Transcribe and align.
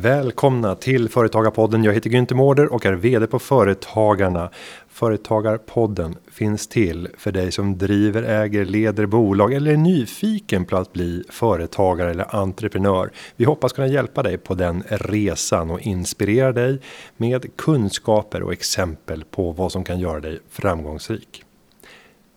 Välkomna 0.00 0.74
till 0.74 1.08
Företagarpodden. 1.08 1.84
Jag 1.84 1.92
heter 1.92 2.10
Günther 2.10 2.34
Mårder 2.34 2.72
och 2.72 2.86
är 2.86 2.92
VD 2.92 3.26
på 3.26 3.38
Företagarna. 3.38 4.50
Företagarpodden 4.88 6.16
finns 6.30 6.68
till 6.68 7.08
för 7.18 7.32
dig 7.32 7.52
som 7.52 7.78
driver, 7.78 8.22
äger, 8.22 8.64
leder 8.64 9.06
bolag 9.06 9.52
eller 9.52 9.72
är 9.72 9.76
nyfiken 9.76 10.64
på 10.64 10.76
att 10.76 10.92
bli 10.92 11.24
företagare 11.28 12.10
eller 12.10 12.36
entreprenör. 12.36 13.10
Vi 13.36 13.44
hoppas 13.44 13.72
kunna 13.72 13.86
hjälpa 13.86 14.22
dig 14.22 14.38
på 14.38 14.54
den 14.54 14.82
resan 14.88 15.70
och 15.70 15.80
inspirera 15.80 16.52
dig 16.52 16.80
med 17.16 17.56
kunskaper 17.56 18.42
och 18.42 18.52
exempel 18.52 19.24
på 19.24 19.52
vad 19.52 19.72
som 19.72 19.84
kan 19.84 20.00
göra 20.00 20.20
dig 20.20 20.38
framgångsrik. 20.50 21.44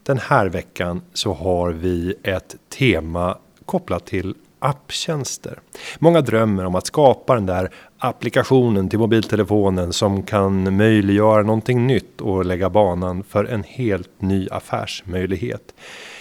Den 0.03 0.17
här 0.17 0.45
veckan 0.45 1.01
så 1.13 1.33
har 1.33 1.71
vi 1.71 2.15
ett 2.23 2.55
tema 2.69 3.37
kopplat 3.65 4.05
till 4.05 4.35
apptjänster. 4.63 5.59
Många 5.99 6.21
drömmer 6.21 6.65
om 6.65 6.75
att 6.75 6.87
skapa 6.87 7.35
den 7.35 7.45
där 7.45 7.69
applikationen 7.97 8.89
till 8.89 8.99
mobiltelefonen 8.99 9.93
som 9.93 10.23
kan 10.23 10.77
möjliggöra 10.77 11.43
någonting 11.43 11.87
nytt 11.87 12.21
och 12.21 12.45
lägga 12.45 12.69
banan 12.69 13.23
för 13.23 13.45
en 13.45 13.63
helt 13.63 14.21
ny 14.21 14.47
affärsmöjlighet. 14.51 15.73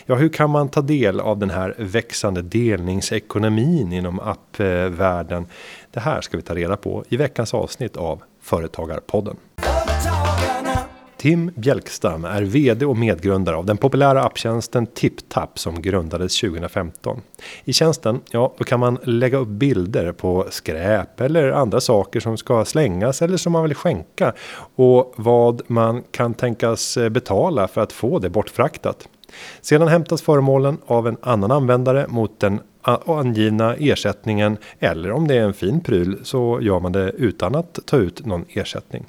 Ja, 0.06 0.14
hur 0.14 0.28
kan 0.28 0.50
man 0.50 0.68
ta 0.68 0.80
del 0.80 1.20
av 1.20 1.38
den 1.38 1.50
här 1.50 1.74
växande 1.78 2.42
delningsekonomin 2.42 3.92
inom 3.92 4.20
appvärlden? 4.20 5.46
Det 5.90 6.00
här 6.00 6.20
ska 6.20 6.36
vi 6.36 6.42
ta 6.42 6.54
reda 6.54 6.76
på 6.76 7.04
i 7.08 7.16
veckans 7.16 7.54
avsnitt 7.54 7.96
av 7.96 8.22
Företagarpodden. 8.42 9.36
Tim 11.22 11.50
Bjälkstam 11.54 12.24
är 12.24 12.42
VD 12.42 12.86
och 12.86 12.96
medgrundare 12.96 13.56
av 13.56 13.66
den 13.66 13.76
populära 13.76 14.22
apptjänsten 14.22 14.86
TipTap 14.86 15.58
som 15.58 15.82
grundades 15.82 16.40
2015. 16.40 17.20
I 17.64 17.72
tjänsten, 17.72 18.20
ja, 18.30 18.54
då 18.58 18.64
kan 18.64 18.80
man 18.80 18.98
lägga 19.02 19.38
upp 19.38 19.48
bilder 19.48 20.12
på 20.12 20.46
skräp 20.50 21.20
eller 21.20 21.50
andra 21.50 21.80
saker 21.80 22.20
som 22.20 22.36
ska 22.36 22.64
slängas 22.64 23.22
eller 23.22 23.36
som 23.36 23.52
man 23.52 23.62
vill 23.62 23.74
skänka 23.74 24.32
och 24.76 25.14
vad 25.16 25.62
man 25.66 26.02
kan 26.10 26.34
tänkas 26.34 26.96
eh, 26.96 27.08
betala 27.08 27.68
för 27.68 27.80
att 27.80 27.92
få 27.92 28.18
det 28.18 28.30
bortfraktat. 28.30 29.08
Sedan 29.60 29.88
hämtas 29.88 30.22
föremålen 30.22 30.78
av 30.86 31.08
en 31.08 31.16
annan 31.22 31.50
användare 31.50 32.06
mot 32.08 32.40
den 32.40 32.60
angivna 32.82 33.74
ersättningen 33.74 34.56
eller 34.78 35.10
om 35.10 35.28
det 35.28 35.34
är 35.34 35.44
en 35.44 35.54
fin 35.54 35.80
pryl 35.80 36.18
så 36.22 36.58
gör 36.62 36.80
man 36.80 36.92
det 36.92 37.10
utan 37.10 37.54
att 37.54 37.78
ta 37.86 37.96
ut 37.96 38.26
någon 38.26 38.44
ersättning. 38.48 39.04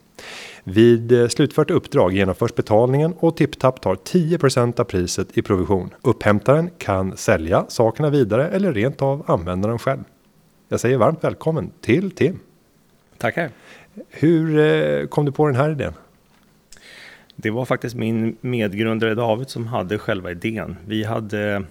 Vid 0.64 1.12
eh, 1.12 1.28
slutfört 1.28 1.72
uppdrag 1.72 2.14
genomförs 2.14 2.56
betalningen 2.56 3.14
och 3.20 3.38
TipTap 3.38 3.82
tar 3.82 3.96
10% 3.96 4.80
av 4.80 4.84
priset 4.84 5.38
i 5.38 5.42
provision. 5.42 5.90
Upphämtaren 6.02 6.70
kan 6.78 7.18
sälja 7.18 7.66
sakerna 7.68 8.10
vidare 8.10 8.48
eller 8.48 8.74
rent 8.74 9.02
av 9.02 9.24
använda 9.28 9.68
dem 9.68 9.80
själv. 9.80 10.04
Jag 10.70 10.80
säger 10.80 10.98
varmt 10.98 11.24
välkommen 11.24 11.72
till 11.82 12.12
Tim. 12.12 12.40
Tackar. 13.18 13.50
Hur 14.10 14.60
eh, 14.60 15.08
kom 15.08 15.26
du 15.26 15.32
på 15.32 15.48
den 15.48 15.56
här 15.56 15.72
idén? 15.72 15.94
Det 17.36 17.50
var 17.50 17.66
faktiskt 17.66 17.96
min 17.96 18.38
medgrundare 18.42 19.16
David 19.16 19.50
som 19.50 19.68
hade 19.68 19.98
själva 19.98 20.32
idén. 20.32 20.76
Vi 20.86 21.04
hade 21.04 21.64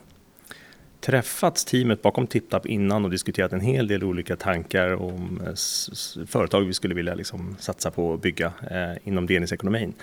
träffats 1.02 1.64
teamet 1.64 2.02
bakom 2.02 2.26
TipTap 2.26 2.66
innan 2.66 3.04
och 3.04 3.10
diskuterat 3.10 3.52
en 3.52 3.60
hel 3.60 3.86
del 3.86 4.04
olika 4.04 4.36
tankar 4.36 4.94
om 4.94 5.40
eh, 5.46 6.26
företag 6.26 6.60
vi 6.60 6.74
skulle 6.74 6.94
vilja 6.94 7.14
liksom 7.14 7.56
satsa 7.58 7.90
på 7.90 8.08
och 8.08 8.18
bygga 8.18 8.52
eh, 8.70 9.08
inom 9.08 9.26
delningsekonomin. 9.26 9.94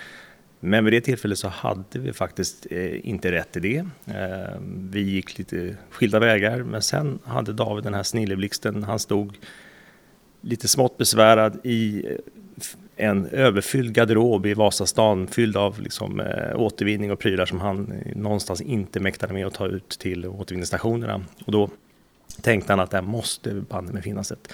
Men 0.60 0.84
vid 0.84 0.92
det 0.92 1.00
tillfället 1.00 1.38
så 1.38 1.48
hade 1.48 1.98
vi 1.98 2.12
faktiskt 2.12 2.66
eh, 2.70 3.08
inte 3.08 3.32
rätt 3.32 3.56
idé. 3.56 3.84
Eh, 4.06 4.60
vi 4.90 5.00
gick 5.00 5.38
lite 5.38 5.76
skilda 5.90 6.18
vägar 6.18 6.62
men 6.62 6.82
sen 6.82 7.18
hade 7.24 7.52
David 7.52 7.84
den 7.84 7.94
här 7.94 8.02
snilleblixten. 8.02 8.82
Han 8.82 8.98
stod 8.98 9.38
lite 10.40 10.68
smått 10.68 10.98
besvärad 10.98 11.58
i 11.64 12.06
eh, 12.06 12.16
en 13.00 13.26
överfylld 13.26 13.94
garderob 13.94 14.46
i 14.46 14.54
Vasastan 14.54 15.26
fylld 15.26 15.56
av 15.56 15.80
liksom, 15.80 16.20
eh, 16.20 16.60
återvinning 16.60 17.12
och 17.12 17.18
prylar 17.18 17.46
som 17.46 17.60
han 17.60 17.92
någonstans 18.16 18.60
inte 18.60 19.00
mäktade 19.00 19.32
med 19.32 19.46
att 19.46 19.54
ta 19.54 19.66
ut 19.66 19.88
till 19.88 20.26
återvinningsstationerna. 20.26 21.24
Och 21.44 21.52
då 21.52 21.70
tänkte 22.42 22.72
han 22.72 22.80
att 22.80 22.90
det 22.90 23.02
måste 23.02 23.54
banne 23.54 23.92
med 23.92 24.02
finnas 24.02 24.32
ett 24.32 24.52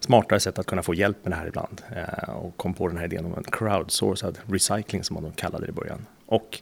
smartare 0.00 0.40
sätt 0.40 0.58
att 0.58 0.66
kunna 0.66 0.82
få 0.82 0.94
hjälp 0.94 1.16
med 1.22 1.32
det 1.32 1.36
här 1.36 1.46
ibland. 1.46 1.82
Eh, 1.96 2.30
och 2.30 2.56
kom 2.56 2.74
på 2.74 2.88
den 2.88 2.96
här 2.96 3.04
idén 3.04 3.24
om 3.24 3.34
en 3.36 3.44
crowdsourced 3.44 4.38
recycling 4.46 5.04
som 5.04 5.14
man 5.14 5.32
kallade 5.32 5.66
det 5.66 5.70
i 5.70 5.72
början. 5.72 6.06
Och 6.26 6.58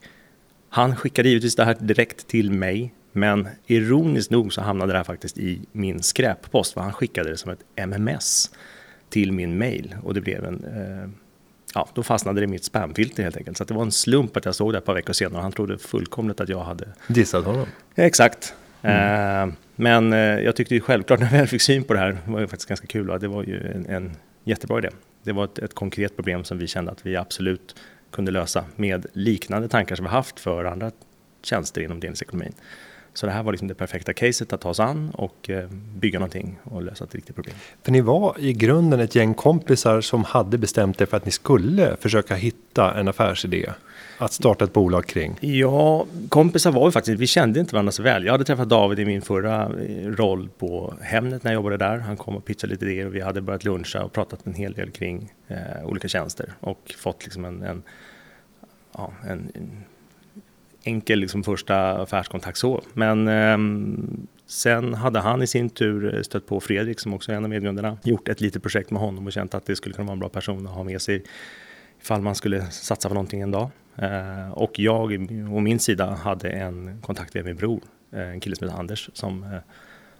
han 0.68 0.96
skickade 0.96 1.28
givetvis 1.28 1.56
det 1.56 1.64
här 1.64 1.76
direkt 1.80 2.26
till 2.26 2.50
mig 2.50 2.94
men 3.12 3.48
ironiskt 3.66 4.30
nog 4.30 4.52
så 4.52 4.60
hamnade 4.60 4.92
det 4.92 4.98
här 4.98 5.04
faktiskt 5.04 5.38
i 5.38 5.60
min 5.72 6.02
skräppost 6.02 6.72
för 6.72 6.80
han 6.80 6.92
skickade 6.92 7.30
det 7.30 7.36
som 7.36 7.50
ett 7.50 7.64
MMS 7.76 8.50
till 9.10 9.32
min 9.32 9.58
mail 9.58 9.94
och 10.02 10.14
det 10.14 10.20
blev 10.20 10.44
en 10.44 10.64
eh, 10.64 11.10
ja, 11.74 11.88
då 11.94 12.02
fastnade 12.02 12.40
det 12.40 12.44
i 12.44 12.46
mitt 12.46 12.64
spamfilter 12.64 13.22
helt 13.22 13.36
enkelt. 13.36 13.56
Så 13.56 13.64
det 13.64 13.74
var 13.74 13.82
en 13.82 13.92
slump 13.92 14.36
att 14.36 14.44
jag 14.44 14.54
såg 14.54 14.72
det 14.72 14.78
ett 14.78 14.84
par 14.84 14.94
veckor 14.94 15.12
senare 15.12 15.36
och 15.36 15.42
han 15.42 15.52
trodde 15.52 15.78
fullkomligt 15.78 16.40
att 16.40 16.48
jag 16.48 16.60
hade 16.60 16.88
dissat 17.08 17.44
honom. 17.44 17.66
Exakt. 17.94 18.54
Mm. 18.82 19.48
Eh, 19.48 19.54
men 19.76 20.12
eh, 20.12 20.18
jag 20.18 20.56
tyckte 20.56 20.74
ju 20.74 20.80
självklart 20.80 21.20
när 21.20 21.26
jag 21.26 21.38
väl 21.38 21.46
fick 21.46 21.62
syn 21.62 21.84
på 21.84 21.92
det 21.92 22.00
här, 22.00 22.18
det 22.24 22.30
var 22.30 22.40
ju 22.40 22.46
faktiskt 22.46 22.68
ganska 22.68 22.86
kul, 22.86 23.10
och 23.10 23.20
det 23.20 23.28
var 23.28 23.42
ju 23.42 23.72
en, 23.74 23.86
en 23.86 24.16
jättebra 24.44 24.78
idé. 24.78 24.88
Det 25.22 25.32
var 25.32 25.44
ett, 25.44 25.58
ett, 25.58 25.74
konkret 25.74 26.16
problem 26.16 26.44
som 26.44 26.58
vi 26.58 26.66
kände 26.66 26.92
att 26.92 27.06
vi 27.06 27.16
absolut 27.16 27.76
kunde 28.10 28.30
lösa 28.30 28.64
med 28.76 29.06
liknande 29.12 29.68
tankar 29.68 29.96
som 29.96 30.04
vi 30.04 30.10
haft 30.10 30.40
för 30.40 30.64
andra 30.64 30.90
tjänster 31.42 31.80
inom 31.80 32.00
delningsekonomin. 32.00 32.52
Så 33.14 33.26
det 33.26 33.32
här 33.32 33.42
var 33.42 33.52
liksom 33.52 33.68
det 33.68 33.74
perfekta 33.74 34.12
caset 34.12 34.52
att 34.52 34.60
ta 34.60 34.74
sig 34.74 34.84
an 34.84 35.10
och 35.10 35.50
eh, 35.50 35.68
bygga 35.94 36.18
någonting 36.18 36.58
och 36.64 36.82
lösa 36.82 37.04
ett 37.04 37.14
riktigt 37.14 37.34
problem. 37.34 37.54
För 37.82 37.92
ni 37.92 38.00
var 38.00 38.36
i 38.38 38.52
grunden 38.52 39.00
ett 39.00 39.14
gäng 39.14 39.34
kompisar 39.34 40.00
som 40.00 40.24
hade 40.24 40.58
bestämt 40.58 41.00
er 41.00 41.06
för 41.06 41.16
att 41.16 41.24
ni 41.24 41.30
skulle 41.30 41.96
försöka 41.96 42.34
hitta 42.34 42.94
en 42.94 43.08
affärsidé 43.08 43.70
att 44.18 44.32
starta 44.32 44.64
ett 44.64 44.72
bolag 44.72 45.06
kring? 45.06 45.38
Ja, 45.40 46.06
kompisar 46.28 46.72
var 46.72 46.86
vi 46.86 46.92
faktiskt. 46.92 47.20
Vi 47.20 47.26
kände 47.26 47.60
inte 47.60 47.74
varandra 47.74 47.92
så 47.92 48.02
väl. 48.02 48.24
Jag 48.24 48.32
hade 48.32 48.44
träffat 48.44 48.68
David 48.68 48.98
i 48.98 49.04
min 49.04 49.22
förra 49.22 49.62
eh, 49.62 50.06
roll 50.06 50.48
på 50.58 50.94
Hemnet 51.00 51.44
när 51.44 51.50
jag 51.50 51.54
jobbade 51.54 51.76
där. 51.76 51.98
Han 51.98 52.16
kom 52.16 52.36
och 52.36 52.44
pitchade 52.44 52.72
lite 52.72 52.84
idéer 52.84 53.06
och 53.06 53.14
vi 53.14 53.20
hade 53.20 53.40
börjat 53.40 53.64
luncha 53.64 54.04
och 54.04 54.12
pratat 54.12 54.46
en 54.46 54.54
hel 54.54 54.72
del 54.72 54.90
kring 54.90 55.32
eh, 55.48 55.84
olika 55.84 56.08
tjänster 56.08 56.52
och 56.60 56.94
fått 56.98 57.24
liksom 57.24 57.44
en, 57.44 57.62
en, 57.62 57.82
ja, 58.92 59.12
en, 59.22 59.52
en 59.54 59.84
enkel 60.84 61.18
liksom 61.18 61.42
första 61.44 61.76
affärskontakt 62.02 62.58
så. 62.58 62.82
Men 62.92 63.28
eh, 63.28 63.58
sen 64.46 64.94
hade 64.94 65.20
han 65.20 65.42
i 65.42 65.46
sin 65.46 65.70
tur 65.70 66.14
eh, 66.14 66.22
stött 66.22 66.46
på 66.46 66.60
Fredrik 66.60 67.00
som 67.00 67.14
också 67.14 67.32
är 67.32 67.36
en 67.36 67.44
av 67.44 67.50
medgrundarna. 67.50 67.98
Gjort 68.02 68.28
ett 68.28 68.40
litet 68.40 68.62
projekt 68.62 68.90
med 68.90 69.00
honom 69.00 69.26
och 69.26 69.32
känt 69.32 69.54
att 69.54 69.66
det 69.66 69.76
skulle 69.76 69.94
kunna 69.94 70.06
vara 70.06 70.12
en 70.12 70.18
bra 70.20 70.28
person 70.28 70.66
att 70.66 70.74
ha 70.74 70.84
med 70.84 71.02
sig 71.02 71.22
ifall 72.00 72.20
man 72.20 72.34
skulle 72.34 72.66
satsa 72.66 73.08
på 73.08 73.14
någonting 73.14 73.40
en 73.40 73.50
dag. 73.50 73.70
Eh, 73.96 74.50
och 74.50 74.78
jag 74.78 75.28
å 75.52 75.60
min 75.60 75.78
sida 75.78 76.10
hade 76.10 76.50
en 76.50 77.00
kontakt 77.02 77.36
via 77.36 77.42
min 77.42 77.56
bror, 77.56 77.80
eh, 78.12 78.30
en 78.30 78.40
kille 78.40 78.56
som 78.56 78.68
heter 78.68 78.80
Anders 78.80 79.10
som 79.12 79.42
eh, 79.42 79.58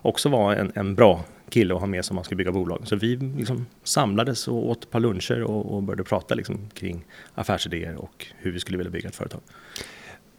också 0.03 0.28
var 0.28 0.54
en, 0.54 0.72
en 0.75 0.94
bra 0.94 1.25
kille 1.48 1.75
att 1.75 1.81
ha 1.81 1.87
med 1.87 2.04
sig 2.04 2.12
om 2.12 2.15
man 2.15 2.25
skulle 2.25 2.37
bygga 2.37 2.53
bolag. 2.53 2.82
Så 2.84 2.97
vi 2.97 3.16
liksom 3.16 3.66
samlades 3.82 4.48
och 4.48 4.71
åt 4.71 4.84
ett 4.84 4.91
par 4.91 5.00
luncher 5.00 5.42
och, 5.42 5.75
och 5.75 5.82
började 5.82 6.04
prata 6.04 6.34
liksom 6.34 6.71
kring 6.75 7.04
affärsidéer 7.34 7.97
och 7.97 8.27
hur 8.38 8.53
vi 8.53 8.60
skulle 8.60 8.78
vilja 8.78 8.91
bygga 8.91 9.09
ett 9.09 9.16
företag. 9.16 9.41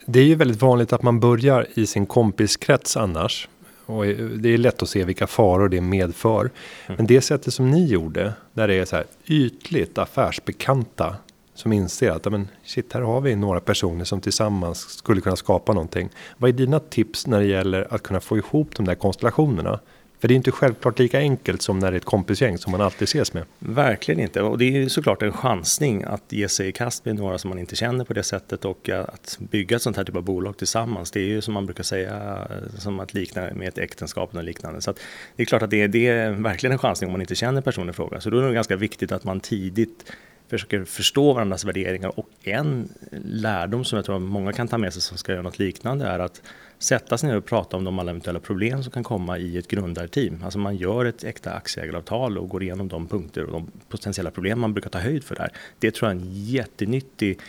Det 0.05 0.19
är 0.19 0.23
ju 0.23 0.35
väldigt 0.35 0.61
vanligt 0.61 0.93
att 0.93 1.03
man 1.03 1.19
börjar 1.19 1.67
i 1.73 1.85
sin 1.85 2.05
kompiskrets 2.05 2.97
annars. 2.97 3.49
Och 3.85 4.05
det 4.05 4.49
är 4.49 4.57
lätt 4.57 4.83
att 4.83 4.89
se 4.89 5.03
vilka 5.03 5.27
faror 5.27 5.69
det 5.69 5.81
medför. 5.81 6.39
Mm. 6.39 6.97
Men 6.97 7.07
det 7.07 7.21
sättet 7.21 7.53
som 7.53 7.71
ni 7.71 7.85
gjorde, 7.85 8.33
där 8.53 8.67
det 8.67 8.75
är 8.75 8.85
så 8.85 8.95
här 8.95 9.05
ytligt 9.25 9.97
affärsbekanta 9.97 11.15
som 11.53 11.73
inser 11.73 12.11
att 12.11 12.31
men 12.31 12.47
shit, 12.63 12.93
här 12.93 13.01
har 13.01 13.21
vi 13.21 13.35
några 13.35 13.59
personer 13.59 14.05
som 14.05 14.21
tillsammans 14.21 14.79
skulle 14.79 15.21
kunna 15.21 15.35
skapa 15.35 15.73
någonting. 15.73 16.09
Vad 16.37 16.49
är 16.49 16.53
dina 16.53 16.79
tips 16.79 17.27
när 17.27 17.39
det 17.39 17.45
gäller 17.45 17.87
att 17.93 18.03
kunna 18.03 18.19
få 18.19 18.37
ihop 18.37 18.75
de 18.75 18.85
där 18.85 18.95
konstellationerna? 18.95 19.79
För 20.21 20.27
det 20.27 20.33
är 20.33 20.35
inte 20.35 20.51
självklart 20.51 20.99
lika 20.99 21.19
enkelt 21.19 21.61
som 21.61 21.79
när 21.79 21.91
det 21.91 21.95
är 21.95 21.97
ett 21.97 22.05
kompisgäng 22.05 22.57
som 22.57 22.71
man 22.71 22.81
alltid 22.81 23.03
ses 23.03 23.33
med. 23.33 23.43
Verkligen 23.59 24.19
inte. 24.19 24.41
Och 24.41 24.57
det 24.57 24.65
är 24.65 24.71
ju 24.71 24.89
såklart 24.89 25.21
en 25.21 25.31
chansning 25.31 26.03
att 26.03 26.23
ge 26.29 26.49
sig 26.49 26.67
i 26.67 26.71
kast 26.71 27.05
med 27.05 27.15
några 27.15 27.37
som 27.37 27.49
man 27.49 27.59
inte 27.59 27.75
känner 27.75 28.05
på 28.05 28.13
det 28.13 28.23
sättet 28.23 28.65
och 28.65 28.89
att 28.89 29.37
bygga 29.39 29.75
ett 29.75 29.81
sånt 29.81 29.97
här 29.97 30.03
typ 30.03 30.15
av 30.15 30.23
bolag 30.23 30.57
tillsammans. 30.57 31.11
Det 31.11 31.19
är 31.19 31.25
ju 31.25 31.41
som 31.41 31.53
man 31.53 31.65
brukar 31.65 31.83
säga 31.83 32.47
som 32.77 32.99
att 32.99 33.13
likna 33.13 33.49
med 33.53 33.67
ett 33.67 33.77
äktenskap 33.77 34.35
och 34.35 34.43
liknande. 34.43 34.81
Så 34.81 34.93
det 35.35 35.43
är 35.43 35.45
klart 35.45 35.61
att 35.61 35.69
det 35.69 35.81
är, 35.81 35.87
det 35.87 36.07
är 36.07 36.31
verkligen 36.31 36.71
en 36.71 36.79
chansning 36.79 37.07
om 37.07 37.11
man 37.11 37.21
inte 37.21 37.35
känner 37.35 37.61
personen 37.61 37.89
i 37.89 37.93
fråga. 37.93 38.21
Så 38.21 38.29
då 38.29 38.39
är 38.39 38.47
det 38.47 38.53
ganska 38.53 38.75
viktigt 38.75 39.11
att 39.11 39.23
man 39.23 39.39
tidigt 39.39 40.11
försöker 40.49 40.83
förstå 40.83 41.33
varandras 41.33 41.65
värderingar 41.65 42.19
och 42.19 42.29
en 42.43 42.89
lärdom 43.25 43.85
som 43.85 43.95
jag 43.95 44.05
tror 44.05 44.19
många 44.19 44.53
kan 44.53 44.67
ta 44.67 44.77
med 44.77 44.93
sig 44.93 45.01
som 45.01 45.17
ska 45.17 45.31
göra 45.31 45.41
något 45.41 45.59
liknande 45.59 46.05
är 46.05 46.19
att 46.19 46.41
sätta 46.81 47.17
sig 47.17 47.29
ner 47.29 47.37
och 47.37 47.45
prata 47.45 47.77
om 47.77 47.83
de 47.83 47.99
alla 47.99 48.11
eventuella 48.11 48.39
problem 48.39 48.83
som 48.83 48.91
kan 48.91 49.03
komma 49.03 49.37
i 49.37 49.57
ett 49.57 49.67
grundarteam. 49.67 50.43
Alltså 50.43 50.59
man 50.59 50.75
gör 50.75 51.05
ett 51.05 51.23
äkta 51.23 51.51
aktieägaravtal 51.51 52.37
och 52.37 52.49
går 52.49 52.63
igenom 52.63 52.87
de 52.87 53.07
punkter 53.07 53.43
och 53.43 53.51
de 53.51 53.71
potentiella 53.89 54.31
problem 54.31 54.59
man 54.59 54.73
brukar 54.73 54.89
ta 54.89 54.99
höjd 54.99 55.23
för 55.23 55.35
där. 55.35 55.51
Det 55.79 55.91
tror 55.91 56.11
jag 56.11 56.17
är 56.17 56.21
en 56.21 56.31
jättenyttig 56.31 57.39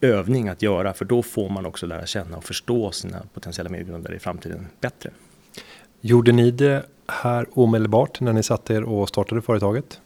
övning 0.00 0.48
att 0.48 0.62
göra 0.62 0.92
för 0.92 1.04
då 1.04 1.22
får 1.22 1.48
man 1.48 1.66
också 1.66 1.86
lära 1.86 2.06
känna 2.06 2.36
och 2.36 2.44
förstå 2.44 2.90
sina 2.92 3.22
potentiella 3.34 3.70
medgrundare 3.70 4.16
i 4.16 4.18
framtiden 4.18 4.66
bättre. 4.80 5.10
Gjorde 6.00 6.32
ni 6.32 6.50
det 6.50 6.86
här 7.08 7.46
omedelbart 7.52 8.20
när 8.20 8.32
ni 8.32 8.42
satte 8.42 8.74
er 8.74 8.82
och 8.82 9.08
startade 9.08 9.42
företaget? 9.42 10.00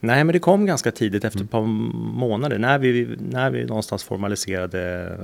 Nej, 0.00 0.24
men 0.24 0.32
det 0.32 0.38
kom 0.38 0.66
ganska 0.66 0.90
tidigt 0.90 1.24
efter 1.24 1.44
ett 1.44 1.50
par 1.50 1.62
månader. 1.62 2.58
När 2.58 2.78
vi, 2.78 3.16
när 3.30 3.50
vi 3.50 3.64
någonstans 3.64 4.04
formaliserade 4.04 5.16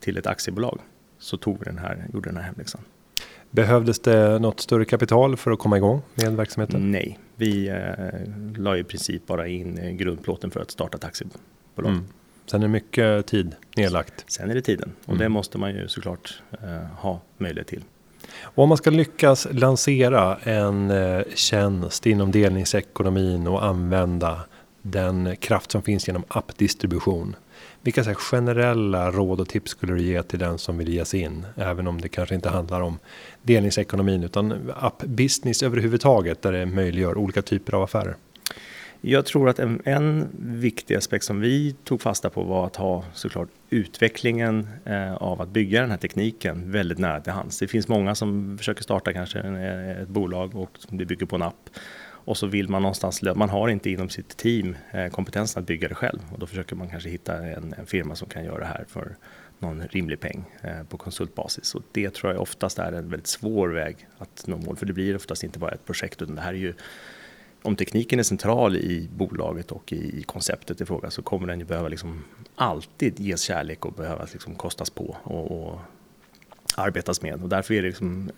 till 0.00 0.16
ett 0.16 0.26
aktiebolag 0.26 0.78
så 1.22 1.36
tog 1.36 1.58
vi 1.58 1.64
den 1.64 1.78
här, 1.78 2.06
gjorde 2.12 2.28
den 2.28 2.36
här 2.36 2.44
hemläxan. 2.44 2.80
Behövdes 3.50 4.00
det 4.00 4.38
något 4.38 4.60
större 4.60 4.84
kapital 4.84 5.36
för 5.36 5.50
att 5.50 5.58
komma 5.58 5.76
igång 5.76 6.02
med 6.14 6.36
verksamheten? 6.36 6.90
Nej, 6.90 7.18
vi 7.36 7.68
eh, 7.68 8.62
la 8.62 8.76
i 8.76 8.84
princip 8.84 9.26
bara 9.26 9.48
in 9.48 9.96
grundplåten 9.96 10.50
för 10.50 10.60
att 10.60 10.70
starta 10.70 10.96
ett 10.96 11.04
aktiebolag. 11.04 11.38
Mm. 11.76 12.04
Sen 12.46 12.62
är 12.62 12.66
det 12.66 12.72
mycket 12.72 13.26
tid 13.26 13.54
nedlagt. 13.76 14.24
Sen 14.26 14.50
är 14.50 14.54
det 14.54 14.62
tiden 14.62 14.92
och 15.02 15.08
mm. 15.08 15.18
det 15.18 15.28
måste 15.28 15.58
man 15.58 15.74
ju 15.74 15.88
såklart 15.88 16.42
eh, 16.62 16.86
ha 16.96 17.20
möjlighet 17.38 17.68
till. 17.68 17.84
Och 18.40 18.62
om 18.62 18.68
man 18.68 18.78
ska 18.78 18.90
lyckas 18.90 19.46
lansera 19.50 20.36
en 20.36 20.90
eh, 20.90 21.22
tjänst 21.34 22.06
inom 22.06 22.30
delningsekonomin 22.30 23.46
och 23.46 23.64
använda 23.64 24.40
den 24.82 25.36
kraft 25.36 25.70
som 25.70 25.82
finns 25.82 26.06
genom 26.06 26.24
appdistribution. 26.28 27.36
Vilka 27.82 28.04
så 28.04 28.14
generella 28.14 29.10
råd 29.10 29.40
och 29.40 29.48
tips 29.48 29.70
skulle 29.70 29.92
du 29.92 30.02
ge 30.02 30.22
till 30.22 30.38
den 30.38 30.58
som 30.58 30.78
vill 30.78 30.88
ge 30.88 31.04
sig 31.04 31.20
in? 31.20 31.46
Även 31.56 31.86
om 31.86 32.00
det 32.00 32.08
kanske 32.08 32.34
inte 32.34 32.48
handlar 32.48 32.80
om 32.80 32.98
delningsekonomin 33.42 34.24
utan 34.24 34.72
app-business 34.76 35.62
överhuvudtaget 35.62 36.42
där 36.42 36.52
det 36.52 36.66
möjliggör 36.66 37.18
olika 37.18 37.42
typer 37.42 37.74
av 37.74 37.82
affärer. 37.82 38.16
Jag 39.04 39.26
tror 39.26 39.48
att 39.48 39.58
en, 39.58 39.82
en 39.84 40.28
viktig 40.38 40.94
aspekt 40.94 41.24
som 41.24 41.40
vi 41.40 41.74
tog 41.84 42.02
fasta 42.02 42.30
på 42.30 42.42
var 42.42 42.66
att 42.66 42.76
ha 42.76 43.04
såklart 43.14 43.48
utvecklingen 43.70 44.68
eh, 44.84 45.14
av 45.14 45.40
att 45.40 45.48
bygga 45.48 45.80
den 45.80 45.90
här 45.90 45.98
tekniken 45.98 46.72
väldigt 46.72 46.98
nära 46.98 47.20
till 47.20 47.32
hands. 47.32 47.58
Det 47.58 47.68
finns 47.68 47.88
många 47.88 48.14
som 48.14 48.58
försöker 48.58 48.82
starta 48.82 49.12
kanske 49.12 49.38
ett 50.02 50.08
bolag 50.08 50.56
och 50.56 50.78
det 50.88 51.04
bygger 51.04 51.26
på 51.26 51.36
en 51.36 51.42
app 51.42 51.70
och 52.24 52.36
så 52.36 52.46
vill 52.46 52.68
man 52.68 52.82
någonstans, 52.82 53.22
man 53.22 53.50
har 53.50 53.68
inte 53.68 53.90
inom 53.90 54.08
sitt 54.08 54.36
team 54.36 54.76
eh, 54.90 55.08
kompetensen 55.08 55.62
att 55.62 55.66
bygga 55.66 55.88
det 55.88 55.94
själv 55.94 56.18
och 56.32 56.38
då 56.38 56.46
försöker 56.46 56.76
man 56.76 56.88
kanske 56.88 57.08
hitta 57.08 57.36
en, 57.36 57.74
en 57.78 57.86
firma 57.86 58.14
som 58.16 58.28
kan 58.28 58.44
göra 58.44 58.58
det 58.58 58.66
här 58.66 58.84
för 58.88 59.16
någon 59.58 59.82
rimlig 59.90 60.20
peng 60.20 60.44
eh, 60.62 60.82
på 60.88 60.96
konsultbasis. 60.96 61.74
Och 61.74 61.82
det 61.92 62.14
tror 62.14 62.32
jag 62.32 62.42
oftast 62.42 62.78
är 62.78 62.92
en 62.92 63.10
väldigt 63.10 63.26
svår 63.26 63.68
väg 63.68 63.96
att 64.18 64.44
nå 64.46 64.56
mål, 64.56 64.76
för 64.76 64.86
det 64.86 64.92
blir 64.92 65.16
oftast 65.16 65.44
inte 65.44 65.58
bara 65.58 65.70
ett 65.70 65.86
projekt 65.86 66.22
utan 66.22 66.34
det 66.34 66.42
här 66.42 66.52
är 66.54 66.58
ju 66.58 66.74
om 67.62 67.76
tekniken 67.76 68.18
är 68.18 68.22
central 68.22 68.76
i 68.76 69.08
bolaget 69.16 69.72
och 69.72 69.92
i 69.92 70.22
konceptet 70.22 70.80
i 70.80 70.86
fråga 70.86 71.10
så 71.10 71.22
kommer 71.22 71.46
den 71.46 71.58
ju 71.58 71.64
behöva 71.64 71.88
liksom 71.88 72.24
alltid 72.54 73.20
ges 73.20 73.42
kärlek 73.42 73.86
och 73.86 73.92
behöva 73.92 74.26
liksom 74.32 74.54
kostas 74.54 74.90
på 74.90 75.16
och, 75.22 75.50
och 75.50 75.80
arbetas 76.76 77.22
med. 77.22 77.42
Och 77.42 77.48
därför 77.48 77.74
är 77.74 77.82
det 77.82 77.88
liksom 77.88 78.30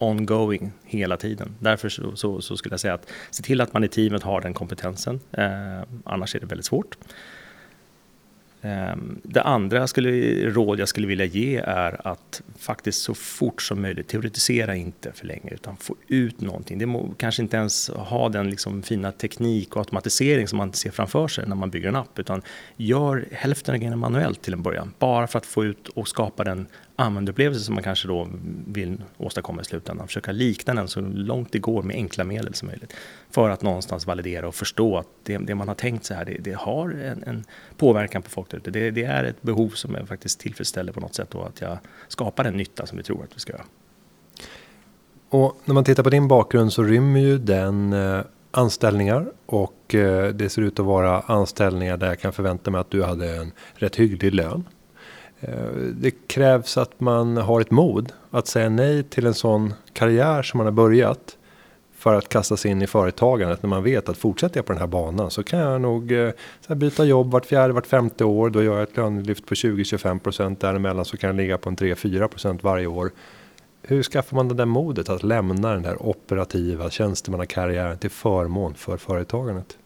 ongoing 0.00 0.72
hela 0.84 1.16
tiden. 1.16 1.54
Därför 1.58 1.88
så, 1.88 2.16
så, 2.16 2.40
så, 2.40 2.56
skulle 2.56 2.72
jag 2.72 2.80
säga 2.80 2.94
att 2.94 3.10
se 3.30 3.42
till 3.42 3.60
att 3.60 3.72
man 3.72 3.84
i 3.84 3.88
teamet 3.88 4.22
har 4.22 4.40
den 4.40 4.54
kompetensen. 4.54 5.20
Eh, 5.32 5.82
annars 6.04 6.34
är 6.34 6.40
det 6.40 6.46
väldigt 6.46 6.66
svårt. 6.66 6.96
Eh, 8.62 8.96
det 9.22 9.42
andra 9.42 9.86
skulle, 9.86 10.10
råd 10.50 10.80
jag 10.80 10.88
skulle 10.88 11.06
vilja 11.06 11.24
ge 11.24 11.56
är 11.56 12.06
att 12.08 12.42
faktiskt 12.58 13.02
så 13.02 13.14
fort 13.14 13.62
som 13.62 13.82
möjligt 13.82 14.08
teoretisera 14.08 14.76
inte 14.76 15.12
för 15.12 15.26
länge 15.26 15.50
utan 15.50 15.76
få 15.76 15.96
ut 16.08 16.40
någonting. 16.40 16.78
Det 16.78 16.86
må 16.86 17.14
kanske 17.16 17.42
inte 17.42 17.56
ens 17.56 17.88
ha 17.88 18.28
den 18.28 18.50
liksom 18.50 18.82
fina 18.82 19.12
teknik 19.12 19.76
och 19.76 19.80
automatisering 19.80 20.48
som 20.48 20.56
man 20.56 20.72
ser 20.72 20.90
framför 20.90 21.28
sig 21.28 21.48
när 21.48 21.56
man 21.56 21.70
bygger 21.70 21.88
en 21.88 21.96
app 21.96 22.18
utan 22.18 22.42
gör 22.76 23.28
hälften 23.32 23.74
av 23.74 23.78
grejerna 23.78 23.96
manuellt 23.96 24.42
till 24.42 24.52
en 24.52 24.62
början 24.62 24.94
bara 24.98 25.26
för 25.26 25.38
att 25.38 25.46
få 25.46 25.64
ut 25.64 25.88
och 25.88 26.08
skapa 26.08 26.44
den 26.44 26.66
användarupplevelse 27.00 27.64
som 27.64 27.74
man 27.74 27.84
kanske 27.84 28.08
då 28.08 28.28
vill 28.66 29.02
åstadkomma 29.16 29.62
i 29.62 29.64
slutändan. 29.64 30.06
Försöka 30.06 30.32
likna 30.32 30.74
den 30.74 30.88
så 30.88 31.00
långt 31.00 31.52
det 31.52 31.58
går 31.58 31.82
med 31.82 31.96
enkla 31.96 32.24
medel 32.24 32.54
som 32.54 32.68
möjligt. 32.68 32.94
För 33.30 33.50
att 33.50 33.62
någonstans 33.62 34.06
validera 34.06 34.48
och 34.48 34.54
förstå 34.54 34.98
att 34.98 35.06
det, 35.22 35.38
det 35.38 35.54
man 35.54 35.68
har 35.68 35.74
tänkt 35.74 36.04
sig 36.04 36.16
här, 36.16 36.24
det, 36.24 36.36
det 36.40 36.52
har 36.52 36.90
en, 36.90 37.22
en, 37.22 37.44
påverkan 37.76 38.22
på 38.22 38.30
folk 38.30 38.50
där 38.50 38.58
ute. 38.58 38.70
Det, 38.70 38.90
det, 38.90 39.04
är 39.04 39.24
ett 39.24 39.42
behov 39.42 39.68
som 39.68 39.94
jag 39.94 40.08
faktiskt 40.08 40.40
tillfredsställer 40.40 40.92
på 40.92 41.00
något 41.00 41.14
sätt 41.14 41.34
och 41.34 41.46
att 41.46 41.60
jag 41.60 41.78
skapar 42.08 42.44
den 42.44 42.56
nytta 42.56 42.86
som 42.86 42.98
vi 42.98 43.04
tror 43.04 43.24
att 43.24 43.36
vi 43.36 43.40
ska 43.40 43.52
göra. 43.52 43.64
Och 45.28 45.56
när 45.64 45.74
man 45.74 45.84
tittar 45.84 46.02
på 46.02 46.10
din 46.10 46.28
bakgrund 46.28 46.72
så 46.72 46.82
rymmer 46.82 47.20
ju 47.20 47.38
den 47.38 47.92
eh, 47.92 48.20
anställningar 48.50 49.26
och 49.46 49.94
eh, 49.94 50.28
det 50.28 50.48
ser 50.48 50.62
ut 50.62 50.78
att 50.78 50.86
vara 50.86 51.20
anställningar 51.20 51.96
där 51.96 52.06
jag 52.06 52.20
kan 52.20 52.32
förvänta 52.32 52.70
mig 52.70 52.80
att 52.80 52.90
du 52.90 53.02
hade 53.02 53.36
en 53.36 53.52
rätt 53.74 53.96
hygglig 53.96 54.34
lön. 54.34 54.64
Eh, 55.40 55.70
det 55.92 56.10
krävs 56.10 56.78
att 56.78 57.00
man 57.00 57.36
har 57.36 57.60
ett 57.60 57.70
mod 57.70 58.12
att 58.30 58.46
säga 58.46 58.68
nej 58.68 59.02
till 59.02 59.26
en 59.26 59.34
sån 59.34 59.74
karriär 59.92 60.42
som 60.42 60.58
man 60.58 60.66
har 60.66 60.72
börjat 60.72 61.36
för 62.00 62.14
att 62.14 62.28
kasta 62.28 62.56
sig 62.56 62.70
in 62.70 62.82
i 62.82 62.86
företagandet 62.86 63.62
när 63.62 63.70
man 63.70 63.82
vet 63.82 64.08
att 64.08 64.18
fortsätter 64.18 64.58
jag 64.58 64.66
på 64.66 64.72
den 64.72 64.80
här 64.80 64.86
banan 64.86 65.30
så 65.30 65.42
kan 65.42 65.58
jag 65.58 65.80
nog 65.80 66.12
eh, 66.12 66.30
så 66.66 66.74
byta 66.74 67.04
jobb 67.04 67.30
vart 67.30 67.46
fjärde, 67.46 67.72
vart 67.72 67.86
femte 67.86 68.24
år. 68.24 68.50
Då 68.50 68.62
gör 68.62 68.74
jag 68.74 68.82
ett 68.82 68.96
lönelyft 68.96 69.46
på 69.46 69.54
20-25% 69.54 70.56
däremellan 70.60 71.04
så 71.04 71.16
kan 71.16 71.28
jag 71.28 71.36
ligga 71.36 71.58
på 71.58 71.68
en 71.68 71.76
3-4% 71.76 72.58
varje 72.62 72.86
år. 72.86 73.10
Hur 73.82 74.02
skaffar 74.02 74.36
man 74.36 74.48
det 74.48 74.54
där 74.54 74.64
modet 74.64 75.08
att 75.08 75.22
lämna 75.22 75.72
den 75.72 75.82
där 75.82 76.02
operativa 76.02 76.90
tjänstemannakarriären 76.90 77.98
till 77.98 78.10
förmån 78.10 78.74
för 78.74 78.96
företagandet? 78.96 79.78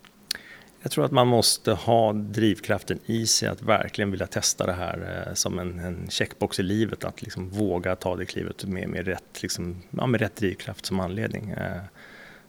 Jag 0.84 0.90
tror 0.90 1.04
att 1.04 1.12
man 1.12 1.26
måste 1.26 1.72
ha 1.72 2.12
drivkraften 2.12 2.98
i 3.06 3.26
sig 3.26 3.48
att 3.48 3.62
verkligen 3.62 4.10
vilja 4.10 4.26
testa 4.26 4.66
det 4.66 4.72
här 4.72 5.26
eh, 5.28 5.34
som 5.34 5.58
en, 5.58 5.78
en 5.78 6.06
checkbox 6.10 6.60
i 6.60 6.62
livet. 6.62 7.04
Att 7.04 7.22
liksom 7.22 7.50
våga 7.50 7.96
ta 7.96 8.16
det 8.16 8.26
klivet 8.26 8.64
med, 8.64 8.88
med, 8.88 9.06
rätt, 9.06 9.42
liksom, 9.42 9.82
ja, 9.90 10.06
med 10.06 10.20
rätt 10.20 10.36
drivkraft 10.36 10.86
som 10.86 11.00
anledning. 11.00 11.50
Eh, 11.50 11.82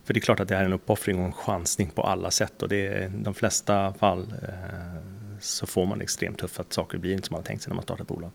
för 0.03 0.13
det 0.13 0.17
är 0.17 0.21
klart 0.21 0.39
att 0.39 0.47
det 0.47 0.55
här 0.55 0.61
är 0.61 0.65
en 0.65 0.73
uppoffring 0.73 1.19
och 1.19 1.25
en 1.25 1.33
chansning 1.33 1.89
på 1.89 2.01
alla 2.01 2.31
sätt 2.31 2.63
och 2.63 2.69
det 2.69 2.87
är, 2.87 3.09
de 3.09 3.33
flesta 3.33 3.93
fall 3.93 4.33
eh, 4.41 5.01
så 5.39 5.67
får 5.67 5.85
man 5.85 6.01
extremt 6.01 6.37
tufft 6.37 6.59
att 6.59 6.73
saker 6.73 6.97
blir 6.97 7.13
inte 7.13 7.27
som 7.27 7.33
man 7.33 7.39
har 7.39 7.45
tänkt 7.45 7.63
sig 7.63 7.69
när 7.69 7.75
man 7.75 7.83
startar 7.83 8.03
ett 8.03 8.07
bolag. 8.07 8.31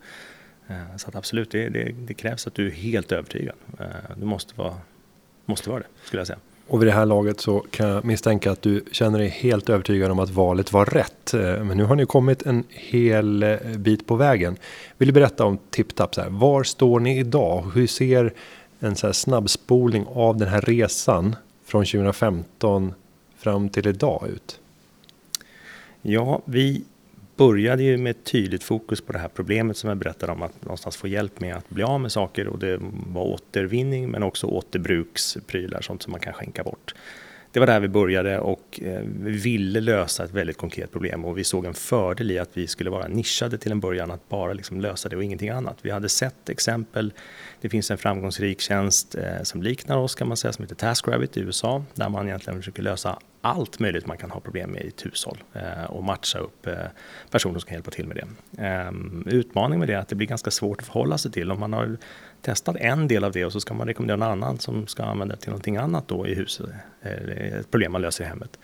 Så 0.97 1.09
att 1.09 1.17
absolut, 1.17 1.51
det, 1.51 1.69
det, 1.69 1.93
det, 1.93 2.15
krävs 2.15 2.47
att 2.47 2.55
du 2.55 2.67
är 2.67 2.71
helt 2.71 3.13
övertygad. 3.13 3.57
Du 4.17 4.27
måste 4.27 4.55
vara, 4.55 4.77
måste 5.47 5.71
vara 5.71 5.81
det, 5.81 5.87
skulle 6.05 6.21
jag 6.21 6.27
säga. 6.27 6.39
Och 6.71 6.83
vid 6.83 6.89
det 6.89 6.93
här 6.93 7.07
laget 7.07 7.41
så 7.41 7.65
kan 7.71 7.89
jag 7.89 8.05
misstänka 8.05 8.51
att 8.51 8.63
du 8.63 8.85
känner 8.93 9.19
dig 9.19 9.29
helt 9.29 9.69
övertygad 9.69 10.11
om 10.11 10.19
att 10.19 10.31
valet 10.31 10.73
var 10.73 10.85
rätt. 10.85 11.35
Eh, 11.35 11.65
men 11.65 11.77
nu 11.77 11.85
har 11.85 11.97
ni 11.97 12.07
kommit 12.07 12.43
en 12.43 12.65
hel 12.69 13.43
eh, 13.43 13.57
bit 13.77 14.07
på 14.07 14.17
vägen. 14.17 14.57
Vill 14.99 15.09
du 15.09 15.13
berätta 15.13 15.45
om 15.45 15.59
TipTap? 15.71 16.15
Så 16.15 16.21
här, 16.21 16.31
var 16.31 16.63
står 16.63 17.01
ni 17.01 17.19
idag? 17.19 17.71
Hur 17.75 17.87
ser 17.87 18.33
en 18.81 18.97
så 18.97 19.07
här 19.07 19.13
snabbspolning 19.13 20.07
av 20.15 20.37
den 20.37 20.49
här 20.49 20.61
resan 20.61 21.37
från 21.65 21.85
2015 21.85 22.95
fram 23.39 23.69
till 23.69 23.87
idag 23.87 24.29
ut? 24.29 24.61
Ja, 26.03 26.43
vi 26.45 26.85
började 27.41 27.83
ju 27.83 27.97
med 27.97 28.11
ett 28.11 28.25
tydligt 28.25 28.63
fokus 28.63 29.01
på 29.01 29.13
det 29.13 29.19
här 29.19 29.29
problemet 29.29 29.77
som 29.77 29.89
jag 29.89 29.99
berättade 29.99 30.33
om, 30.33 30.43
att 30.43 30.63
någonstans 30.63 30.97
få 30.97 31.09
hjälp 31.09 31.41
med 31.41 31.57
att 31.57 31.69
bli 31.69 31.83
av 31.83 32.01
med 32.01 32.13
saker 32.13 32.47
och 32.47 32.59
det 32.59 32.79
var 33.07 33.23
återvinning 33.23 34.11
men 34.11 34.23
också 34.23 34.47
återbruksprylar, 34.47 35.81
sånt 35.81 36.03
som 36.03 36.11
man 36.11 36.21
kan 36.21 36.33
skänka 36.33 36.65
bort. 36.65 36.95
Det 37.53 37.61
var 37.61 37.67
där 37.67 37.81
vi 37.81 37.89
började 37.89 38.39
och 38.39 38.81
eh, 38.83 39.03
vi 39.21 39.31
ville 39.31 39.81
lösa 39.81 40.25
ett 40.25 40.31
väldigt 40.31 40.57
konkret 40.57 40.93
problem 40.93 41.25
och 41.25 41.39
vi 41.39 41.45
såg 41.45 41.65
en 41.65 41.75
fördel 41.75 42.31
i 42.31 42.39
att 42.39 42.51
vi 42.53 42.67
skulle 42.67 42.91
vara 42.91 43.09
nischade 43.09 43.59
till 43.59 43.73
en 43.73 43.81
början, 43.81 44.11
att 44.11 44.29
bara 44.29 44.53
liksom 44.53 44.81
lösa 44.81 45.09
det 45.09 45.17
och 45.17 45.25
ingenting 45.25 45.49
annat. 45.49 45.79
Vi 45.83 45.91
hade 45.91 46.09
sett 46.09 46.49
exempel, 46.49 47.13
det 47.61 47.69
finns 47.69 47.91
en 47.91 47.99
framgångsrik 47.99 48.61
tjänst 48.61 49.15
eh, 49.15 49.43
som 49.43 49.63
liknar 49.63 49.97
oss 49.97 50.15
kan 50.15 50.29
man 50.29 50.37
säga, 50.37 50.53
som 50.53 50.65
heter 50.65 50.75
TaskRabbit 50.75 51.37
i 51.37 51.41
USA, 51.41 51.85
där 51.95 52.09
man 52.09 52.27
egentligen 52.27 52.59
försöker 52.59 52.83
lösa 52.83 53.19
allt 53.41 53.79
möjligt 53.79 54.07
man 54.07 54.17
kan 54.17 54.31
ha 54.31 54.41
problem 54.41 54.71
med 54.71 54.85
i 54.85 54.89
ett 54.89 55.07
hushåll 55.07 55.39
eh, 55.53 55.85
och 55.85 56.05
matcha 56.05 56.39
upp 56.39 56.67
eh, 56.67 56.75
personer 57.31 57.59
som 57.59 57.69
kan 57.69 57.75
hjälpa 57.75 57.91
till 57.91 58.07
med 58.07 58.17
det. 58.17 58.65
Eh, 58.65 58.93
utmaningen 59.27 59.79
med 59.79 59.89
det 59.89 59.95
är 59.95 59.99
att 59.99 60.09
det 60.09 60.15
blir 60.15 60.27
ganska 60.27 60.51
svårt 60.51 60.81
att 60.81 60.87
förhålla 60.87 61.19
sig 61.19 61.33
till. 61.33 61.51
Om 61.51 61.61
man 61.61 61.73
har 61.73 61.97
testat 62.43 62.77
en 62.77 63.09
del 63.09 63.25
av 63.25 63.33
det 63.33 63.45
och 63.45 63.53
så 63.53 63.61
ska 63.61 63.75
man 63.75 63.87
rekommendera 63.87 64.17
någon 64.17 64.29
annan 64.29 64.59
som 64.59 64.87
ska 64.87 65.03
använda 65.03 65.35
det 65.35 65.41
till 65.41 65.51
någonting 65.51 65.77
annat 65.77 66.09
då 66.09 66.27
i 66.27 66.35
huset, 66.35 66.67
eh, 67.03 67.13
ett 67.59 67.71
problem 67.71 67.93
man 67.93 68.03
löser 68.03 68.25
i 68.25 68.27
hemmet 68.27 68.59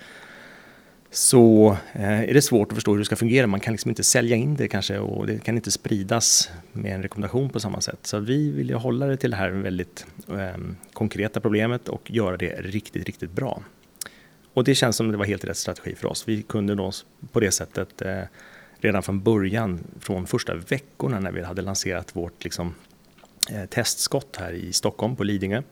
så 1.16 1.76
eh, 1.92 2.20
är 2.20 2.35
det 2.35 2.42
svårt 2.42 2.68
att 2.68 2.75
förstå 2.75 2.90
hur 2.90 2.99
det 2.99 3.04
ska 3.04 3.16
fungera. 3.16 3.46
Man 3.46 3.61
kan 3.61 3.73
liksom 3.73 3.88
inte 3.88 4.04
sälja 4.04 4.37
in 4.37 4.56
det 4.56 4.68
kanske 4.68 4.99
och 4.99 5.26
det 5.26 5.44
kan 5.44 5.56
inte 5.56 5.70
spridas 5.70 6.50
med 6.73 6.94
en 6.94 7.02
rekommendation 7.02 7.50
på 7.50 7.61
samma 7.61 7.80
sätt. 7.80 7.99
Så 8.02 8.18
vi 8.18 8.50
vill 8.50 8.68
ju 8.68 8.75
hålla 8.75 9.06
det 9.06 9.16
till 9.16 9.30
det 9.30 9.37
här 9.37 9.50
väldigt 9.50 10.06
ehm, 10.28 10.76
konkreta 10.92 11.40
problemet 11.40 11.88
och 11.88 12.11
göra 12.11 12.37
det 12.37 12.61
riktigt, 12.61 13.06
riktigt 13.06 13.30
bra. 13.30 13.62
Och 14.54 14.64
det 14.64 14.75
känns 14.75 14.96
som 14.96 15.11
det 15.11 15.16
var 15.16 15.25
helt 15.25 15.44
rätt 15.44 15.56
strategi 15.56 15.94
för 15.94 16.08
oss. 16.08 16.28
Vi 16.28 16.42
kunde 16.42 16.75
då 16.75 16.92
på 17.32 17.40
det 17.40 17.50
sättet 17.50 18.02
eh, 18.02 18.23
redan 18.78 19.02
från 19.02 19.23
början, 19.23 19.80
från 20.00 20.26
första 20.26 20.54
veckorna 20.54 21.20
när 21.20 21.32
vi 21.32 21.42
hade 21.42 21.62
lanserat 21.62 22.16
vårt 22.16 22.44
liksom, 22.44 22.75
eh, 23.50 23.64
testskott 23.64 24.37
här 24.37 24.52
i 24.52 24.73
Stockholm 24.73 25.16
på 25.16 25.25
Lidingö, 25.25 25.62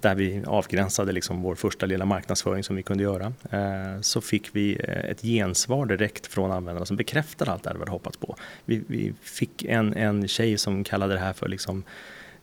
där 0.00 0.14
vi 0.14 0.42
avgränsade 0.46 1.12
liksom 1.12 1.42
vår 1.42 1.54
första 1.54 1.86
lilla 1.86 2.04
marknadsföring 2.04 2.64
som 2.64 2.76
vi 2.76 2.82
kunde 2.82 3.02
göra, 3.02 3.32
eh, 3.50 4.00
så 4.00 4.20
fick 4.20 4.56
vi 4.56 4.80
eh, 4.84 5.10
ett 5.10 5.22
gensvar 5.22 5.86
direkt 5.86 6.26
från 6.26 6.52
användarna 6.52 6.86
som 6.86 6.96
bekräftade 6.96 7.50
allt 7.50 7.62
det 7.62 7.72
vi 7.72 7.78
hade 7.78 7.90
hoppats 7.90 8.16
på. 8.16 8.36
Vi, 8.64 8.82
vi, 8.86 9.12
fick 9.22 9.64
en, 9.64 9.94
en 9.94 10.28
tjej 10.28 10.58
som 10.58 10.84
kallade 10.84 11.14
det 11.14 11.20
här 11.20 11.32
för 11.32 11.48
liksom 11.48 11.84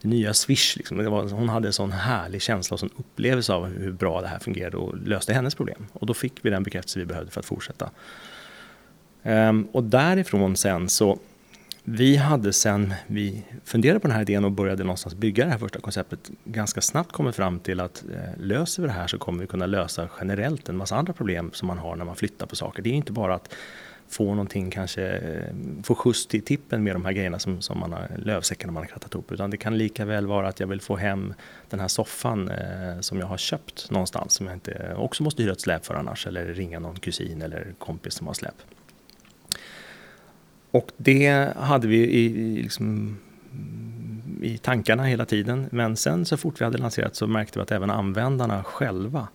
det 0.02 0.08
nya 0.08 0.34
Swish. 0.34 0.78
Liksom. 0.78 0.98
Det 0.98 1.10
var, 1.10 1.30
hon 1.30 1.50
hade 1.50 1.68
en 1.68 1.74
sån 1.74 1.92
härlig 1.92 2.42
känsla 2.42 2.74
och 2.74 2.80
sån 2.80 2.90
upplevelse 2.98 3.54
av 3.54 3.66
hur 3.66 3.92
bra 3.92 4.22
det 4.22 4.28
här 4.28 4.40
fungerade 4.40 4.78
och 4.78 4.98
löste 4.98 5.34
hennes 5.34 5.56
problem. 5.56 5.88
Och 5.94 6.06
då 6.06 6.14
fick 6.14 6.34
vi 6.42 6.50
den 6.50 6.64
bekräftelse 6.64 7.00
vi 7.00 7.06
behövde 7.06 7.32
för 7.32 7.40
att 7.40 7.46
fortsätta. 7.46 7.92
Ehm, 9.24 9.68
och 9.72 9.84
därifrån 9.84 10.56
sen 10.56 10.90
så 10.90 11.20
vi 11.88 12.16
hade 12.16 12.54
sen 12.54 12.94
vi 13.08 13.44
funderade 13.64 14.00
på 14.00 14.08
den 14.08 14.16
här 14.16 14.22
idén 14.22 14.46
och 14.46 14.52
började 14.52 14.84
någonstans 14.84 15.16
bygga 15.16 15.46
det 15.46 15.52
här 15.52 15.58
första 15.58 15.80
konceptet 15.80 16.32
ganska 16.44 16.82
snabbt 16.82 17.12
kommit 17.12 17.36
fram 17.36 17.60
till 17.60 17.80
att 17.80 18.04
eh, 18.14 18.44
löser 18.44 18.82
vi 18.82 18.88
det 18.88 18.94
här 18.94 19.08
så 19.08 19.18
kommer 19.18 19.40
vi 19.40 19.48
kunna 19.48 19.66
lösa 19.66 20.10
generellt 20.20 20.70
en 20.70 20.78
massa 20.78 20.96
andra 20.96 21.14
problem 21.14 21.52
som 21.54 21.68
man 21.68 21.78
har 21.78 21.96
när 21.96 22.06
man 22.06 22.16
flyttar 22.16 22.46
på 22.46 22.56
saker. 22.56 22.84
Det 22.84 22.90
är 22.90 22.94
inte 22.94 23.12
bara 23.12 23.36
att 23.36 23.56
få 24.08 24.24
någonting, 24.24 24.72
kanske 24.72 25.08
eh, 25.08 25.56
få 25.84 25.96
skjuts 25.96 26.28
till 26.28 26.42
tippen 26.42 26.84
med 26.84 26.96
de 26.96 27.06
här 27.06 27.12
grejerna 27.12 27.40
som, 27.40 27.62
som 27.62 27.80
man 27.80 27.94
har, 27.94 28.10
lövsäckarna 28.18 28.74
man 28.74 28.84
har 28.84 28.88
krattat 28.88 29.14
ihop. 29.14 29.32
Utan 29.32 29.50
det 29.50 29.58
kan 29.58 29.78
lika 29.78 30.06
väl 30.06 30.28
vara 30.28 30.48
att 30.48 30.60
jag 30.60 30.68
vill 30.68 30.82
få 30.82 30.96
hem 30.96 31.34
den 31.70 31.80
här 31.80 31.88
soffan 31.88 32.50
eh, 32.50 33.00
som 33.00 33.20
jag 33.20 33.28
har 33.28 33.38
köpt 33.38 33.92
någonstans 33.92 34.34
som 34.34 34.46
jag 34.46 34.56
inte 34.56 34.72
eh, 34.72 35.00
också 35.00 35.24
måste 35.24 35.44
hyra 35.44 35.52
ett 35.52 35.62
släp 35.62 35.86
för 35.86 35.96
annars 35.96 36.28
eller 36.28 36.46
ringa 36.46 36.80
någon 36.80 37.00
kusin 37.00 37.42
eller 37.42 37.74
kompis 37.78 38.14
som 38.14 38.28
har 38.28 38.34
släp. 38.34 38.56
Och 40.76 40.92
det 40.98 41.54
hade 41.58 41.88
vi 41.88 41.98
i, 41.98 42.30
liksom, 42.62 43.18
i 44.42 44.58
tankarna 44.58 45.04
hela 45.04 45.26
tiden. 45.26 45.68
Men 45.72 45.96
sen 45.96 46.26
så 46.26 46.38
fort 46.38 46.62
vi 46.62 46.66
hade 46.66 46.78
lanserat 46.78 47.16
så 47.16 47.28
märkte 47.28 47.60
vi 47.60 47.64
att 47.64 47.72
även 47.72 47.90
användarna 47.90 48.64
själva 48.64 49.28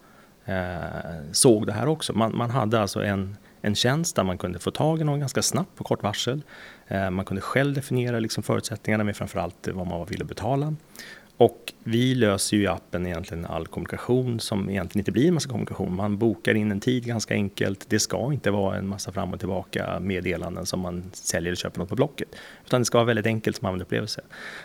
eh, 0.44 1.32
såg 1.32 1.66
det 1.66 1.72
här 1.72 1.88
också. 1.88 2.12
Man, 2.12 2.36
man, 2.36 2.50
hade 2.50 2.80
alltså 2.80 3.04
en, 3.04 3.36
en 3.62 3.74
tjänst 3.74 4.16
där 4.16 4.24
man 4.24 4.38
kunde 4.38 4.58
få 4.58 4.70
tag 4.70 5.00
i 5.00 5.04
någon 5.04 5.20
ganska 5.20 5.42
snabbt 5.42 5.76
på 5.76 5.84
kort 5.84 6.02
varsel. 6.02 6.42
Eh, 6.88 7.10
man 7.10 7.24
kunde 7.24 7.40
själv 7.40 7.74
definiera 7.74 8.18
liksom 8.18 8.42
förutsättningarna 8.42 9.04
med 9.04 9.16
framförallt 9.16 9.68
vad 9.72 9.86
man 9.86 10.06
ville 10.06 10.24
betala. 10.24 10.74
Och 11.40 11.72
vi 11.84 12.14
löser 12.14 12.56
ju 12.56 12.62
i 12.62 12.66
appen 12.66 13.06
egentligen 13.06 13.46
all 13.46 13.66
kommunikation 13.66 14.40
som 14.40 14.70
egentligen 14.70 15.00
inte 15.00 15.12
blir 15.12 15.28
en 15.28 15.34
massa 15.34 15.48
kommunikation. 15.48 15.96
Man 15.96 16.18
bokar 16.18 16.54
in 16.54 16.70
en 16.70 16.80
tid 16.80 17.04
ganska 17.04 17.34
enkelt. 17.34 17.86
Det 17.88 17.98
ska 17.98 18.32
inte 18.32 18.50
vara 18.50 18.76
en 18.76 18.88
massa 18.88 19.12
fram 19.12 19.32
och 19.32 19.38
tillbaka 19.38 20.00
meddelanden 20.00 20.66
som 20.66 20.80
man 20.80 21.10
säljer 21.12 21.48
eller 21.48 21.56
köper 21.56 21.78
något 21.78 21.88
på 21.88 21.94
Blocket. 21.94 22.28
Utan 22.66 22.80
det 22.80 22.84
ska 22.84 22.98
vara 22.98 23.06
väldigt 23.06 23.26
enkelt 23.26 23.56
som 23.56 23.66
användarupplevelse. 23.66 24.20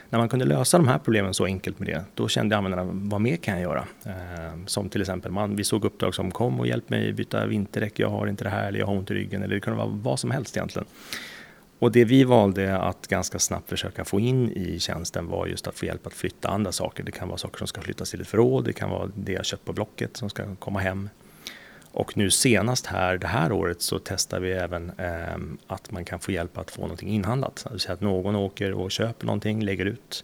När 0.10 0.20
man 0.20 0.30
kunde 0.30 0.46
lösa 0.46 0.78
de 0.78 0.88
här 0.88 0.98
problemen 0.98 1.34
så 1.34 1.46
enkelt 1.46 1.80
med 1.80 1.88
det, 1.88 2.04
då 2.14 2.28
kände 2.28 2.58
användarna, 2.58 2.90
vad 2.92 3.22
mer 3.22 3.36
kan 3.36 3.54
jag 3.54 3.64
göra? 3.64 3.86
Ehm, 4.06 4.68
som 4.68 4.90
till 4.90 5.02
exempel, 5.02 5.32
man, 5.32 5.56
vi 5.56 5.64
såg 5.64 5.86
uppdrag 5.86 6.16
som 6.16 6.32
kom 6.32 6.60
och 6.60 6.68
hjälp 6.68 6.90
mig 6.90 7.14
byta 7.14 7.46
vinterdäck, 7.46 8.00
jag 8.00 8.10
har 8.10 8.28
inte 8.28 8.44
det 8.44 8.50
här, 8.50 8.68
eller 8.68 8.80
jag 8.80 8.88
har 8.88 8.96
ont 8.96 9.12
i 9.12 9.14
ryggen, 9.14 9.44
eller 9.44 9.56
det 9.56 9.62
kunde 9.62 9.78
vara 9.78 9.90
vad 10.04 10.20
som 10.20 10.32
helst 10.32 10.58
egentligen. 10.58 10.88
Och 11.86 11.92
det 11.92 12.06
vi 12.06 12.24
valde 12.24 12.78
att 12.78 13.08
ganska 13.08 13.40
snabbt 13.40 13.70
försöka 13.70 14.06
få 14.06 14.20
in 14.20 14.52
i 14.52 14.80
tjänsten 14.80 15.28
var 15.28 15.48
just 15.48 15.68
att 15.68 15.76
få 15.76 15.86
hjälp 15.86 16.08
att 16.08 16.14
flytta 16.14 16.50
andra 16.50 16.72
saker. 16.72 17.04
Det 17.04 17.12
kan 17.12 17.28
vara 17.28 17.38
saker 17.38 17.58
som 17.58 17.68
ska 17.68 17.82
flyttas 17.82 18.12
till 18.12 18.22
ett 18.22 18.28
förråd, 18.28 18.66
det 18.66 18.74
kan 18.74 18.90
vara 18.90 19.12
det 19.16 19.32
jag 19.32 19.46
köpt 19.46 19.66
på 19.66 19.74
Blocket 19.74 20.18
som 20.18 20.30
ska 20.30 20.56
komma 20.56 20.80
hem. 20.80 21.10
Och 21.92 22.18
nu 22.18 22.32
senast 22.32 22.86
här 22.86 23.18
det 23.18 23.28
här 23.28 23.52
året 23.52 23.82
så 23.82 24.00
testar 24.00 24.40
vi 24.40 24.52
även 24.52 24.92
eh, 24.98 25.38
att 25.68 25.92
man 25.92 26.06
kan 26.06 26.20
få 26.20 26.32
hjälp 26.32 26.58
att 26.58 26.72
få 26.72 26.82
någonting 26.82 27.10
inhandlat. 27.10 27.62
Det 27.64 27.72
vill 27.72 27.80
säga 27.80 27.94
att 27.94 28.02
någon 28.02 28.36
åker 28.36 28.74
och 28.74 28.92
köper 28.92 29.26
någonting, 29.26 29.64
lägger 29.64 29.86
ut 29.86 30.24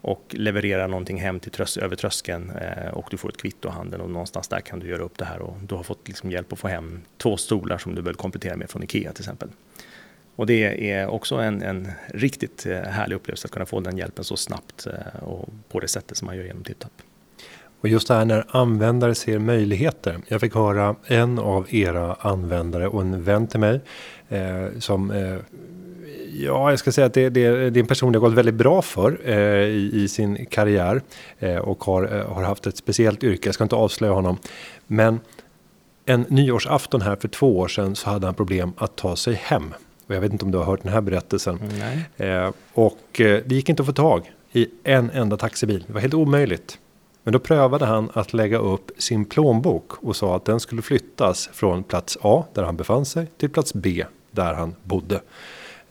och 0.00 0.24
levererar 0.30 0.88
någonting 0.88 1.20
hem 1.20 1.40
till 1.40 1.52
trös 1.52 1.76
över 1.76 1.96
tröskeln 1.96 2.50
eh, 2.50 2.94
och 2.94 3.06
du 3.10 3.16
får 3.16 3.28
ett 3.28 3.42
kvitto 3.42 3.68
i 3.68 3.72
handen 3.72 4.00
och 4.00 4.10
någonstans 4.10 4.48
där 4.48 4.60
kan 4.60 4.78
du 4.78 4.88
göra 4.88 5.02
upp 5.02 5.18
det 5.18 5.24
här 5.24 5.40
och 5.40 5.56
du 5.62 5.74
har 5.74 5.82
fått 5.82 6.08
liksom 6.08 6.30
hjälp 6.30 6.52
att 6.52 6.58
få 6.58 6.68
hem 6.68 7.00
två 7.16 7.36
stolar 7.36 7.78
som 7.78 7.94
du 7.94 8.02
behöver 8.02 8.18
komplettera 8.18 8.56
med 8.56 8.70
från 8.70 8.82
Ikea 8.82 9.12
till 9.12 9.22
exempel. 9.22 9.48
Och 10.36 10.46
det 10.46 10.90
är 10.90 11.06
också 11.06 11.34
en, 11.34 11.62
en 11.62 11.90
riktigt 12.06 12.66
eh, 12.66 12.80
härlig 12.80 13.16
upplevelse 13.16 13.46
att 13.46 13.52
kunna 13.52 13.66
få 13.66 13.80
den 13.80 13.98
hjälpen 13.98 14.24
så 14.24 14.36
snabbt 14.36 14.86
eh, 14.86 15.22
och 15.22 15.48
på 15.68 15.80
det 15.80 15.88
sättet 15.88 16.16
som 16.16 16.26
man 16.26 16.36
gör 16.36 16.44
genom 16.44 16.64
TipTap. 16.64 16.92
Och 17.80 17.88
just 17.88 18.08
det 18.08 18.14
här 18.14 18.24
när 18.24 18.46
användare 18.48 19.14
ser 19.14 19.38
möjligheter. 19.38 20.18
Jag 20.28 20.40
fick 20.40 20.54
höra 20.54 20.96
en 21.06 21.38
av 21.38 21.74
era 21.74 22.14
användare 22.14 22.88
och 22.88 23.00
en 23.00 23.22
vän 23.22 23.46
till 23.46 23.60
mig 23.60 23.80
eh, 24.28 24.66
som 24.78 25.10
eh, 25.10 25.36
Ja, 26.36 26.70
jag 26.70 26.78
ska 26.78 26.92
säga 26.92 27.06
att 27.06 27.14
det, 27.14 27.28
det, 27.28 27.70
det 27.70 27.78
är 27.78 27.80
en 27.80 27.86
person 27.86 28.12
det 28.12 28.18
har 28.18 28.28
gått 28.28 28.38
väldigt 28.38 28.54
bra 28.54 28.82
för 28.82 29.20
eh, 29.24 29.64
i, 29.64 29.90
i, 29.92 30.08
sin 30.08 30.46
karriär 30.46 31.02
eh, 31.38 31.56
och 31.56 31.84
har, 31.84 32.16
eh, 32.16 32.32
har 32.34 32.42
haft 32.42 32.66
ett 32.66 32.76
speciellt 32.76 33.24
yrke. 33.24 33.48
Jag 33.48 33.54
ska 33.54 33.64
inte 33.64 33.76
avslöja 33.76 34.12
honom, 34.12 34.38
men 34.86 35.20
en 36.06 36.24
nyårsafton 36.28 37.02
här 37.02 37.16
för 37.16 37.28
två 37.28 37.58
år 37.58 37.68
sedan 37.68 37.96
så 37.96 38.10
hade 38.10 38.26
han 38.26 38.34
problem 38.34 38.72
att 38.76 38.96
ta 38.96 39.16
sig 39.16 39.34
hem 39.34 39.74
och 40.06 40.14
jag 40.14 40.20
vet 40.20 40.32
inte 40.32 40.44
om 40.44 40.50
du 40.50 40.58
har 40.58 40.64
hört 40.64 40.82
den 40.82 40.92
här 40.92 41.00
berättelsen. 41.00 41.58
Eh, 42.16 42.50
och 42.72 43.20
eh, 43.20 43.42
det 43.46 43.54
gick 43.54 43.68
inte 43.68 43.82
att 43.82 43.86
få 43.86 43.92
tag 43.92 44.32
i 44.52 44.68
en 44.84 45.10
enda 45.10 45.36
taxibil. 45.36 45.84
Det 45.86 45.92
var 45.92 46.00
helt 46.00 46.14
omöjligt. 46.14 46.78
Men 47.22 47.32
då 47.32 47.38
prövade 47.38 47.84
han 47.86 48.10
att 48.12 48.32
lägga 48.32 48.58
upp 48.58 48.90
sin 48.98 49.24
plånbok 49.24 49.92
och 50.04 50.16
sa 50.16 50.36
att 50.36 50.44
den 50.44 50.60
skulle 50.60 50.82
flyttas 50.82 51.48
från 51.52 51.84
plats 51.84 52.18
A 52.22 52.44
där 52.54 52.62
han 52.62 52.76
befann 52.76 53.04
sig 53.04 53.26
till 53.36 53.50
plats 53.50 53.74
B 53.74 54.04
där 54.30 54.54
han 54.54 54.74
bodde. 54.82 55.20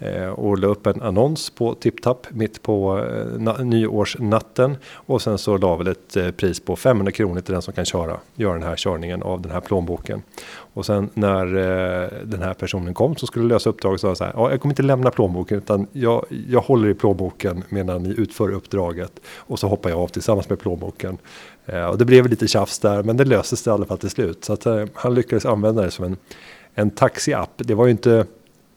Eh, 0.04 0.28
och 0.28 0.58
la 0.58 0.68
upp 0.68 0.88
en 0.88 1.02
annons 1.02 1.50
på 1.50 1.74
TipTap 1.74 2.28
mitt 2.30 2.62
på 2.62 3.06
eh, 3.48 3.66
nyårsnatten. 3.66 4.78
Och 4.94 5.22
sen 5.22 5.38
så 5.38 5.58
la 5.58 5.76
väl 5.76 5.88
ett 5.88 6.18
eh, 6.18 6.32
pris 6.32 6.60
på 6.60 6.76
500 6.76 7.12
kronor 7.12 7.42
till 7.42 7.54
den 7.54 7.62
som 7.62 7.74
kan 7.74 7.86
köra, 7.86 8.20
göra 8.36 8.54
den 8.54 8.64
här 8.64 8.76
körningen 8.76 9.24
av 9.24 9.42
den 9.42 9.52
här 9.52 9.60
plånboken. 9.60 10.22
Och 10.56 10.86
sen 10.86 11.10
när 11.14 11.46
den 12.26 12.42
här 12.42 12.54
personen 12.54 12.94
kom 12.94 13.16
så 13.16 13.28
skulle 13.28 13.46
lösa 13.46 13.70
uppdraget 13.70 14.02
så 14.02 14.08
sa 14.08 14.16
så 14.16 14.24
här, 14.24 14.34
ja, 14.36 14.52
jag 14.52 14.62
kommer 14.62 14.74
inte 14.74 14.84
lämna 14.84 15.12
plånboken 15.12 15.58
utan 15.58 15.88
jag, 15.92 16.26
jag 16.50 16.62
håller 16.62 16.90
i 16.90 16.94
plånboken 16.94 17.64
medan 17.70 18.04
ni 18.04 18.10
utför 18.10 18.52
uppdraget. 18.52 19.12
Och 19.38 19.60
så 19.60 19.68
hoppar 19.68 19.90
jag 19.90 20.00
av 20.00 20.08
tillsammans 20.08 20.50
med 20.50 20.60
plånboken. 20.60 21.18
och 21.92 21.98
det 21.98 22.06
blev 22.06 22.28
lite 22.28 22.48
tjafs 22.48 22.80
där 22.80 23.04
men 23.04 23.18
det 23.18 23.26
löstes 23.26 23.68
i 23.68 23.70
alla 23.70 23.86
fall 23.86 23.98
till 23.98 24.10
slut. 24.10 24.46
Så 24.46 24.54
att 24.54 24.66
han 24.94 25.14
lyckades 25.14 25.46
använda 25.46 25.82
det 25.82 25.92
som 25.92 26.06
en, 26.06 26.18
en 26.74 26.90
taxiapp. 26.90 27.52
Det 27.56 27.76
var 27.76 27.86
ju 27.86 27.92
inte 27.92 28.26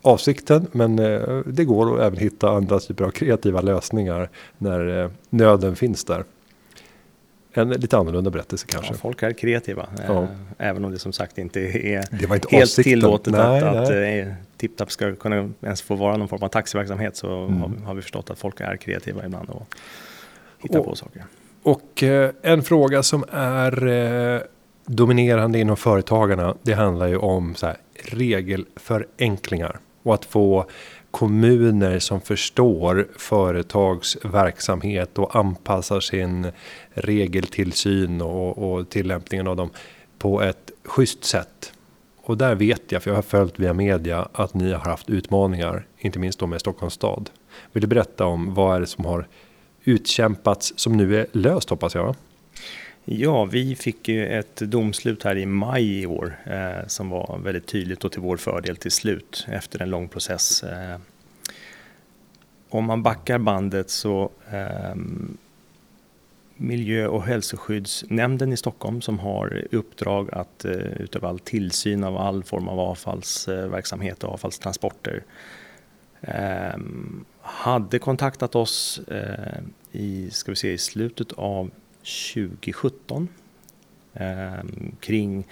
avsikten. 0.06 0.66
Men 0.72 0.98
eh, 0.98 1.38
det 1.46 1.64
går 1.64 1.94
att 1.94 2.06
även 2.06 2.18
hitta 2.18 2.50
andra 2.50 2.80
typer 2.80 3.04
av 3.04 3.10
kreativa 3.10 3.60
lösningar 3.60 4.30
när 4.58 5.02
eh, 5.02 5.10
nöden 5.30 5.76
finns 5.76 6.04
där. 6.04 6.24
En 7.52 7.70
lite 7.70 7.96
annorlunda 7.98 8.30
berättelse 8.30 8.66
kanske. 8.68 8.92
Ja, 8.92 8.98
folk 8.98 9.22
är 9.22 9.32
kreativa. 9.32 9.88
Ja. 10.06 10.22
Eh, 10.22 10.28
även 10.58 10.84
om 10.84 10.92
det 10.92 10.98
som 10.98 11.12
sagt 11.12 11.38
inte 11.38 11.60
är 11.60 12.14
inte 12.14 12.26
helt 12.26 12.44
avsikten. 12.44 12.84
tillåtet 12.84 13.32
nej, 13.32 13.62
att, 13.62 13.88
nej. 13.88 14.22
att 14.22 14.28
TipTap 14.56 14.90
ska 14.90 15.14
kunna 15.14 15.50
ens 15.62 15.82
få 15.82 15.94
vara 15.94 16.16
någon 16.16 16.28
form 16.28 16.42
av 16.42 16.48
taxiverksamhet 16.48 17.16
så 17.16 17.44
mm. 17.44 17.82
har 17.82 17.94
vi 17.94 18.02
förstått 18.02 18.30
att 18.30 18.38
folk 18.38 18.60
är 18.60 18.76
kreativa 18.76 19.24
ibland 19.26 19.50
och 19.50 19.74
hittar 20.58 20.78
och, 20.78 20.84
på 20.84 20.94
saker. 20.94 21.24
Och 21.62 22.02
en 22.42 22.62
fråga 22.62 23.02
som 23.02 23.24
är 23.30 24.46
dominerande 24.86 25.58
inom 25.58 25.76
företagarna 25.76 26.54
det 26.62 26.72
handlar 26.72 27.06
ju 27.06 27.16
om 27.16 27.54
så 27.54 27.66
här, 27.66 27.76
regelförenklingar 27.94 29.80
och 30.06 30.14
att 30.14 30.24
få 30.24 30.66
kommuner 31.10 31.98
som 31.98 32.20
förstår 32.20 33.08
företags 33.18 34.16
verksamhet 34.24 35.18
och 35.18 35.36
anpassar 35.36 36.00
sin 36.00 36.46
regeltillsyn 36.94 38.20
och, 38.20 38.58
och 38.58 38.88
tillämpningen 38.88 39.46
av 39.46 39.56
dem 39.56 39.70
på 40.18 40.42
ett 40.42 40.70
schysst 40.84 41.24
sätt. 41.24 41.72
Och 42.16 42.36
där 42.36 42.54
vet 42.54 42.92
jag, 42.92 43.02
för 43.02 43.10
jag 43.10 43.16
har 43.16 43.22
följt 43.22 43.58
via 43.58 43.72
media, 43.72 44.28
att 44.32 44.54
ni 44.54 44.72
har 44.72 44.80
haft 44.80 45.10
utmaningar, 45.10 45.86
inte 45.98 46.18
minst 46.18 46.38
då 46.38 46.46
med 46.46 46.60
Stockholms 46.60 46.94
stad. 46.94 47.30
Vill 47.72 47.80
du 47.80 47.86
berätta 47.86 48.24
om 48.26 48.54
vad 48.54 48.76
är 48.76 48.80
det 48.80 48.86
som 48.86 49.04
har 49.04 49.28
utkämpats 49.84 50.72
som 50.76 50.96
nu 50.96 51.20
är 51.20 51.26
löst 51.32 51.70
hoppas 51.70 51.94
jag? 51.94 52.14
Ja, 53.08 53.44
vi 53.44 53.76
fick 53.76 54.08
ju 54.08 54.26
ett 54.26 54.56
domslut 54.56 55.22
här 55.22 55.36
i 55.36 55.46
maj 55.46 56.00
i 56.00 56.06
år 56.06 56.36
eh, 56.44 56.86
som 56.86 57.10
var 57.10 57.40
väldigt 57.44 57.66
tydligt 57.66 58.04
och 58.04 58.12
till 58.12 58.20
vår 58.20 58.36
fördel 58.36 58.76
till 58.76 58.90
slut 58.90 59.46
efter 59.48 59.82
en 59.82 59.90
lång 59.90 60.08
process. 60.08 60.62
Eh, 60.62 60.98
om 62.68 62.84
man 62.84 63.02
backar 63.02 63.38
bandet 63.38 63.90
så 63.90 64.30
eh, 64.50 64.94
Miljö 66.56 67.06
och 67.06 67.22
hälsoskyddsnämnden 67.22 68.52
i 68.52 68.56
Stockholm 68.56 69.00
som 69.00 69.18
har 69.18 69.64
uppdrag 69.70 70.34
att 70.34 70.64
eh, 70.64 70.72
utöva 70.72 71.28
all 71.28 71.38
tillsyn 71.38 72.04
av 72.04 72.16
all 72.16 72.44
form 72.44 72.68
av 72.68 72.80
avfallsverksamhet 72.80 74.22
eh, 74.22 74.28
och 74.28 74.34
avfallstransporter 74.34 75.22
eh, 76.20 76.78
hade 77.40 77.98
kontaktat 77.98 78.54
oss 78.54 79.00
eh, 79.08 79.58
i, 79.92 80.30
ska 80.30 80.52
vi 80.52 80.56
se, 80.56 80.72
i 80.72 80.78
slutet 80.78 81.32
av 81.32 81.70
2017 82.34 83.28
eh, 84.14 84.52
kring 85.00 85.46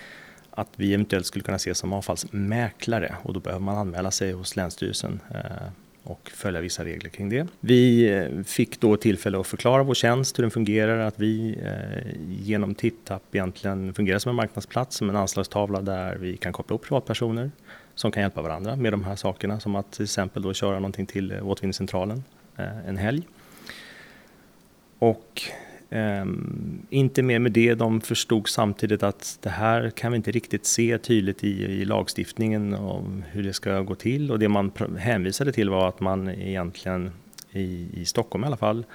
att 0.51 0.69
vi 0.77 0.95
eventuellt 0.95 1.27
skulle 1.27 1.45
kunna 1.45 1.57
ses 1.57 1.79
som 1.79 1.93
avfallsmäklare 1.93 3.15
och 3.23 3.33
då 3.33 3.41
behöver 3.41 3.65
man 3.65 3.79
anmäla 3.79 4.11
sig 4.11 4.33
hos 4.33 4.57
Länsstyrelsen 4.57 5.21
eh, 5.35 5.69
och 6.03 6.31
följa 6.35 6.61
vissa 6.61 6.85
regler 6.85 7.11
kring 7.11 7.29
det. 7.29 7.47
Vi 7.61 8.13
eh, 8.13 8.43
fick 8.45 8.81
då 8.81 8.97
tillfälle 8.97 9.41
att 9.41 9.47
förklara 9.47 9.83
vår 9.83 9.95
tjänst, 9.95 10.39
hur 10.39 10.43
den 10.43 10.51
fungerar, 10.51 10.99
att 10.99 11.19
vi 11.19 11.59
eh, 11.63 12.13
genom 12.29 12.75
Tittapp 12.75 13.35
egentligen 13.35 13.95
fungerar 13.95 14.19
som 14.19 14.31
en 14.31 14.37
marknadsplats, 14.37 14.97
som 14.97 15.11
en 15.11 15.17
anslagstavla 15.17 15.83
där 15.83 16.17
vi 16.17 16.37
kan 16.37 16.53
koppla 16.53 16.77
upp 16.77 16.83
privatpersoner 16.83 17.51
som 17.95 18.13
kan 18.13 18.23
hjälpa 18.23 18.43
varandra 18.43 18.77
med 18.77 18.93
de 18.93 19.05
här 19.05 19.17
sakerna, 19.17 19.61
som 19.61 19.77
att 19.77 19.93
till 19.93 20.05
exempel 20.05 20.43
då 20.43 20.55
köra 20.55 20.75
någonting 20.75 21.07
till 21.07 21.33
eh, 21.33 21.49
återvinningscentralen 21.49 22.25
eh, 22.57 22.89
en 22.89 22.97
helg 22.97 23.23
och 24.99 25.43
Um, 25.95 26.87
inte 26.91 27.23
mer 27.23 27.39
med 27.39 27.53
det, 27.53 27.75
de 27.75 28.01
förstod 28.01 28.49
samtidigt 28.49 29.03
att 29.03 29.39
det 29.43 29.51
här 29.51 29.91
kan 29.91 30.13
vi 30.13 30.17
inte 30.17 30.31
riktigt 30.31 30.67
se 30.67 30.99
tydligt 30.99 31.45
i, 31.45 31.65
i 31.65 31.85
lagstiftningen 31.85 32.75
om 32.75 33.25
hur 33.31 33.43
det 33.43 33.53
ska 33.53 33.81
gå 33.81 33.95
till. 33.95 34.31
Och 34.31 34.39
det 34.39 34.49
man 34.49 34.73
hänvisade 34.99 35.53
till 35.53 35.71
var 35.71 35.89
att 35.89 36.01
man 36.01 36.29
egentligen 36.29 37.11
i, 37.53 37.89
i 37.93 38.05
Stockholm 38.05 38.45
i 38.45 38.47
alla 38.47 38.57
fall 38.57 38.87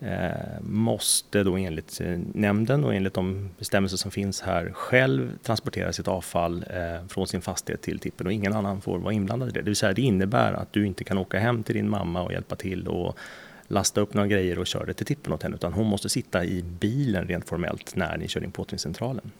eh, 0.00 0.60
måste 0.60 1.42
då 1.42 1.56
enligt 1.56 2.00
eh, 2.00 2.18
nämnden 2.34 2.84
och 2.84 2.94
enligt 2.94 3.14
de 3.14 3.50
bestämmelser 3.58 3.96
som 3.96 4.10
finns 4.10 4.40
här 4.40 4.70
själv 4.74 5.38
transportera 5.42 5.92
sitt 5.92 6.08
avfall 6.08 6.64
eh, 6.70 7.08
från 7.08 7.26
sin 7.26 7.40
fastighet 7.40 7.82
till 7.82 7.98
tippen. 7.98 8.26
Och 8.26 8.32
ingen 8.32 8.52
annan 8.52 8.80
får 8.80 8.98
vara 8.98 9.12
inblandad 9.12 9.48
i 9.48 9.52
det. 9.52 9.60
Det 9.60 9.64
vill 9.64 9.76
säga 9.76 9.92
det 9.92 10.02
innebär 10.02 10.52
att 10.52 10.72
du 10.72 10.86
inte 10.86 11.04
kan 11.04 11.18
åka 11.18 11.38
hem 11.38 11.62
till 11.62 11.74
din 11.74 11.90
mamma 11.90 12.22
och 12.22 12.32
hjälpa 12.32 12.56
till 12.56 12.88
och 12.88 13.18
lasta 13.66 14.00
upp 14.00 14.14
några 14.14 14.28
grejer 14.28 14.58
och 14.58 14.66
köra 14.66 14.84
det 14.84 14.94
till 14.94 15.06
tippen 15.06 15.32
åt 15.32 15.42
henne 15.42 15.56
utan 15.56 15.72
hon 15.72 15.86
måste 15.86 16.08
sitta 16.08 16.44
i 16.44 16.62
bilen 16.62 17.28
rent 17.28 17.48
formellt 17.48 17.96
när 17.96 18.16
ni 18.16 18.28
kör 18.28 18.44
in 18.44 18.52
på 18.52 18.62
återvinningscentralen. 18.62 19.30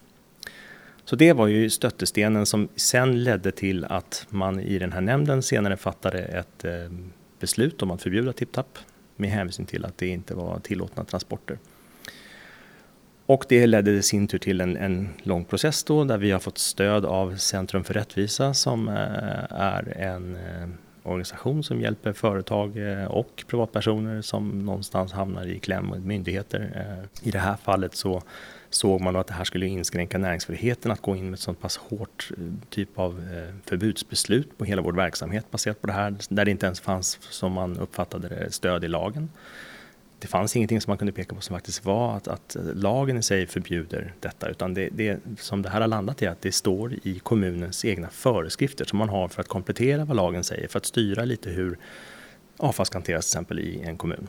Så 1.05 1.17
det 1.17 1.33
var 1.33 1.47
ju 1.47 1.71
stöttestenen 1.71 2.47
som 2.47 2.69
sen 2.77 3.25
ledde 3.25 3.53
till 3.53 3.85
att 3.85 4.27
man 4.31 4.61
i 4.61 4.79
den 4.79 4.93
här 4.93 5.01
nämnden 5.01 5.43
senare 5.43 5.77
fattade 5.77 6.19
ett 6.19 6.65
eh, 6.65 6.73
beslut 7.41 7.83
om 7.83 7.91
att 7.91 8.03
förbjuda 8.03 8.33
tipptapp 8.33 8.79
med 9.17 9.31
hänvisning 9.31 9.67
till 9.67 9.85
att 9.85 9.99
det 9.99 10.07
inte 10.07 10.35
var 10.35 10.59
tillåtna 10.59 11.05
transporter. 11.05 11.59
Och 13.27 13.45
det 13.49 13.67
ledde 13.67 13.91
i 13.91 14.03
sin 14.03 14.29
tur 14.29 14.39
till 14.39 14.61
en, 14.61 14.77
en, 14.77 15.09
lång 15.23 15.45
process 15.45 15.85
då 15.85 16.05
där 16.05 16.19
vi 16.19 16.31
har 16.31 16.39
fått 16.39 16.59
stöd 16.59 17.05
av 17.05 17.37
Centrum 17.37 17.85
för 17.85 17.95
rättvisa 17.95 18.55
som 18.55 18.89
eh, 18.89 18.95
är 19.51 19.97
en 19.99 20.37
eh, 20.37 20.69
organisation 21.07 21.63
som 21.63 21.81
hjälper 21.81 22.13
företag 22.13 22.77
eh, 22.77 23.05
och 23.05 23.45
privatpersoner 23.47 24.23
som 24.23 24.67
någonstans 24.67 25.13
hamnar 25.13 25.47
i 25.47 25.59
kläm 25.59 25.87
med 25.87 26.05
myndigheter. 26.05 26.71
Eh, 26.75 27.29
I 27.29 27.31
det 27.31 27.39
här 27.39 27.57
fallet 27.57 27.95
så 27.95 28.23
såg 28.71 29.01
man 29.01 29.17
att 29.17 29.27
det 29.27 29.35
här 29.35 29.45
skulle 29.45 29.67
inskränka 29.67 30.19
näringsfriheten 30.19 30.91
att 30.91 31.01
gå 31.03 31.17
in 31.17 31.25
med 31.25 31.35
ett 31.35 31.41
sånt 31.41 31.61
pass 31.61 31.77
hårt 31.77 32.31
eh, 32.31 32.45
typ 32.69 32.99
av 32.99 33.29
förbudsbeslut 33.65 34.59
på 34.59 34.65
hela 34.65 34.83
vår 34.83 34.93
verksamhet 34.93 35.51
baserat 35.51 35.81
på 35.81 35.87
det 35.87 35.93
här, 35.93 36.15
där 36.29 36.45
det 36.45 36.51
inte 36.51 36.67
ens 36.67 36.81
fanns, 36.81 37.19
som 37.21 37.53
man 37.53 37.79
uppfattade 37.79 38.29
det, 38.29 38.53
stöd 38.53 38.85
i 38.85 38.89
lagen 38.89 39.29
det 40.19 40.27
fanns 40.27 40.57
ingenting 40.57 40.81
som 40.81 40.91
man 40.91 40.99
kunde 40.99 41.13
peka 41.13 41.35
på 41.35 41.41
som 41.41 41.57
faktiskt 41.57 41.85
var 41.85 42.17
att, 42.17 42.29
att 42.29 42.57
eh, 42.57 42.63
lagen 42.75 43.17
i 43.17 43.23
sig 43.23 43.47
förbjuder 43.47 44.15
detta 44.21 44.49
utan 44.49 44.75
det, 44.75 44.89
det 44.93 45.21
som 45.39 45.63
det 45.63 45.69
här 45.69 45.81
har 45.81 45.89
landat 45.89 46.23
i 46.23 46.27
att 46.27 46.43
det 46.43 46.53
står 46.53 46.95
i 47.03 47.19
kommunens 47.19 47.85
egna 47.85 48.09
föreskrifter 48.09 48.85
som 48.85 48.99
man 48.99 49.09
har 49.09 49.29
för 49.29 49.41
att 49.41 49.49
komplettera 49.49 50.05
vad 50.05 50.17
lagen 50.17 50.45
säger 50.45 50.69
för 50.69 50.79
att 50.79 50.87
styra 50.87 51.25
lite 51.25 51.51
hur 51.51 51.79
avfall 52.57 52.87
ska 52.87 52.97
hanteras 52.97 53.31
till 53.31 53.39
exempel 53.39 53.59
i 53.59 53.83
en 53.83 53.97
kommun. 53.97 54.29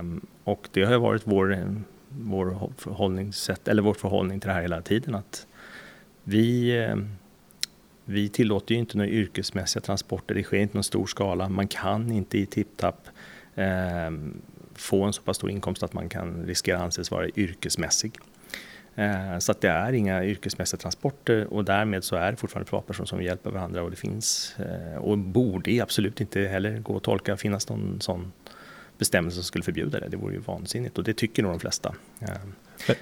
Um, 0.00 0.26
och 0.44 0.68
det 0.72 0.84
har 0.84 0.98
varit 0.98 1.22
vår, 1.24 1.74
vår 2.08 2.72
förhållningssätt, 2.78 3.68
eller 3.68 3.82
vår 3.82 3.94
förhållning 3.94 4.40
till 4.40 4.48
det 4.48 4.54
här 4.54 4.62
hela 4.62 4.82
tiden 4.82 5.14
att 5.14 5.46
vi 6.24 6.78
ehm, 6.78 7.08
vi 8.04 8.28
tillåter 8.28 8.74
ju 8.74 8.80
inte 8.80 8.96
några 8.96 9.10
yrkesmässiga 9.10 9.80
transporter, 9.80 10.34
det 10.34 10.42
sker 10.42 10.56
inte 10.56 10.76
någon 10.76 10.84
stor 10.84 11.06
skala. 11.06 11.48
Man 11.48 11.68
kan 11.68 12.12
inte 12.12 12.38
i 12.38 12.46
tipptapp 12.46 13.08
eh, 13.54 14.10
få 14.74 15.04
en 15.04 15.12
så 15.12 15.22
pass 15.22 15.36
stor 15.36 15.50
inkomst 15.50 15.82
att 15.82 15.92
man 15.92 16.08
kan 16.08 16.46
riskera 16.46 16.76
att 16.76 16.82
anses 16.82 17.10
vara 17.10 17.28
yrkesmässig. 17.28 18.18
Eh, 18.94 19.38
så 19.38 19.52
att 19.52 19.60
det 19.60 19.68
är 19.68 19.92
inga 19.92 20.24
yrkesmässiga 20.24 20.78
transporter 20.78 21.52
och 21.52 21.64
därmed 21.64 22.04
så 22.04 22.16
är 22.16 22.30
det 22.30 22.36
fortfarande 22.36 22.70
privatpersoner 22.70 23.06
som 23.06 23.22
hjälper 23.22 23.50
varandra 23.50 23.82
och 23.82 23.90
det 23.90 23.96
finns 23.96 24.56
eh, 24.58 24.98
och 24.98 25.18
borde 25.18 25.82
absolut 25.82 26.20
inte 26.20 26.40
heller 26.40 26.78
gå 26.78 26.96
att 26.96 27.02
tolka 27.02 27.36
finnas 27.36 27.68
någon 27.68 28.00
sån 28.00 28.32
bestämmelser 28.98 29.36
som 29.36 29.44
skulle 29.44 29.64
förbjuda 29.64 30.00
det. 30.00 30.08
Det 30.08 30.16
vore 30.16 30.34
ju 30.34 30.40
vansinnigt 30.40 30.98
och 30.98 31.04
det 31.04 31.14
tycker 31.14 31.42
nog 31.42 31.52
de 31.52 31.60
flesta. 31.60 31.94
Ehm. 32.20 32.54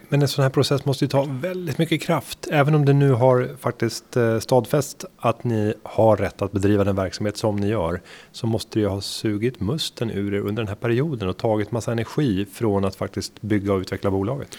Men 0.09 0.23
en 0.23 0.29
sån 0.29 0.43
här 0.43 0.51
process 0.51 0.85
måste 0.85 1.05
ju 1.05 1.09
ta 1.09 1.27
väldigt 1.29 1.79
mycket 1.79 2.03
kraft. 2.03 2.49
Även 2.51 2.75
om 2.75 2.85
det 2.85 2.93
nu 2.93 3.13
har 3.13 3.57
faktiskt 3.61 4.17
eh, 4.17 4.39
stadfäst 4.39 5.05
att 5.17 5.45
ni 5.45 5.75
har 5.83 6.17
rätt 6.17 6.43
att 6.43 6.53
bedriva 6.53 6.85
den 6.85 6.97
verksamhet 6.97 7.37
som 7.37 7.57
ni 7.57 7.69
gör. 7.69 8.01
Så 8.33 8.47
måste 8.47 8.79
det 8.79 8.81
ju 8.81 8.89
ha 8.89 9.01
sugit 9.01 9.61
musten 9.61 10.11
ur 10.11 10.35
er 10.35 10.39
under 10.39 10.63
den 10.63 10.69
här 10.69 10.75
perioden 10.75 11.29
och 11.29 11.37
tagit 11.37 11.73
massa 11.73 11.93
energi 11.93 12.47
från 12.53 12.85
att 12.85 12.97
faktiskt 12.97 13.43
bygga 13.43 13.73
och 13.73 13.81
utveckla 13.81 14.11
bolaget. 14.11 14.57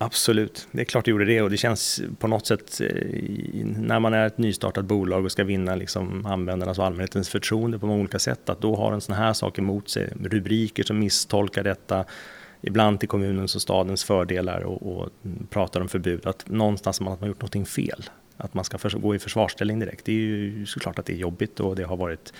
Absolut, 0.00 0.68
det 0.72 0.80
är 0.80 0.84
klart 0.84 1.04
det 1.04 1.10
gjorde 1.10 1.24
det 1.24 1.42
och 1.42 1.50
det 1.50 1.56
känns 1.56 2.02
på 2.18 2.26
något 2.26 2.46
sätt 2.46 2.80
eh, 2.80 3.64
när 3.64 4.00
man 4.00 4.14
är 4.14 4.26
ett 4.26 4.38
nystartat 4.38 4.84
bolag 4.84 5.24
och 5.24 5.32
ska 5.32 5.44
vinna 5.44 5.74
liksom 5.74 6.26
användarnas 6.26 6.78
och 6.78 6.84
allmänhetens 6.84 7.28
förtroende 7.28 7.78
på 7.78 7.86
många 7.86 8.00
olika 8.00 8.18
sätt 8.18 8.48
att 8.48 8.60
då 8.60 8.76
har 8.76 8.92
en 8.92 9.00
sån 9.00 9.14
här 9.14 9.32
sak 9.32 9.58
emot 9.58 9.88
sig, 9.88 10.12
rubriker 10.20 10.82
som 10.82 10.98
misstolkar 10.98 11.64
detta, 11.64 12.04
ibland 12.60 13.00
till 13.00 13.08
kommunens 13.08 13.54
och 13.54 13.62
stadens 13.62 14.04
fördelar 14.04 14.60
och, 14.60 14.98
och 14.98 15.08
pratar 15.50 15.80
om 15.80 15.88
förbud, 15.88 16.26
att 16.26 16.48
någonstans 16.48 17.00
har 17.00 17.06
man 17.20 17.28
gjort 17.28 17.40
någonting 17.40 17.66
fel. 17.66 18.04
Att 18.36 18.54
man 18.54 18.64
ska 18.64 18.88
gå 18.98 19.14
i 19.14 19.18
försvarsställning 19.18 19.78
direkt. 19.78 20.04
Det 20.04 20.12
är 20.12 20.16
ju 20.16 20.66
såklart 20.66 20.98
att 20.98 21.06
det 21.06 21.12
är 21.12 21.16
jobbigt 21.16 21.60
och 21.60 21.76
det 21.76 21.82
har 21.82 21.96
varit 21.96 22.32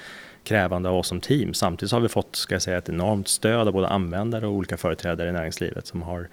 krävande 0.45 0.89
av 0.89 0.97
oss 0.97 1.09
som 1.09 1.21
team. 1.21 1.55
Samtidigt 1.55 1.93
har 1.93 2.01
vi 2.01 2.09
fått 2.09 2.37
ska 2.37 2.55
jag 2.55 2.63
säga, 2.63 2.79
ett 2.79 2.89
enormt 2.89 3.29
stöd 3.29 3.69
av 3.69 3.73
både 3.73 3.89
användare 3.89 4.47
och 4.47 4.53
olika 4.53 4.77
företrädare 4.77 5.29
i 5.29 5.33
näringslivet 5.33 5.87
som 5.87 6.03
har 6.03 6.29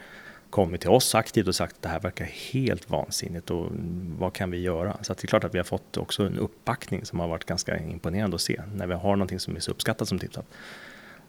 kommit 0.50 0.82
till 0.82 0.90
oss 0.90 1.16
aktivt 1.16 1.48
och 1.48 1.56
sagt 1.56 1.76
att 1.76 1.82
det 1.82 1.90
här 1.90 2.00
verkar 2.00 2.26
helt 2.26 2.90
vansinnigt 2.90 3.52
och 3.52 3.68
vad 4.20 4.34
kan 4.34 4.52
vi 4.52 4.62
göra? 4.62 4.98
Så 5.02 5.14
det 5.14 5.24
är 5.24 5.28
klart 5.28 5.44
att 5.44 5.54
vi 5.54 5.58
har 5.60 5.66
fått 5.66 5.98
också 5.98 6.24
en 6.24 6.40
uppbackning 6.40 7.06
som 7.06 7.20
har 7.20 7.28
varit 7.28 7.46
ganska 7.46 7.78
imponerande 7.78 8.36
att 8.36 8.42
se 8.42 8.62
när 8.76 8.88
vi 8.88 8.94
har 8.94 9.16
någonting 9.16 9.40
som 9.40 9.56
är 9.56 9.60
så 9.60 9.72
uppskattat 9.72 10.08
som 10.08 10.20
tipsat. 10.20 10.46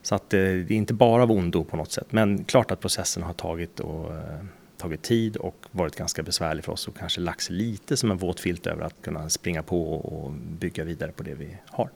Så 0.01 0.15
att 0.15 0.33
eh, 0.33 0.39
det 0.39 0.71
är 0.71 0.71
inte 0.71 0.93
bara 0.93 1.23
av 1.23 1.31
ondo 1.31 1.63
på 1.63 1.77
något 1.77 1.91
sätt, 1.91 2.07
men 2.09 2.43
klart 2.43 2.71
att 2.71 2.79
processen 2.79 3.23
har 3.23 3.33
tagit, 3.33 3.79
och, 3.79 4.15
eh, 4.15 4.45
tagit 4.77 5.01
tid 5.01 5.37
och 5.37 5.65
varit 5.71 5.95
ganska 5.95 6.23
besvärlig 6.23 6.63
för 6.63 6.71
oss 6.71 6.87
och 6.87 6.97
kanske 6.97 7.21
lagts 7.21 7.49
lite 7.49 7.97
som 7.97 8.11
en 8.11 8.17
våt 8.17 8.39
filt 8.39 8.67
över 8.67 8.83
att 8.83 9.01
kunna 9.01 9.29
springa 9.29 9.63
på 9.63 9.93
och 9.93 10.31
bygga 10.31 10.83
vidare 10.83 11.11
på 11.11 11.23
det 11.23 11.33
vi 11.33 11.57
har. 11.65 11.89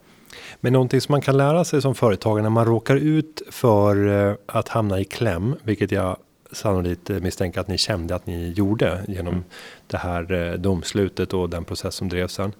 Men 0.59 0.73
någonting 0.73 1.01
som 1.01 1.13
man 1.13 1.21
kan 1.21 1.37
lära 1.37 1.65
sig 1.65 1.81
som 1.81 1.95
företagare 1.95 2.43
när 2.43 2.49
man 2.49 2.65
råkar 2.65 2.95
ut 2.95 3.41
för 3.49 4.07
eh, 4.29 4.35
att 4.45 4.67
hamna 4.67 4.99
i 4.99 5.05
kläm, 5.05 5.55
vilket 5.63 5.91
jag 5.91 6.17
sannolikt 6.51 7.09
misstänker 7.09 7.61
att 7.61 7.67
ni 7.67 7.77
kände 7.77 8.15
att 8.15 8.27
ni 8.27 8.49
gjorde 8.51 9.01
genom 9.07 9.33
mm. 9.33 9.43
det 9.87 9.97
här 9.97 10.57
domslutet 10.57 11.33
och 11.33 11.49
den 11.49 11.65
process 11.65 11.95
som 11.95 12.09
drevs 12.09 12.33
sen. 12.33 12.53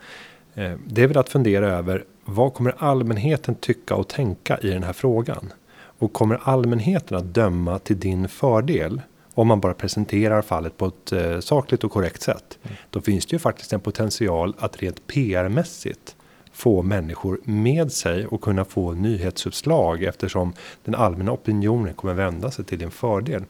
Det 0.86 1.04
är 1.04 1.08
väl 1.08 1.18
att 1.18 1.30
fundera 1.30 1.68
över 1.68 2.04
vad 2.26 2.54
kommer 2.54 2.76
allmänheten 2.78 3.56
tycka 3.56 3.96
och 3.96 4.08
tänka 4.08 4.58
i 4.58 4.68
den 4.68 4.84
här 4.84 4.94
frågan? 4.94 5.54
Och 5.74 6.14
kommer 6.14 6.40
allmänheten 6.44 7.18
att 7.18 7.34
döma 7.34 7.80
till 7.80 8.00
din 8.00 8.30
fördel? 8.30 9.02
Om 9.34 9.48
man 9.48 9.60
bara 9.60 9.74
presenterar 9.74 10.42
fallet 10.42 10.78
på 10.78 10.86
ett 10.86 11.12
eh, 11.12 11.40
sakligt 11.40 11.84
och 11.84 11.92
korrekt 11.92 12.22
sätt. 12.22 12.60
Mm. 12.64 12.78
Då 12.90 13.02
finns 13.02 13.26
det 13.26 13.36
ju 13.36 13.40
faktiskt 13.40 13.74
en 13.74 13.80
potential 13.80 14.56
att 14.60 14.82
rent 14.82 15.08
PR-mässigt 15.08 16.16
få 16.62 16.82
människor 16.82 17.40
med 17.44 17.92
sig 17.92 18.26
och 18.26 18.42
kunna 18.42 18.66
få 18.66 18.94
nyhetsuppslag 18.94 20.04
eftersom 20.04 20.54
den 20.84 20.96
allmänna 20.96 21.32
opinionen 21.32 21.94
kommer 21.94 22.14
vända 22.14 22.52
sig 22.52 22.66
till 22.66 22.80
din 22.80 22.92
fördel. 22.92 23.44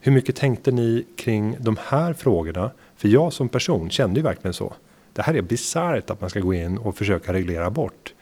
Hur 0.00 0.12
mycket 0.12 0.36
tänkte 0.36 0.70
ni 0.70 1.06
kring 1.16 1.56
de 1.60 1.76
här 1.84 2.12
frågorna? 2.12 2.70
För 2.96 3.08
jag 3.08 3.32
som 3.32 3.48
person 3.48 3.90
kände 3.90 4.20
ju 4.20 4.24
verkligen 4.24 4.54
så. 4.54 4.74
Det 5.12 5.22
här 5.22 5.34
är 5.34 5.42
bisarrt 5.42 6.10
att 6.10 6.20
man 6.20 6.30
ska 6.30 6.40
gå 6.40 6.54
in 6.54 6.78
och 6.78 6.96
försöka 6.96 7.32
reglera 7.32 7.70
bort. 7.70 8.14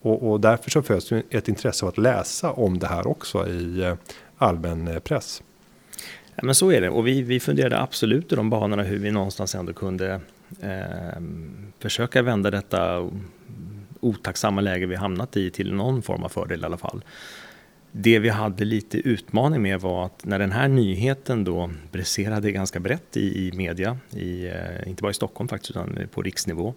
Och, 0.00 0.30
och 0.30 0.40
därför 0.40 0.70
så 0.70 0.82
föds 0.82 1.12
ett 1.12 1.48
intresse 1.48 1.84
av 1.84 1.88
att 1.88 1.98
läsa 1.98 2.52
om 2.52 2.78
det 2.78 2.86
här 2.86 3.06
också 3.06 3.48
i 3.48 3.82
eh, 3.82 3.94
allmän 4.38 4.88
eh, 4.88 4.98
press. 4.98 5.42
Ja, 6.34 6.42
men 6.42 6.54
så 6.54 6.72
är 6.72 6.80
det 6.80 6.90
och 6.90 7.06
vi, 7.06 7.22
vi 7.22 7.40
funderade 7.40 7.80
absolut 7.80 8.32
i 8.32 8.36
de 8.36 8.50
banorna 8.50 8.82
hur 8.82 8.98
vi 8.98 9.10
någonstans 9.10 9.54
ändå 9.54 9.72
kunde 9.72 10.20
eh, 10.60 11.20
försöka 11.78 12.22
vända 12.22 12.50
detta 12.50 13.10
otacksamma 14.04 14.60
läge 14.60 14.86
vi 14.86 14.96
hamnat 14.96 15.36
i 15.36 15.50
till 15.50 15.74
någon 15.74 16.02
form 16.02 16.22
av 16.22 16.28
fördel 16.28 16.60
i 16.60 16.64
alla 16.64 16.78
fall. 16.78 17.04
Det 17.92 18.18
vi 18.18 18.28
hade 18.28 18.64
lite 18.64 18.98
utmaning 18.98 19.62
med 19.62 19.80
var 19.80 20.06
att 20.06 20.24
när 20.24 20.38
den 20.38 20.52
här 20.52 20.68
nyheten 20.68 21.44
då 21.44 21.70
briserade 21.92 22.52
ganska 22.52 22.80
brett 22.80 23.16
i, 23.16 23.48
i 23.48 23.52
media, 23.52 23.98
i, 24.10 24.46
eh, 24.46 24.88
inte 24.88 25.02
bara 25.02 25.10
i 25.10 25.14
Stockholm 25.14 25.48
faktiskt 25.48 25.70
utan 25.70 25.98
på 26.10 26.22
riksnivå, 26.22 26.74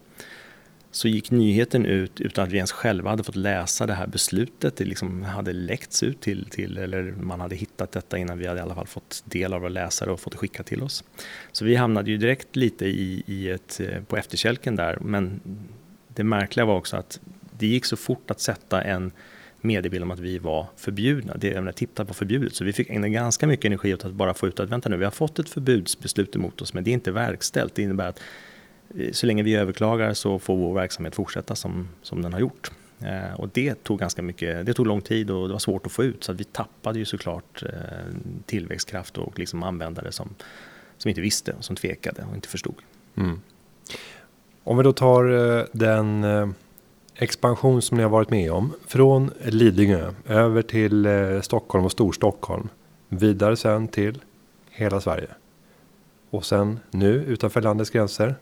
så 0.91 1.07
gick 1.07 1.31
nyheten 1.31 1.85
ut 1.85 2.21
utan 2.21 2.43
att 2.43 2.51
vi 2.51 2.57
ens 2.57 2.71
själva 2.71 3.09
hade 3.09 3.23
fått 3.23 3.35
läsa 3.35 3.85
det 3.85 3.93
här 3.93 4.07
beslutet. 4.07 4.75
Det 4.75 4.85
liksom 4.85 5.23
hade 5.23 5.53
läckts 5.53 6.03
ut 6.03 6.21
till, 6.21 6.45
till, 6.49 6.77
eller 6.77 7.03
man 7.03 7.39
hade 7.39 7.55
hittat 7.55 7.91
detta 7.91 8.17
innan 8.17 8.37
vi 8.37 8.47
hade 8.47 8.59
i 8.59 8.63
alla 8.63 8.75
fall 8.75 8.87
fått 8.87 9.23
del 9.25 9.53
av 9.53 9.61
våra 9.61 9.69
läsare 9.69 10.11
och 10.11 10.19
fått 10.19 10.33
det 10.33 10.37
skickat 10.37 10.65
till 10.65 10.83
oss. 10.83 11.03
Så 11.51 11.65
vi 11.65 11.75
hamnade 11.75 12.11
ju 12.11 12.17
direkt 12.17 12.55
lite 12.55 12.85
i, 12.85 13.23
i 13.25 13.49
ett, 13.49 13.79
eh, 13.79 14.03
på 14.03 14.17
efterkälken 14.17 14.75
där, 14.75 14.97
men 15.01 15.41
det 16.17 16.23
märkliga 16.23 16.65
var 16.65 16.75
också 16.75 16.97
att 16.97 17.19
det 17.58 17.67
gick 17.67 17.86
så 17.86 17.97
fort 17.97 18.32
att 18.32 18.39
sätta 18.39 18.82
en 18.82 19.12
mediebild 19.62 20.03
om 20.03 20.12
att 20.12 20.19
vi 20.19 20.38
var 20.38 20.67
förbjudna. 20.75 21.34
Det, 21.38 21.47
jag 21.47 21.56
menar, 21.56 21.71
TipTap 21.71 22.08
var 22.08 22.13
förbjudet, 22.13 22.56
så 22.56 22.63
vi 22.63 22.73
fick 22.73 22.89
ägna 22.89 23.10
ganska 23.10 23.47
mycket 23.47 23.65
energi 23.65 23.93
åt 23.93 24.06
att 24.06 24.12
bara 24.13 24.34
få 24.34 24.47
ut 24.47 24.60
att 24.60 24.69
vänta 24.69 24.89
nu, 24.89 24.97
vi 24.97 25.03
har 25.03 25.12
fått 25.12 25.39
ett 25.39 25.49
förbudsbeslut 25.49 26.36
emot 26.36 26.62
oss, 26.62 26.73
men 26.73 26.84
det 26.84 26.91
är 26.91 26.93
inte 26.93 27.12
verkställt. 27.12 27.75
Det 27.75 27.82
innebär 27.82 28.08
att 28.08 28.21
eh, 28.97 29.12
så 29.12 29.25
länge 29.25 29.43
vi 29.43 29.56
överklagar 29.56 30.13
så 30.13 30.39
får 30.39 30.58
vår 30.58 30.73
verksamhet 30.73 31.15
fortsätta 31.15 31.56
som, 31.56 31.89
som 32.01 32.21
den 32.21 32.34
har 32.34 32.39
gjort. 32.39 32.71
Eh, 32.99 33.39
och 33.39 33.49
det 33.53 33.84
tog 33.84 33.99
ganska 33.99 34.21
mycket, 34.21 34.65
det 34.65 34.73
tog 34.73 34.88
lång 34.88 35.01
tid 35.01 35.32
och 35.32 35.47
det 35.47 35.53
var 35.53 35.60
svårt 35.60 35.86
att 35.86 35.91
få 35.91 36.03
ut 36.03 36.23
så 36.23 36.32
att 36.32 36.39
vi 36.39 36.43
tappade 36.43 36.99
ju 36.99 37.06
såklart 37.06 37.63
eh, 37.63 37.69
tillväxtkraft 38.45 39.17
och 39.17 39.39
liksom 39.39 39.63
användare 39.63 40.12
som, 40.12 40.36
som 40.97 41.10
inte 41.10 41.21
visste, 41.21 41.56
som 41.60 41.75
tvekade 41.75 42.25
och 42.30 42.36
inte 42.36 42.47
förstod. 42.47 42.75
Mm. 43.15 43.41
Om 44.67 44.77
vi 44.77 44.84
då 44.84 44.93
tar 44.93 45.58
eh, 45.58 45.65
den 45.71 46.23
eh, 46.23 46.49
expansion 47.15 47.82
som 47.82 47.97
ni 47.97 48.03
har 48.03 48.10
varit 48.10 48.30
med 48.30 48.51
om 48.51 48.73
från 48.88 49.32
Lidingö 49.45 50.13
över 50.27 50.62
till 50.62 51.06
eh, 51.06 51.41
Stockholm 51.41 51.86
och 51.86 51.91
Storstockholm. 51.91 52.69
Vidare 53.10 53.56
sen 53.56 53.88
till 53.88 54.21
hela 54.69 55.01
Sverige. 55.01 55.27
Och 56.30 56.45
sen 56.45 56.80
nu 56.91 57.13
utanför 57.13 57.62
landets 57.62 57.89
gränser. 57.89 58.36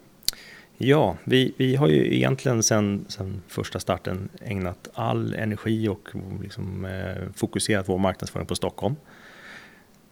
Ja, 0.78 1.18
vi, 1.24 1.54
vi 1.58 1.76
har 1.76 1.88
ju 1.88 2.16
egentligen 2.16 2.64
sen, 2.64 3.06
sen 3.08 3.42
första 3.48 3.80
starten 3.80 4.30
ägnat 4.42 4.90
all 4.94 5.34
energi 5.34 5.88
och 5.88 6.10
liksom, 6.42 6.86
eh, 6.86 7.24
fokuserat 7.36 7.90
vår 7.90 7.98
marknadsföring 7.98 8.48
på 8.48 8.56
Stockholm. 8.56 8.96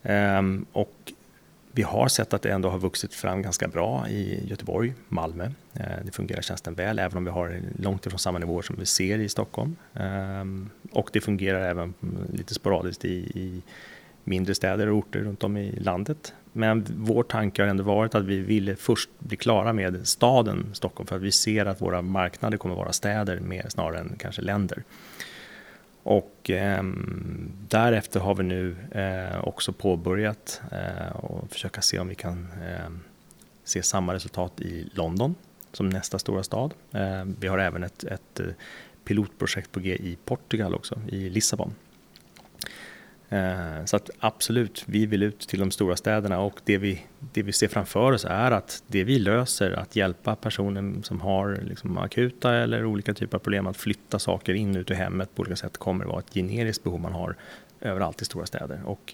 Ehm, 0.04 0.65
och 0.71 1.13
vi 1.75 1.81
har 1.83 2.07
sett 2.07 2.33
att 2.33 2.41
det 2.41 2.51
ändå 2.51 2.69
har 2.69 2.79
vuxit 2.79 3.13
fram 3.13 3.41
ganska 3.41 3.67
bra 3.67 4.09
i 4.09 4.47
Göteborg, 4.47 4.93
Malmö. 5.09 5.49
Eh, 5.73 5.86
det 6.05 6.12
fungerar 6.12 6.41
tjänsten 6.41 6.73
väl, 6.73 6.99
även 6.99 7.17
om 7.17 7.25
vi 7.25 7.31
har 7.31 7.62
långt 7.79 8.05
ifrån 8.05 8.19
samma 8.19 8.39
nivåer 8.39 8.62
som 8.62 8.75
vi 8.79 8.86
ser 8.86 9.19
i 9.19 9.29
Stockholm. 9.29 9.75
Ehm, 9.93 10.69
och 10.91 11.09
det 11.13 11.21
fungerar 11.21 11.69
även 11.69 11.93
mm, 12.03 12.17
lite 12.33 12.53
sporadiskt 12.53 13.05
i, 13.05 13.15
i 13.15 13.62
mindre 14.23 14.55
städer 14.55 14.88
och 14.88 14.97
orter 14.97 15.19
runt 15.19 15.43
om 15.43 15.57
i 15.57 15.71
landet. 15.71 16.33
Men 16.51 16.86
vår 16.97 17.23
tanke 17.23 17.62
har 17.62 17.69
ändå 17.69 17.83
varit 17.83 18.15
att 18.15 18.25
vi 18.25 18.39
ville 18.39 18.75
först 18.75 19.09
bli 19.19 19.38
klara 19.38 19.73
med 19.73 20.07
staden 20.07 20.65
Stockholm 20.73 21.07
för 21.07 21.15
att 21.15 21.21
vi 21.21 21.31
ser 21.31 21.65
att 21.65 21.81
våra 21.81 22.01
marknader 22.01 22.57
kommer 22.57 22.75
vara 22.75 22.91
städer 22.91 23.39
mer 23.39 23.65
snarare 23.69 23.99
än 23.99 24.15
kanske 24.19 24.41
länder. 24.41 24.83
Och 26.03 26.49
eh, 26.49 26.83
därefter 27.67 28.19
har 28.19 28.35
vi 28.35 28.43
nu 28.43 28.75
eh, 28.91 29.47
också 29.47 29.73
påbörjat 29.73 30.61
eh, 30.71 31.15
och 31.15 31.51
försöka 31.51 31.81
se 31.81 31.99
om 31.99 32.07
vi 32.07 32.15
kan 32.15 32.47
ehm, 32.63 32.99
se 33.63 33.83
samma 33.83 34.13
resultat 34.13 34.61
i 34.61 34.89
London 34.93 35.35
som 35.71 35.89
nästa 35.89 36.19
stora 36.19 36.43
stad. 36.43 36.73
Eh, 36.91 37.25
vi 37.39 37.47
har 37.47 37.57
även 37.57 37.83
ett, 37.83 38.03
ett 38.03 38.39
eh, 38.39 38.45
pilotprojekt 39.03 39.71
på 39.71 39.79
G 39.79 39.95
i 39.95 40.17
Portugal 40.25 40.75
också, 40.75 41.01
i 41.07 41.29
Lissabon. 41.29 41.75
Eh, 43.34 43.86
så 43.86 43.96
att 43.96 44.10
absolut, 44.19 44.84
vi 44.86 45.06
vill 45.06 45.24
ut 45.24 45.39
till 45.39 45.60
de 45.60 45.72
stora 45.72 45.96
städerna 45.96 46.39
och 46.39 46.62
det 46.65 46.78
vi, 46.78 47.06
det 47.19 47.43
vi 47.43 47.52
ser 47.52 47.67
framför 47.67 48.12
oss 48.12 48.26
är 48.26 48.52
att 48.52 48.84
det 48.88 49.04
vi 49.04 49.19
löser, 49.19 49.72
att 49.72 49.96
hjälpa 49.96 50.36
personer 50.36 51.02
som 51.04 51.22
har 51.22 51.60
liksom 51.63 51.98
akuta 51.98 52.56
eller 52.56 52.86
olika 52.86 53.13
typer 53.13 53.38
av 53.38 53.39
problem 53.39 53.67
att 53.67 53.78
flytta 53.78 54.19
saker 54.19 54.54
in 54.54 54.76
ut 54.76 54.91
ur 54.91 54.96
hemmet 54.96 55.36
på 55.36 55.41
olika 55.41 55.56
sätt 55.56 55.78
kommer 55.78 56.06
att 56.06 56.10
vara 56.10 56.19
ett 56.19 56.34
generiskt 56.34 56.84
behov 56.84 57.00
man 57.00 57.13
har 57.13 57.36
överallt 57.82 58.22
i 58.22 58.26
stora 58.26 58.46
städer. 58.46 58.82
Och 58.86 59.13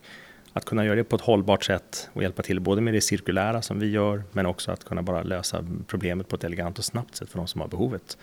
att 0.53 0.65
kunna 0.65 0.85
göra 0.85 0.95
det 0.95 1.03
på 1.03 1.15
ett 1.15 1.21
hållbart 1.21 1.63
sätt 1.63 2.09
och 2.13 2.23
hjälpa 2.23 2.41
till 2.41 2.59
både 2.59 2.81
med 2.81 2.93
det 2.93 3.01
cirkulära 3.01 3.61
som 3.61 3.79
vi 3.79 3.89
gör 3.89 4.23
men 4.31 4.45
också 4.45 4.71
att 4.71 4.83
kunna 4.83 5.01
bara 5.01 5.23
lösa 5.23 5.65
problemet 5.87 6.27
på 6.27 6.35
ett 6.35 6.43
elegant 6.43 6.77
och 6.79 6.85
snabbt 6.85 7.15
sätt 7.15 7.29
för 7.29 7.37
de 7.37 7.47
som 7.47 7.61
har 7.61 7.67
behovet. 7.67 8.17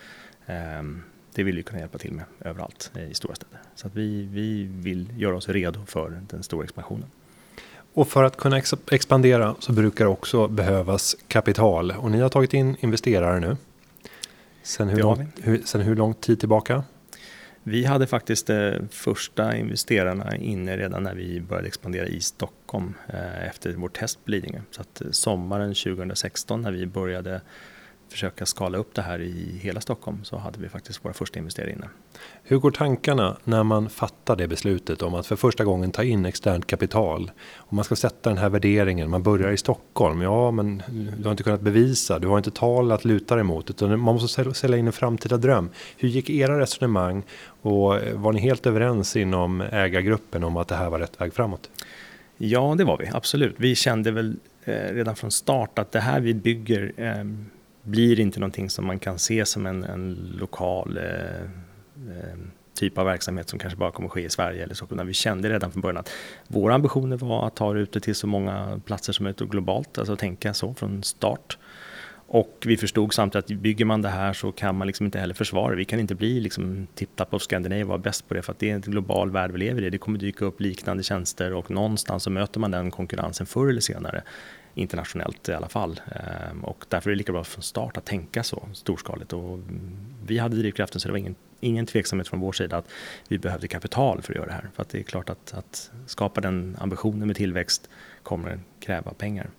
Ehm, 0.45 1.03
det 1.37 1.43
vill 1.43 1.55
vi 1.55 1.63
kunna 1.63 1.79
hjälpa 1.79 1.97
till 1.97 2.11
med 2.11 2.25
överallt 2.39 2.91
i 3.09 3.13
stora 3.13 3.35
städer. 3.35 3.59
Så 3.75 3.87
att 3.87 3.95
vi, 3.95 4.25
vi 4.31 4.63
vill 4.63 5.07
göra 5.17 5.35
oss 5.35 5.49
redo 5.49 5.85
för 5.85 6.21
den 6.29 6.43
stora 6.43 6.63
expansionen. 6.63 7.05
Och 7.93 8.07
för 8.07 8.23
att 8.23 8.37
kunna 8.37 8.57
ex 8.57 8.73
expandera 8.91 9.55
så 9.59 9.71
brukar 9.71 10.05
också 10.05 10.47
behövas 10.47 11.15
kapital. 11.27 11.91
Och 11.91 12.11
ni 12.11 12.19
har 12.19 12.29
tagit 12.29 12.53
in 12.53 12.75
investerare 12.79 13.39
nu. 13.39 13.57
Sen 14.63 14.89
hur, 14.89 14.99
lång, 14.99 15.27
hur, 15.41 15.61
sen 15.65 15.81
hur 15.81 15.95
lång 15.95 16.13
tid 16.13 16.39
tillbaka? 16.39 16.83
Vi 17.63 17.85
hade 17.85 18.07
faktiskt 18.07 18.47
de 18.47 18.67
eh, 18.67 18.81
första 18.91 19.57
investerarna 19.57 20.35
inne 20.35 20.77
redan 20.77 21.03
när 21.03 21.15
vi 21.15 21.41
började 21.41 21.67
expandera 21.67 22.07
i 22.07 22.21
Stockholm 22.21 22.93
eh, 23.07 23.47
efter 23.47 23.73
vårt 23.73 23.99
test 23.99 24.25
på 24.25 24.31
Lidingö. 24.31 24.61
Så 24.71 24.81
att 24.81 25.01
eh, 25.01 25.11
sommaren 25.11 25.73
2016 25.73 26.61
när 26.61 26.71
vi 26.71 26.85
började 26.85 27.41
försöka 28.09 28.45
skala 28.45 28.77
upp 28.77 28.95
det 28.95 29.01
här 29.01 29.21
i 29.21 29.59
hela 29.61 29.81
Stockholm 29.81 30.23
så 30.23 30.37
hade 30.37 30.59
vi 30.59 30.69
faktiskt 30.69 31.05
våra 31.05 31.13
första 31.13 31.39
investerare 31.39 31.71
inne. 31.71 31.89
Hur 32.43 32.57
går 32.57 32.71
tankarna 32.71 33.37
när 33.43 33.63
man 33.63 33.89
fattar 33.89 34.35
det 34.35 34.47
beslutet 34.47 35.01
om 35.01 35.15
att 35.15 35.27
för 35.27 35.35
första 35.35 35.63
gången 35.63 35.91
ta 35.91 36.03
in 36.03 36.25
externt 36.25 36.67
kapital? 36.67 37.31
Om 37.55 37.75
man 37.75 37.85
ska 37.85 37.95
sätta 37.95 38.29
den 38.29 38.37
här 38.37 38.49
värderingen, 38.49 39.09
man 39.09 39.23
börjar 39.23 39.51
i 39.51 39.57
Stockholm, 39.57 40.21
ja 40.21 40.51
men 40.51 40.83
du 41.17 41.23
har 41.23 41.31
inte 41.31 41.43
kunnat 41.43 41.61
bevisa, 41.61 42.19
du 42.19 42.27
har 42.27 42.37
inte 42.37 42.51
tal 42.51 42.91
att 42.91 43.05
luta 43.05 43.35
dig 43.35 43.43
mot 43.43 43.69
utan 43.69 43.89
man 43.99 44.15
måste 44.15 44.53
sälja 44.53 44.77
in 44.77 44.87
en 44.87 44.93
framtida 44.93 45.37
dröm. 45.37 45.69
Hur 45.97 46.09
gick 46.09 46.29
era 46.29 46.59
resonemang 46.59 47.23
och 47.61 47.95
var 48.13 48.33
ni 48.33 48.39
helt 48.39 48.65
överens 48.65 49.15
inom 49.15 49.61
ägargruppen 49.61 50.43
om 50.43 50.57
att 50.57 50.67
det 50.67 50.75
här 50.75 50.89
var 50.89 50.99
rätt 50.99 51.21
väg 51.21 51.33
framåt? 51.33 51.69
Ja, 52.37 52.75
det 52.77 52.83
var 52.83 52.97
vi 52.97 53.09
absolut. 53.13 53.55
Vi 53.57 53.75
kände 53.75 54.11
väl 54.11 54.35
eh, 54.63 54.73
redan 54.73 55.15
från 55.15 55.31
start 55.31 55.79
att 55.79 55.91
det 55.91 55.99
här 55.99 56.19
vi 56.19 56.33
bygger 56.33 56.93
eh, 56.97 57.23
blir 57.87 58.19
inte 58.19 58.39
någonting 58.39 58.69
som 58.69 58.85
man 58.85 58.99
kan 58.99 59.19
se 59.19 59.45
som 59.45 59.65
en, 59.65 59.83
en 59.83 60.33
lokal 60.39 60.97
eh, 60.97 61.41
eh, 62.17 62.37
typ 62.73 62.97
av 62.97 63.05
verksamhet 63.05 63.49
som 63.49 63.59
kanske 63.59 63.77
bara 63.77 63.91
kommer 63.91 64.09
ske 64.09 64.21
i 64.21 64.29
Sverige 64.29 64.63
eller 64.63 64.75
så. 64.75 64.87
Vi 65.05 65.13
kände 65.13 65.49
redan 65.49 65.71
från 65.71 65.81
början 65.81 65.97
att 65.97 66.11
våra 66.47 66.75
ambitioner 66.75 67.17
var 67.17 67.47
att 67.47 67.55
ta 67.55 67.73
det 67.73 67.79
ute 67.79 67.99
till 67.99 68.15
så 68.15 68.27
många 68.27 68.81
platser 68.85 69.13
som 69.13 69.23
möjligt 69.23 69.39
globalt, 69.39 69.97
alltså 69.97 70.15
tänka 70.15 70.53
så 70.53 70.73
från 70.73 71.03
start. 71.03 71.57
Och 72.29 72.63
vi 72.65 72.77
förstod 72.77 73.13
samtidigt 73.13 73.51
att 73.51 73.57
bygger 73.57 73.85
man 73.85 74.01
det 74.01 74.09
här 74.09 74.33
så 74.33 74.51
kan 74.51 74.75
man 74.75 74.87
liksom 74.87 75.05
inte 75.05 75.19
heller 75.19 75.33
försvara 75.33 75.75
Vi 75.75 75.85
kan 75.85 75.99
inte 75.99 76.15
bli 76.15 76.39
liksom 76.39 76.87
titta 76.95 77.25
på 77.25 77.39
Scandinavia 77.39 77.83
och 77.83 77.89
vara 77.89 77.97
bäst 77.97 78.27
på 78.27 78.33
det 78.33 78.41
för 78.41 78.51
att 78.51 78.59
det 78.59 78.69
är 78.69 78.75
en 78.75 78.81
global 78.81 79.31
värld 79.31 79.51
vi 79.51 79.57
lever 79.57 79.83
i. 79.83 79.89
Det 79.89 79.97
kommer 79.97 80.19
dyka 80.19 80.45
upp 80.45 80.61
liknande 80.61 81.03
tjänster 81.03 81.53
och 81.53 81.71
någonstans 81.71 82.23
så 82.23 82.29
möter 82.29 82.59
man 82.59 82.71
den 82.71 82.91
konkurrensen 82.91 83.45
förr 83.45 83.69
eller 83.69 83.81
senare 83.81 84.23
internationellt 84.77 85.49
i 85.49 85.53
alla 85.53 85.69
fall. 85.69 86.01
Ehm, 86.11 86.63
och 86.63 86.85
därför 86.89 87.09
är 87.09 87.13
det 87.13 87.17
lika 87.17 87.31
bra 87.31 87.43
från 87.43 87.63
start 87.63 87.97
att 87.97 88.05
tänka 88.05 88.43
så 88.43 88.69
storskaligt. 88.73 89.33
Och 89.33 89.59
vi 90.25 90.37
hade 90.37 90.55
drivkraften 90.55 91.01
så 91.01 91.07
det 91.07 91.11
var 91.11 91.17
ingen, 91.17 91.35
ingen 91.59 91.85
tveksamhet 91.85 92.27
från 92.27 92.39
vår 92.39 92.51
sida 92.51 92.77
att 92.77 92.89
vi 93.27 93.37
behövde 93.37 93.67
kapital 93.67 94.21
för 94.21 94.33
att 94.33 94.37
göra 94.37 94.47
det 94.47 94.53
här. 94.53 94.69
För 94.75 94.81
att 94.81 94.89
det 94.89 94.99
är 94.99 95.03
klart 95.03 95.29
att, 95.29 95.53
att 95.53 95.91
skapa 96.05 96.41
den 96.41 96.77
ambitionen 96.79 97.27
med 97.27 97.35
tillväxt 97.35 97.89
kommer 98.23 98.59
kräva 98.79 99.13
pengar. 99.13 99.49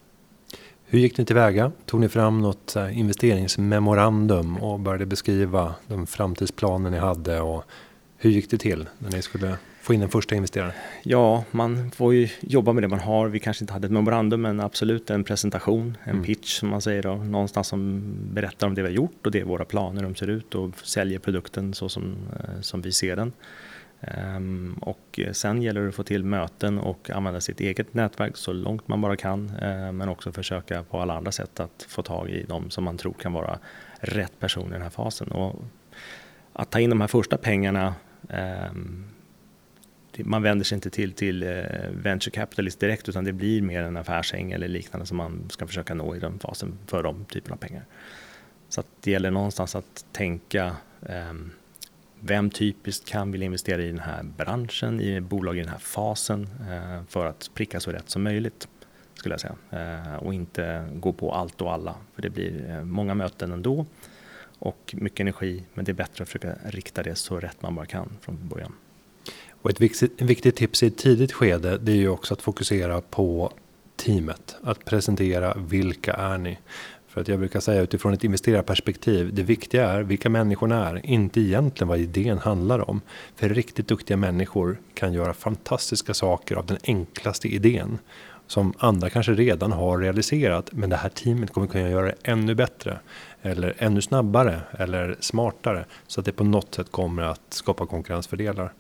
Hur 0.85 0.99
gick 0.99 1.19
ni 1.19 1.25
tillväga? 1.25 1.73
Tog 1.87 2.01
ni 2.01 2.09
fram 2.09 2.43
något 2.43 2.77
investeringsmemorandum 2.93 4.57
och 4.57 4.81
började 4.81 5.07
beskriva 5.07 5.75
de 5.87 6.07
framtidsplaner 6.07 6.91
ni 6.91 6.99
hade? 6.99 7.41
Och 7.41 7.65
hur 8.17 8.31
gick 8.31 8.51
det 8.51 8.59
till 8.59 8.89
när 8.99 9.11
ni 9.11 9.23
skulle 9.23 9.57
få 9.89 9.95
in 9.95 10.03
en 10.03 10.09
första 10.09 10.35
investerare? 10.35 10.73
Ja, 11.03 11.45
man 11.51 11.91
får 11.91 12.15
ju 12.15 12.29
jobba 12.41 12.73
med 12.73 12.83
det 12.83 12.89
man 12.89 13.01
har. 13.01 13.29
Vi 13.29 13.41
kanske 13.41 13.63
inte 13.65 13.73
hade 13.73 13.87
ett 13.87 13.93
memorandum, 13.93 14.43
men 14.43 14.61
absolut 14.61 15.11
en 15.11 15.25
presentation, 15.25 15.97
en 16.05 16.11
mm. 16.11 16.25
pitch 16.25 16.59
som 16.59 16.69
man 16.69 16.83
säger 16.83 17.03
då, 17.03 17.15
någonstans 17.15 17.69
som 17.69 18.03
berättar 18.33 18.67
om 18.67 18.75
det 18.75 18.83
vi 18.83 18.89
har 18.89 18.95
gjort 18.95 19.27
och 19.27 19.33
det 19.33 19.45
våra 19.45 19.65
planer 19.65 20.03
de 20.03 20.15
ser 20.15 20.27
ut 20.27 20.55
och 20.55 20.79
säljer 20.79 21.19
produkten 21.19 21.75
så 21.75 21.89
som, 21.89 22.17
eh, 22.41 22.61
som 22.61 22.83
vi 22.83 22.93
ser 22.93 23.17
den. 23.17 23.33
Um, 24.37 24.75
och 24.81 25.21
sen 25.33 25.63
gäller 25.63 25.81
det 25.81 25.89
att 25.89 25.95
få 25.95 26.03
till 26.03 26.25
möten 26.25 26.79
och 26.79 27.11
använda 27.11 27.41
sitt 27.41 27.61
eget 27.61 27.95
nätverk 27.95 28.37
så 28.37 28.53
långt 28.53 28.89
man 28.89 29.01
bara 29.01 29.17
kan. 29.17 29.51
Uh, 29.63 29.93
men 29.93 30.09
också 30.09 30.33
försöka 30.33 30.83
på 30.83 31.01
alla 31.01 31.17
andra 31.17 31.33
sätt 31.33 31.61
att 31.61 31.87
få 31.89 32.03
tag 32.03 32.31
i 32.31 32.45
de 32.49 32.71
som 32.71 32.85
man 32.85 32.97
tror 32.97 33.13
kan 33.13 33.33
vara 33.33 33.59
rätt 34.01 34.41
personer 34.41 34.69
i 34.69 34.73
den 34.73 34.83
här 34.83 34.91
fasen. 34.91 35.29
Och 35.29 35.65
att 36.53 36.71
ta 36.71 36.81
in 36.81 36.91
de 36.91 37.01
här 37.01 37.09
första 37.09 37.37
pengarna 37.37 37.95
um, 38.71 39.05
man 40.25 40.43
vänder 40.43 40.65
sig 40.65 40.77
inte 40.77 40.91
till, 40.91 41.13
till 41.13 41.43
eh, 41.43 41.49
venture 41.91 42.31
capitalist 42.31 42.81
direkt 42.81 43.09
utan 43.09 43.25
det 43.25 43.33
blir 43.33 43.63
mer 43.63 43.83
en 43.83 43.97
affärsäng 43.97 44.53
eller 44.53 44.69
liknande 44.69 45.07
som 45.07 45.17
man 45.17 45.51
ska 45.51 45.67
försöka 45.67 45.95
nå 45.95 46.17
i 46.17 46.19
den 46.19 46.39
fasen 46.39 46.79
för 46.87 47.03
de 47.03 47.25
typerna 47.25 47.55
av 47.55 47.59
pengar. 47.59 47.85
Så 48.69 48.83
det 49.01 49.11
gäller 49.11 49.31
någonstans 49.31 49.77
att 49.77 50.05
tänka 50.13 50.77
ehm, 51.07 51.51
vem 52.21 52.51
typiskt 52.51 53.09
kan 53.09 53.33
vilja 53.33 53.45
investera 53.45 53.83
i 53.83 53.89
den 53.89 53.99
här 53.99 54.23
branschen, 54.23 55.01
i 55.01 55.21
bolag 55.21 55.57
i 55.57 55.61
den 55.61 55.69
här 55.69 55.79
fasen 55.79 56.49
eh, 56.71 57.03
för 57.09 57.27
att 57.27 57.51
pricka 57.55 57.81
så 57.81 57.93
rätt 57.93 58.11
som 58.11 58.23
möjligt 58.23 58.69
skulle 59.15 59.33
jag 59.33 59.41
säga. 59.41 59.57
Eh, 59.71 60.15
och 60.15 60.35
inte 60.35 60.89
gå 60.95 61.13
på 61.13 61.33
allt 61.33 61.61
och 61.61 61.73
alla 61.73 61.95
för 62.15 62.23
det 62.23 62.31
blir 62.31 62.85
många 62.85 63.15
möten 63.15 63.53
ändå 63.53 63.87
och 64.59 64.95
mycket 64.99 65.21
energi 65.21 65.65
men 65.75 65.85
det 65.85 65.93
är 65.93 65.95
bättre 65.95 66.23
att 66.23 66.29
försöka 66.29 66.55
rikta 66.65 67.03
det 67.03 67.15
så 67.15 67.41
rätt 67.41 67.63
man 67.63 67.75
bara 67.75 67.87
kan 67.87 68.17
från 68.21 68.49
början. 68.49 68.73
Och 69.63 69.71
ett 69.71 69.81
viktigt, 69.81 70.23
viktigt 70.23 70.57
tips 70.57 70.83
i 70.83 70.87
ett 70.87 70.97
tidigt 70.97 71.33
skede 71.33 71.79
det 71.79 71.93
är 71.93 71.97
ju 71.97 72.09
också 72.09 72.35
att 72.35 72.43
fokusera 72.43 73.01
på 73.01 73.53
teamet. 73.97 74.57
Att 74.63 74.85
presentera 74.85 75.55
vilka 75.69 76.13
är 76.13 76.39
ni? 76.39 76.59
För 77.09 77.21
att 77.21 77.29
jag 77.29 77.39
brukar 77.39 77.61
säga 77.61 77.83
utifrån 77.83 78.15
ett 78.15 78.25
investerarperspektiv. 78.25 79.35
Det 79.35 79.43
viktiga 79.43 79.89
är 79.89 80.03
vilka 80.03 80.31
människorna 80.31 80.89
är. 80.89 81.07
Inte 81.07 81.41
egentligen 81.41 81.89
vad 81.89 81.99
idén 81.99 82.39
handlar 82.39 82.91
om. 82.91 83.01
För 83.37 83.49
riktigt 83.49 83.89
duktiga 83.89 84.17
människor 84.17 84.81
kan 84.95 85.13
göra 85.13 85.35
fantastiska 85.35 86.15
saker 86.15 86.57
av 86.57 86.67
den 86.67 86.79
enklaste 86.83 87.49
idén 87.49 87.99
som 88.49 88.73
andra 88.79 89.11
kanske 89.11 89.33
redan 89.33 89.73
har 89.73 89.99
realiserat. 89.99 90.69
Men 90.73 90.91
det 90.91 90.97
här 90.97 91.09
teamet 91.09 91.53
kommer 91.53 91.67
kunna 91.67 91.91
göra 91.91 92.07
det 92.07 92.15
ännu 92.23 92.55
bättre 92.55 92.99
eller 93.43 93.75
ännu 93.79 94.03
snabbare 94.03 94.61
eller 94.79 95.17
smartare 95.21 95.85
så 96.07 96.21
att 96.21 96.27
det 96.27 96.33
på 96.33 96.45
något 96.45 96.75
sätt 96.75 96.93
kommer 96.93 97.23
att 97.23 97.41
skapa 97.49 97.87
konkurrensfördelar. 97.87 98.73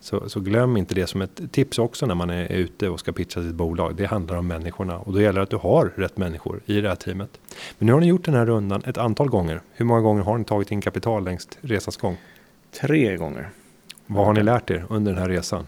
Så, 0.00 0.28
så 0.28 0.40
glöm 0.40 0.76
inte 0.76 0.94
det 0.94 1.06
som 1.06 1.22
ett 1.22 1.52
tips 1.52 1.78
också 1.78 2.06
när 2.06 2.14
man 2.14 2.30
är 2.30 2.52
ute 2.52 2.88
och 2.88 3.00
ska 3.00 3.12
pitcha 3.12 3.42
sitt 3.42 3.54
bolag. 3.54 3.96
Det 3.96 4.06
handlar 4.06 4.36
om 4.36 4.46
människorna 4.46 4.98
och 4.98 5.12
då 5.12 5.20
gäller 5.20 5.38
det 5.38 5.42
att 5.42 5.50
du 5.50 5.56
har 5.56 5.92
rätt 5.96 6.16
människor 6.16 6.60
i 6.66 6.80
det 6.80 6.88
här 6.88 6.96
teamet. 6.96 7.40
Men 7.78 7.86
nu 7.86 7.92
har 7.92 8.00
ni 8.00 8.06
gjort 8.06 8.24
den 8.24 8.34
här 8.34 8.46
rundan 8.46 8.82
ett 8.86 8.98
antal 8.98 9.28
gånger. 9.28 9.60
Hur 9.72 9.84
många 9.84 10.00
gånger 10.00 10.22
har 10.22 10.38
ni 10.38 10.44
tagit 10.44 10.70
in 10.70 10.80
kapital 10.80 11.24
längs 11.24 11.48
resans 11.60 11.96
gång? 11.96 12.16
Tre 12.80 13.16
gånger. 13.16 13.50
Vad 14.06 14.26
har 14.26 14.32
ni 14.32 14.42
lärt 14.42 14.70
er 14.70 14.86
under 14.88 15.12
den 15.12 15.20
här 15.22 15.28
resan? 15.28 15.66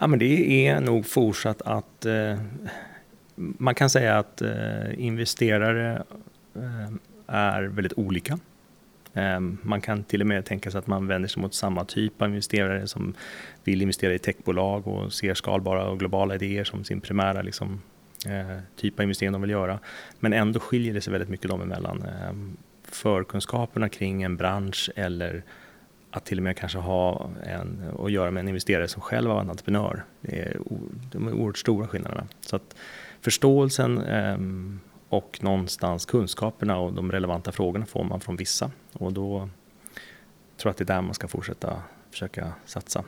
Ja, 0.00 0.06
men 0.06 0.18
det 0.18 0.66
är 0.66 0.80
nog 0.80 1.06
fortsatt 1.06 1.62
att 1.62 2.06
eh, 2.06 2.38
man 3.36 3.74
kan 3.74 3.90
säga 3.90 4.18
att 4.18 4.42
eh, 4.42 4.98
investerare 4.98 6.04
eh, 6.54 6.92
är 7.26 7.62
väldigt 7.62 7.92
olika. 7.92 8.38
Ehm, 9.14 9.58
man 9.62 9.80
kan 9.80 10.04
till 10.04 10.20
och 10.20 10.26
med 10.26 10.44
tänka 10.44 10.70
sig 10.70 10.78
att 10.78 10.86
man 10.86 11.06
vänder 11.06 11.28
sig 11.28 11.42
mot 11.42 11.54
samma 11.54 11.84
typ 11.84 12.22
av 12.22 12.28
investerare 12.28 12.86
som 12.86 13.14
vill 13.64 13.82
investera 13.82 14.14
i 14.14 14.18
techbolag 14.18 14.86
och 14.86 15.12
ser 15.12 15.34
skalbara 15.34 15.88
och 15.88 15.98
globala 15.98 16.34
idéer 16.34 16.64
som 16.64 16.84
sin 16.84 17.00
primära 17.00 17.42
liksom, 17.42 17.82
eh, 18.26 18.58
typ 18.76 18.98
av 18.98 19.02
investering 19.02 19.32
de 19.32 19.40
vill 19.40 19.50
göra. 19.50 19.78
Men 20.20 20.32
ändå 20.32 20.60
skiljer 20.60 20.94
det 20.94 21.00
sig 21.00 21.12
väldigt 21.12 21.30
mycket 21.30 21.50
dem 21.50 21.62
emellan. 21.62 22.02
Ehm, 22.02 22.56
förkunskaperna 22.82 23.88
kring 23.88 24.22
en 24.22 24.36
bransch 24.36 24.90
eller 24.96 25.42
att 26.16 26.24
till 26.24 26.38
och 26.38 26.42
med 26.44 26.56
kanske 26.56 26.78
ha 26.78 27.30
en, 27.42 27.90
att 27.98 28.12
göra 28.12 28.30
med 28.30 28.40
en 28.40 28.48
investerare 28.48 28.88
som 28.88 29.02
själv 29.02 29.28
var 29.28 29.40
en 29.40 29.50
entreprenör. 29.50 30.04
Det 30.20 30.40
är, 30.40 30.60
de 31.12 31.28
är 31.28 31.32
oerhört 31.32 31.58
stora 31.58 31.88
skillnaderna. 31.88 32.26
Så 32.40 32.56
att 32.56 32.76
förståelsen 33.20 33.98
ehm, 33.98 34.80
och 35.08 35.38
någonstans 35.42 36.06
kunskaperna 36.06 36.78
och 36.78 36.92
de 36.92 37.12
relevanta 37.12 37.52
frågorna 37.52 37.86
får 37.86 38.04
man 38.04 38.20
från 38.20 38.36
vissa. 38.36 38.70
Och 38.92 39.12
då 39.12 39.38
tror 40.56 40.68
jag 40.68 40.70
att 40.70 40.76
det 40.76 40.84
är 40.84 40.94
där 40.96 41.02
man 41.02 41.14
ska 41.14 41.28
fortsätta 41.28 41.82
försöka 42.10 42.52
satsa. 42.64 43.04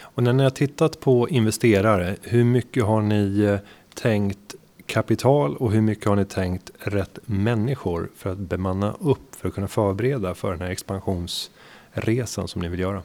Och 0.00 0.22
när 0.22 0.32
ni 0.32 0.42
har 0.42 0.50
tittat 0.50 1.00
på 1.00 1.28
investerare, 1.28 2.16
hur 2.22 2.44
mycket 2.44 2.84
har 2.84 3.02
ni 3.02 3.40
eh, 3.40 3.58
tänkt 3.94 4.54
kapital 4.86 5.56
och 5.56 5.72
hur 5.72 5.80
mycket 5.80 6.04
har 6.04 6.16
ni 6.16 6.24
tänkt 6.24 6.70
rätt 6.78 7.18
människor 7.24 8.10
för 8.16 8.30
att 8.30 8.38
bemanna 8.38 8.94
upp 9.00 9.34
för 9.34 9.48
att 9.48 9.54
kunna 9.54 9.68
förbereda 9.68 10.34
för 10.34 10.50
den 10.50 10.60
här 10.60 10.70
expansions 10.70 11.50
resan 11.94 12.48
som 12.48 12.62
ni 12.62 12.68
vill 12.68 12.80
göra? 12.80 13.02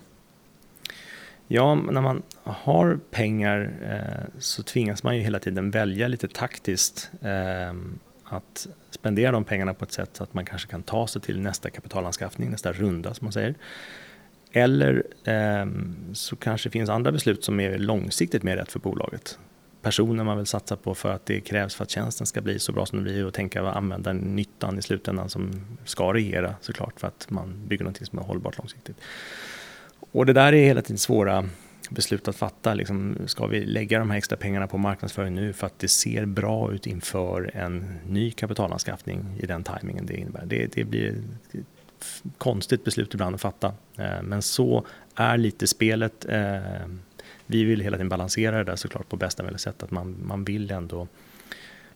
Ja, 1.48 1.76
när 1.76 2.02
man 2.02 2.24
har 2.44 3.00
pengar 3.12 3.72
eh, 3.84 4.40
så 4.40 4.64
tvingas 4.64 5.04
man 5.04 5.18
ju 5.18 5.22
hela 5.22 5.40
tiden 5.40 5.72
välja 5.72 6.08
lite 6.08 6.28
taktiskt 6.28 7.12
eh, 7.22 7.74
att 8.24 8.68
spendera 8.90 9.32
de 9.32 9.44
pengarna 9.44 9.74
på 9.74 9.86
ett 9.86 9.92
sätt 9.92 10.10
så 10.14 10.24
att 10.24 10.34
man 10.34 10.46
kanske 10.46 10.68
kan 10.68 10.84
ta 10.84 11.08
sig 11.08 11.22
till 11.22 11.40
nästa 11.40 11.70
kapitalanskaffning, 11.70 12.50
nästa 12.50 12.72
runda 12.72 13.14
som 13.14 13.26
man 13.26 13.34
säger. 13.34 13.56
Eller 14.52 15.04
eh, 15.24 15.66
så 16.14 16.36
kanske 16.36 16.70
det 16.70 16.72
finns 16.72 16.90
andra 16.90 17.12
beslut 17.12 17.44
som 17.44 17.60
är 17.60 17.78
långsiktigt 17.78 18.44
mer 18.44 18.58
rätt 18.58 18.72
för 18.72 18.80
bolaget. 18.80 19.40
Personer 19.82 20.24
man 20.24 20.38
vill 20.38 20.46
satsa 20.46 20.76
på 20.76 20.96
för 20.96 21.12
att 21.12 21.26
det 21.26 21.42
krävs 21.42 21.76
för 21.76 21.84
att 21.84 21.90
tjänsten 21.90 22.28
ska 22.28 22.42
bli 22.42 22.60
så 22.60 22.72
bra 22.72 22.86
som 22.86 22.98
den 22.98 23.04
blir 23.04 23.26
och 23.26 23.34
tänka 23.34 23.64
vad 23.64 23.76
användarnyttan 23.76 24.80
i 24.80 24.82
slutändan 24.82 25.30
som 25.30 25.66
ska 25.86 26.14
regera 26.14 26.56
såklart 26.62 27.00
för 27.00 27.08
att 27.08 27.28
man 27.30 27.68
bygger 27.68 27.84
någonting 27.84 28.06
som 28.06 28.20
är 28.20 28.24
hållbart 28.24 28.58
långsiktigt. 28.58 28.98
Och 30.12 30.26
det 30.26 30.34
där 30.34 30.54
är 30.54 30.66
hela 30.66 30.82
tiden 30.82 30.98
svåra 30.98 31.50
beslut 31.90 32.28
att 32.28 32.36
fatta. 32.36 32.74
Liksom, 32.74 33.18
ska 33.26 33.48
vi 33.48 33.66
lägga 33.66 34.00
de 34.00 34.10
här 34.10 34.18
extra 34.18 34.38
pengarna 34.38 34.68
på 34.68 34.78
marknadsföring 34.78 35.36
nu 35.36 35.54
för 35.54 35.68
att 35.68 35.80
det 35.80 35.88
ser 35.88 36.26
bra 36.26 36.74
ut 36.74 36.88
inför 36.88 37.52
en 37.54 38.00
ny 38.08 38.32
kapitalanskaffning 38.32 39.38
i 39.40 39.46
den 39.46 39.64
tajmingen 39.64 40.06
det 40.06 40.18
innebär? 40.18 40.46
Det, 40.46 40.74
det 40.74 40.84
blir 40.84 41.24
ett 41.52 41.66
konstigt 42.38 42.84
beslut 42.84 43.14
ibland 43.14 43.36
att 43.36 43.42
fatta. 43.42 43.74
Eh, 43.98 44.22
men 44.24 44.42
så 44.42 44.86
är 45.16 45.38
lite 45.38 45.68
spelet. 45.68 46.26
Eh, 46.26 46.60
vi 47.52 47.64
vill 47.64 47.82
hela 47.82 47.98
tiden 47.98 48.10
balansera 48.10 48.58
det 48.58 48.64
där 48.64 48.76
såklart 48.76 49.10
på 49.10 49.16
bästa 49.16 49.44
möjliga 49.44 49.58
sätt. 49.60 49.84
Att 49.84 49.92
man, 49.92 50.16
man 50.24 50.44
vill 50.44 50.72
ändå 50.72 51.08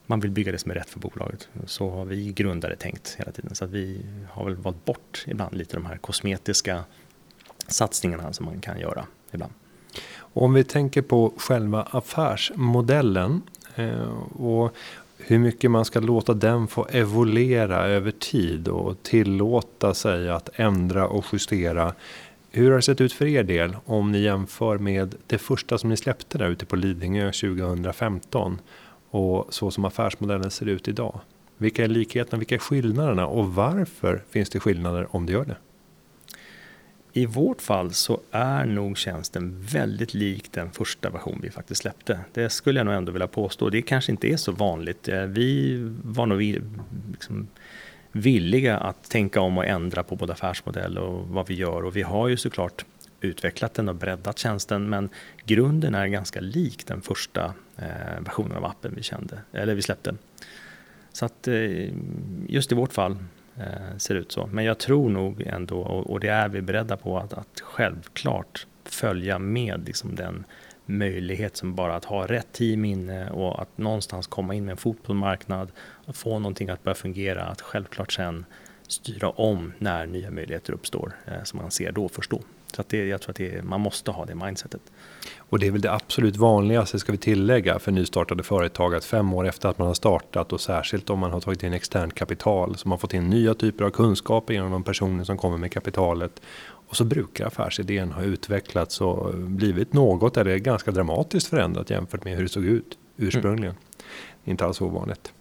man 0.06 0.20
vill 0.20 0.32
bygga 0.32 0.52
det 0.52 0.58
som 0.58 0.72
är 0.72 0.76
rätt 0.76 0.90
för 0.90 1.00
bolaget. 1.00 1.48
Så 1.66 1.90
har 1.90 2.06
vi 2.06 2.32
grundare 2.32 2.76
tänkt 2.76 3.16
hela 3.20 3.32
tiden. 3.32 3.56
Så 3.56 3.66
att 3.66 3.72
vi 3.72 4.06
har 4.32 4.46
väl 4.46 4.56
valt 4.56 4.86
bort 4.86 5.24
ibland 5.28 5.56
lite 5.56 5.76
de 5.76 5.86
här 5.86 5.98
kosmetiska 5.98 6.84
satsningarna 7.68 8.34
som 8.34 8.46
man 8.46 8.62
kan 8.62 8.80
göra 8.80 9.06
ibland. 9.32 9.54
Om 10.16 10.54
vi 10.54 10.64
tänker 10.64 11.02
på 11.02 11.34
själva 11.38 11.84
affärsmodellen 11.84 13.42
eh, 13.76 14.10
och 14.34 14.76
hur 15.18 15.40
mycket 15.40 15.72
man 15.72 15.86
ska 15.86 16.00
låta 16.00 16.34
den 16.34 16.68
få 16.68 16.88
evolera 16.90 17.88
över 17.88 18.12
tid 18.12 18.68
och 18.68 19.04
tillåta 19.04 19.94
sig 19.94 20.30
att 20.30 20.50
ändra 20.54 21.08
och 21.08 21.26
justera. 21.32 21.94
Hur 22.56 22.70
har 22.70 22.76
det 22.76 22.82
sett 22.82 23.02
ut 23.02 23.14
för 23.14 23.26
er 23.26 23.44
del 23.44 23.76
om 23.86 24.12
ni 24.12 24.20
jämför 24.20 24.78
med 24.78 25.16
det 25.28 25.38
första 25.38 25.78
som 25.78 25.90
ni 25.90 25.98
släppte 25.98 26.38
där 26.38 26.50
ute 26.50 26.66
på 26.66 26.76
Lidingö 26.76 27.32
2015 27.32 28.62
och 29.10 29.54
så 29.54 29.72
som 29.72 29.86
affärsmodellen 29.86 30.52
ser 30.52 30.66
ut 30.66 30.88
idag? 30.88 31.20
Vilka 31.58 31.84
är 31.84 31.88
likheterna, 31.88 32.38
vilka 32.38 32.56
är 32.56 32.60
skillnaderna 32.60 33.28
och 33.28 33.56
varför 33.56 34.24
finns 34.30 34.50
det 34.50 34.60
skillnader 34.60 35.16
om 35.16 35.26
det 35.26 35.34
gör 35.34 35.46
det? 35.46 35.56
I 37.14 37.26
vårt 37.26 37.62
fall 37.62 37.94
så 37.94 38.20
är 38.32 38.66
nog 38.66 38.98
tjänsten 38.98 39.62
väldigt 39.62 40.14
lik 40.14 40.52
den 40.52 40.72
första 40.72 41.10
version 41.10 41.40
vi 41.42 41.50
faktiskt 41.50 41.82
släppte. 41.82 42.20
Det 42.34 42.50
skulle 42.50 42.80
jag 42.80 42.86
nog 42.86 42.96
ändå 42.96 43.12
vilja 43.12 43.28
påstå. 43.28 43.70
Det 43.70 43.82
kanske 43.82 44.12
inte 44.12 44.28
är 44.28 44.38
så 44.38 44.52
vanligt. 44.52 45.08
Eh, 45.10 45.22
vi 45.22 45.78
var 46.04 46.26
nog 46.26 46.42
liksom 47.12 47.48
villiga 48.14 48.78
att 48.78 49.10
tänka 49.10 49.42
om 49.42 49.58
och 49.58 49.66
ändra 49.66 50.04
på 50.04 50.16
både 50.16 50.34
affärsmodell 50.34 50.98
och 50.98 51.28
vad 51.28 51.48
vi 51.48 51.54
gör. 51.54 51.86
Och 51.86 51.96
vi 51.96 52.02
har 52.02 52.28
ju 52.28 52.38
såklart 52.38 52.86
utvecklat 53.22 53.74
den 53.74 53.90
och 53.90 53.96
breddat 53.96 54.40
tjänsten 54.40 54.90
men 54.90 55.10
grunden 55.46 55.96
är 55.96 56.08
ganska 56.08 56.42
lik 56.42 56.88
den 56.88 57.02
första 57.02 57.54
eh, 57.78 58.20
versionen 58.20 58.58
av 58.58 58.66
appen 58.66 58.94
vi 58.96 59.04
kände, 59.04 59.40
eller 59.52 59.76
vi 59.76 59.82
släppte. 59.82 60.16
Så 61.12 61.26
att 61.26 61.48
eh, 61.48 61.90
just 62.48 62.72
i 62.72 62.76
vårt 62.76 62.94
fall 62.94 63.18
eh, 63.58 63.98
ser 63.98 64.16
ut 64.16 64.32
så. 64.32 64.48
Men 64.48 64.66
jag 64.66 64.78
tror 64.78 65.10
nog 65.10 65.42
ändå, 65.42 65.80
och, 65.80 66.10
och 66.10 66.20
det 66.20 66.28
är 66.28 66.50
vi 66.50 66.62
beredda 66.62 66.98
på, 66.98 67.18
att, 67.18 67.34
att 67.34 67.62
självklart 67.64 68.68
följa 68.86 69.40
med 69.40 69.84
liksom 69.86 70.16
den 70.16 70.44
möjlighet 70.86 71.58
som 71.58 71.76
bara 71.76 71.96
att 71.96 72.06
ha 72.06 72.28
rätt 72.28 72.52
team 72.52 72.86
inne 72.86 73.30
och 73.30 73.62
att 73.62 73.78
någonstans 73.78 74.28
komma 74.28 74.54
in 74.54 74.66
med 74.66 74.72
en 74.72 74.78
fot 74.78 75.04
på 75.04 75.12
en 75.12 75.18
marknad 75.18 75.72
få 76.08 76.40
någonting 76.40 76.70
att 76.70 76.84
börja 76.84 76.96
fungera, 76.96 77.44
att 77.44 77.62
självklart 77.62 78.12
sen 78.12 78.46
styra 78.88 79.30
om 79.30 79.74
när 79.78 80.06
nya 80.06 80.32
möjligheter 80.32 80.74
uppstår 80.74 81.16
eh, 81.26 81.44
som 81.44 81.60
man 81.60 81.72
ser 81.72 81.92
då 81.92 82.10
först 82.10 82.32
då. 82.32 82.40
Så 82.76 82.82
att 82.82 82.90
det, 82.90 83.06
jag 83.06 83.22
tror 83.22 83.30
att 83.32 83.36
det, 83.36 83.64
man 83.64 83.82
måste 83.82 84.12
ha 84.12 84.26
det 84.26 84.36
mindsetet. 84.36 84.82
Och 85.38 85.60
det 85.60 85.68
är 85.68 85.72
väl 85.72 85.82
det 85.82 85.92
absolut 85.92 86.36
vanligaste 86.36 87.00
ska 87.00 87.12
vi 87.12 87.18
tillägga 87.18 87.80
för 87.80 87.92
nystartade 87.92 88.44
företag 88.44 88.96
att 88.96 89.06
fem 89.06 89.34
år 89.34 89.48
efter 89.48 89.70
att 89.70 89.78
man 89.78 89.88
har 89.88 89.94
startat 89.94 90.54
och 90.54 90.62
särskilt 90.62 91.10
om 91.10 91.20
man 91.20 91.32
har 91.32 91.40
tagit 91.40 91.64
in 91.64 91.74
externt 91.74 92.16
kapital 92.16 92.76
så 92.78 92.90
man 92.90 93.00
fått 93.00 93.14
in 93.14 93.30
nya 93.30 93.54
typer 93.54 93.86
av 93.86 93.90
kunskaper 93.90 94.54
genom 94.54 94.72
de 94.72 94.84
personer 94.84 95.24
som 95.24 95.38
kommer 95.38 95.58
med 95.58 95.72
kapitalet 95.72 96.42
och 96.66 96.96
så 96.96 97.04
brukar 97.04 97.46
affärsidén 97.46 98.12
ha 98.12 98.24
utvecklats 98.24 99.02
och 99.02 99.34
blivit 99.34 99.94
något 99.94 100.38
eller 100.38 100.58
ganska 100.58 100.92
dramatiskt 100.92 101.48
förändrat 101.48 101.90
jämfört 101.90 102.24
med 102.24 102.36
hur 102.36 102.44
det 102.44 102.50
såg 102.50 102.66
ut 102.66 102.98
ursprungligen. 103.18 103.76
Mm. 103.76 104.12
Inte 104.44 104.66
alls 104.66 104.82
ovanligt. 104.82 105.34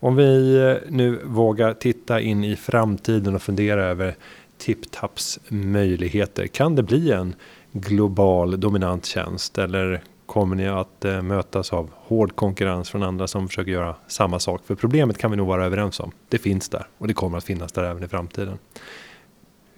Om 0.00 0.16
vi 0.16 0.56
eh, 0.56 0.90
nu 0.90 1.20
vågar 1.24 1.74
titta 1.74 2.20
in 2.20 2.44
i 2.44 2.56
framtiden 2.56 3.34
och 3.34 3.42
fundera 3.42 3.84
över 3.84 4.14
TipTaps 4.58 5.40
möjligheter. 5.48 6.46
Kan 6.46 6.74
det 6.74 6.82
bli 6.82 7.12
en 7.12 7.34
global 7.72 8.60
dominant 8.60 9.06
tjänst 9.06 9.58
eller 9.58 10.02
kommer 10.26 10.56
ni 10.56 10.68
att 10.68 11.04
eh, 11.04 11.22
mötas 11.22 11.72
av 11.72 11.90
hård 11.94 12.36
konkurrens 12.36 12.90
från 12.90 13.02
andra 13.02 13.26
som 13.26 13.48
försöker 13.48 13.70
göra 13.70 13.94
samma 14.06 14.38
sak? 14.38 14.62
För 14.64 14.74
problemet 14.74 15.18
kan 15.18 15.30
vi 15.30 15.36
nog 15.36 15.48
vara 15.48 15.64
överens 15.64 16.00
om. 16.00 16.12
Det 16.28 16.38
finns 16.38 16.68
där 16.68 16.86
och 16.98 17.08
det 17.08 17.14
kommer 17.14 17.38
att 17.38 17.44
finnas 17.44 17.72
där 17.72 17.84
även 17.84 18.04
i 18.04 18.08
framtiden. 18.08 18.58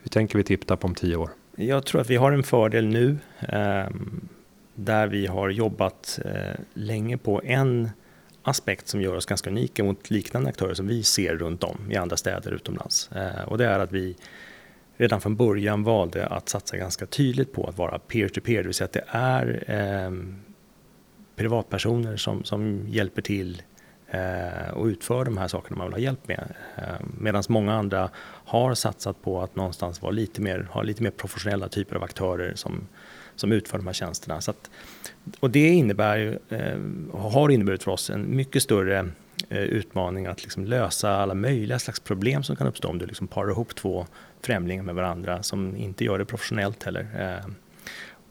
Hur 0.03 0.09
tänker 0.09 0.39
vi 0.39 0.45
TipTap 0.45 0.85
om 0.85 0.95
tio 0.95 1.17
år? 1.17 1.31
Jag 1.57 1.87
tror 1.87 2.01
att 2.01 2.11
vi 2.11 2.17
har 2.17 2.33
en 2.33 2.43
fördel 2.43 2.87
nu 2.87 3.19
eh, 3.41 3.91
där 4.75 5.07
vi 5.07 5.27
har 5.27 5.49
jobbat 5.49 6.19
eh, 6.25 6.61
länge 6.75 7.19
på 7.19 7.41
en 7.45 7.91
aspekt 8.43 8.89
som 8.89 9.03
gör 9.03 9.17
oss 9.17 9.27
ganska 9.27 9.51
unika 9.51 9.85
mot 9.85 10.11
liknande 10.11 10.49
aktörer 10.49 10.75
som 10.75 10.87
vi 10.87 11.03
ser 11.03 11.37
runt 11.37 11.65
om 11.65 11.91
i 11.91 11.97
andra 11.97 12.17
städer 12.17 12.53
utomlands. 12.53 13.11
Eh, 13.13 13.43
och 13.43 13.59
det 13.59 13.67
är 13.67 13.79
att 13.79 13.93
vi 13.93 14.17
redan 14.97 15.21
från 15.21 15.37
början 15.37 15.83
valde 15.85 16.27
att 16.27 16.49
satsa 16.49 16.77
ganska 16.77 17.07
tydligt 17.07 17.53
på 17.53 17.67
att 17.67 17.79
vara 17.79 17.99
peer-to-peer, 17.99 18.63
det 18.63 18.69
vill 18.69 18.75
säga 18.75 18.85
att 18.85 18.93
det 18.93 19.05
är 19.09 19.65
eh, 19.67 20.11
privatpersoner 21.37 22.17
som, 22.17 22.45
som 22.45 22.87
hjälper 22.89 23.23
till 23.23 23.63
eh, 24.11 24.71
och 24.73 24.87
utför 24.87 25.25
de 25.25 25.37
här 25.37 25.49
sakerna 25.49 25.77
man 25.77 25.87
vill 25.87 25.95
ha 25.95 26.01
hjälp 26.01 26.29
med. 26.29 26.55
Eh, 26.77 27.07
Medan 27.19 27.43
många 27.49 27.75
andra 27.75 28.11
har 28.45 28.75
satsat 28.75 29.23
på 29.23 29.43
att 29.43 29.57
någonstans 29.57 30.03
vara 30.03 30.13
lite 30.13 30.41
mer, 30.41 30.69
ha 30.71 30.83
lite 30.83 31.03
mer 31.03 31.11
professionella 31.11 31.69
typer 31.69 31.97
av 31.97 32.03
aktörer 32.03 32.55
som, 32.55 32.89
som 33.37 33.53
utför 33.53 33.79
de 33.79 33.87
här 33.87 33.95
tjänsterna. 33.95 34.41
Så 34.41 34.51
att, 34.51 34.71
och 35.41 35.51
det 35.51 35.69
innebär 35.69 36.39
eh, 36.49 36.79
har 37.13 37.51
inneburit 37.51 37.83
för 37.83 37.91
oss 37.91 38.11
en 38.11 38.37
mycket 38.37 38.63
större 38.63 39.09
eh, 39.49 39.59
utmaning 39.59 40.27
att 40.27 40.43
liksom 40.43 40.65
lösa 40.65 41.17
alla 41.17 41.35
möjliga 41.35 41.79
slags 41.79 42.01
problem 42.01 42.43
som 42.43 42.57
kan 42.57 42.67
uppstå 42.67 42.89
om 42.89 42.99
du 42.99 43.07
liksom 43.07 43.29
parar 43.29 43.51
ihop 43.51 43.75
två 43.75 44.07
främlingar 44.41 44.83
med 44.83 44.95
varandra 44.95 45.43
som 45.43 45.77
inte 45.77 46.05
gör 46.05 46.19
det 46.19 46.25
professionellt 46.25 46.83
heller. 46.83 47.07
Eh, 47.19 47.51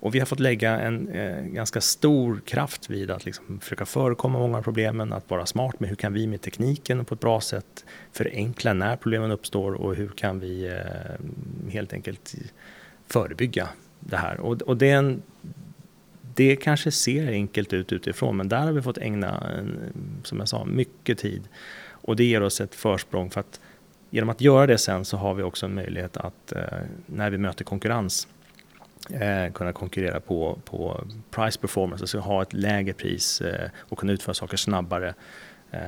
och 0.02 0.16
vi 0.16 0.20
har 0.20 0.26
fått 0.26 0.40
lägga 0.40 0.80
en 0.80 1.10
eh, 1.10 1.42
ganska 1.42 1.82
stor 1.82 2.42
kraft 2.46 2.90
vid 2.90 3.12
att 3.12 3.26
liksom 3.26 3.60
försöka 3.60 3.86
förekomma 3.86 4.40
många 4.40 4.58
av 4.58 4.62
problemen, 4.62 5.14
att 5.14 5.30
vara 5.30 5.46
smart 5.46 5.80
med 5.80 5.90
hur 5.90 5.96
kan 5.96 6.14
vi 6.14 6.28
med 6.28 6.42
tekniken 6.42 7.06
på 7.06 7.14
ett 7.14 7.20
bra 7.20 7.42
sätt 7.42 7.86
förenkla 8.12 8.74
när 8.74 8.96
problemen 8.96 9.32
uppstår 9.32 9.74
och 9.74 9.96
hur 9.96 10.08
kan 10.08 10.40
vi 10.40 10.68
eh, 10.68 11.72
helt 11.72 11.94
enkelt 11.94 12.36
förebygga 13.08 13.70
det 14.12 14.18
här. 14.18 14.40
Och, 14.40 14.62
och 14.62 14.78
det, 14.78 14.90
en, 14.90 15.22
det 16.36 16.56
kanske 16.56 16.92
ser 16.92 17.28
enkelt 17.28 17.74
ut 17.74 17.94
utifrån 17.94 18.38
men 18.38 18.50
där 18.50 18.62
har 18.62 18.72
vi 18.72 18.82
fått 18.82 18.98
ägna, 18.98 19.52
en, 19.58 19.94
som 20.24 20.40
jag 20.40 20.48
sa, 20.48 20.66
mycket 20.66 21.18
tid. 21.18 21.42
Och 21.90 22.16
det 22.16 22.24
ger 22.24 22.42
oss 22.42 22.62
ett 22.62 22.76
försprång 22.76 23.30
för 23.30 23.40
att 23.40 23.60
genom 24.10 24.30
att 24.30 24.42
göra 24.42 24.68
det 24.68 24.78
sen 24.78 25.06
så 25.06 25.18
har 25.18 25.34
vi 25.34 25.44
också 25.44 25.66
en 25.66 25.74
möjlighet 25.74 26.18
att 26.18 26.52
eh, 26.52 26.64
när 27.06 27.30
vi 27.30 27.38
möter 27.38 27.64
konkurrens 27.64 28.28
eh, 29.10 29.54
kunna 29.54 29.74
konkurrera 29.74 30.20
på, 30.20 30.60
på 30.66 31.04
price 31.32 31.60
performance, 31.60 32.04
alltså 32.04 32.20
ha 32.20 32.42
ett 32.42 32.54
lägre 32.54 32.94
pris 32.94 33.42
eh, 33.42 33.70
och 33.78 33.98
kunna 33.98 34.12
utföra 34.12 34.34
saker 34.34 34.58
snabbare 34.58 35.14
eh, 35.72 35.80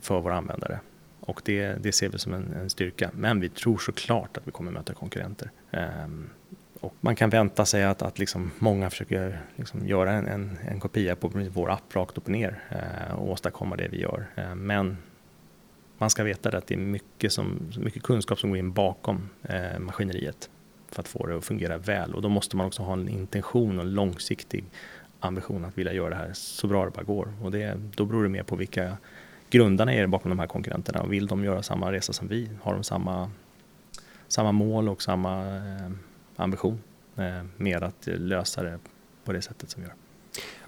för 0.00 0.20
våra 0.20 0.36
användare. 0.36 0.80
Och 1.20 1.42
det, 1.44 1.74
det 1.82 1.92
ser 1.92 2.08
vi 2.08 2.18
som 2.18 2.34
en, 2.34 2.52
en, 2.52 2.70
styrka. 2.70 3.10
Men 3.14 3.40
vi 3.40 3.48
tror 3.48 3.78
såklart 3.78 4.36
att 4.36 4.46
vi 4.46 4.50
kommer 4.50 4.70
möta 4.70 4.94
konkurrenter. 4.94 5.50
Ehm, 5.70 6.30
och 6.82 6.94
man 7.00 7.16
kan 7.16 7.30
vänta 7.30 7.64
sig 7.64 7.84
att, 7.84 8.02
att 8.02 8.18
liksom 8.18 8.50
många 8.58 8.90
försöker 8.90 9.40
liksom 9.56 9.86
göra 9.86 10.12
en, 10.12 10.26
en, 10.26 10.58
en, 10.68 10.80
kopia 10.80 11.16
på 11.16 11.30
vår 11.52 11.70
app 11.70 11.96
rakt 11.96 12.18
upp 12.18 12.24
och 12.24 12.30
ner 12.30 12.58
eh, 12.70 13.14
och 13.14 13.30
åstadkomma 13.30 13.76
det 13.76 13.88
vi 13.88 14.00
gör. 14.00 14.26
Eh, 14.34 14.54
men 14.54 14.96
man 15.98 16.10
ska 16.10 16.24
veta 16.24 16.58
att 16.58 16.66
det 16.66 16.74
är 16.74 16.78
mycket, 16.78 17.32
som, 17.32 17.72
mycket 17.78 18.02
kunskap 18.02 18.38
som 18.38 18.50
går 18.50 18.58
in 18.58 18.72
bakom 18.72 19.28
eh, 19.42 19.78
maskineriet 19.78 20.50
för 20.88 21.00
att 21.00 21.08
få 21.08 21.26
det 21.26 21.36
att 21.36 21.44
fungera 21.44 21.78
väl. 21.78 22.14
Och 22.14 22.22
då 22.22 22.28
måste 22.28 22.56
man 22.56 22.66
också 22.66 22.82
ha 22.82 22.92
en 22.92 23.08
intention 23.08 23.78
och 23.78 23.84
en 23.84 23.94
långsiktig 23.94 24.64
ambition 25.20 25.64
att 25.64 25.78
vilja 25.78 25.92
göra 25.92 26.10
det 26.10 26.16
här 26.16 26.30
så 26.32 26.66
bra 26.66 26.84
det 26.84 26.90
bara 26.90 27.02
går. 27.02 27.32
Och 27.42 27.50
det, 27.50 27.80
då 27.94 28.04
beror 28.04 28.22
det 28.22 28.28
mer 28.28 28.42
på 28.42 28.56
vilka 28.56 28.96
grundarna 29.50 29.94
är 29.94 30.06
bakom 30.06 30.30
de 30.30 30.38
här 30.38 30.46
konkurrenterna. 30.46 31.06
Vill 31.06 31.26
de 31.26 31.44
göra 31.44 31.62
samma 31.62 31.92
resa 31.92 32.12
som 32.12 32.28
vi? 32.28 32.50
Har 32.62 32.74
de 32.74 32.84
samma, 32.84 33.30
samma 34.28 34.52
mål 34.52 34.88
och 34.88 35.02
samma 35.02 35.56
eh, 35.56 35.90
ambition 36.42 36.80
eh, 37.16 37.24
med 37.56 37.82
att 37.82 38.06
lösa 38.06 38.62
det 38.62 38.78
på 39.24 39.32
det 39.32 39.42
sättet 39.42 39.70
som 39.70 39.82
vi 39.82 39.88
gör? 39.88 39.96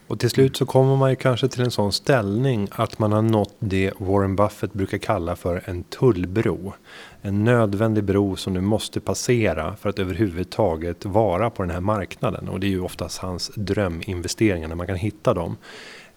Och 0.07 0.21
till 0.21 0.31
slut 0.31 0.57
så 0.57 0.67
kommer 0.67 0.97
man 0.97 1.11
ju 1.11 1.17
kanske 1.17 1.49
till 1.49 1.63
en 1.63 1.71
sån 1.71 1.93
ställning 1.93 2.69
att 2.71 2.99
man 2.99 3.13
har 3.13 3.23
nått 3.23 3.55
det 3.59 3.93
Warren 3.99 4.37
Buffett 4.37 4.73
brukar 4.73 4.99
kalla 4.99 5.37
för 5.37 5.63
en 5.65 5.83
tullbro. 5.83 6.75
En 7.23 7.45
nödvändig 7.45 8.05
bro 8.05 8.37
som 8.37 8.55
du 8.55 8.61
måste 8.61 9.01
passera 9.01 9.77
för 9.77 9.89
att 9.89 9.99
överhuvudtaget 9.99 11.05
vara 11.05 11.51
på 11.51 11.63
den 11.63 11.71
här 11.71 11.81
marknaden. 11.81 12.49
Och 12.49 12.61
det 12.61 12.67
är 12.67 12.69
ju 12.69 12.81
oftast 12.81 13.19
hans 13.19 13.51
dröminvesteringar 13.55 14.69
när 14.69 14.77
man 14.77 14.87
kan 14.87 14.97
hitta 14.97 15.35
dem. 15.35 15.57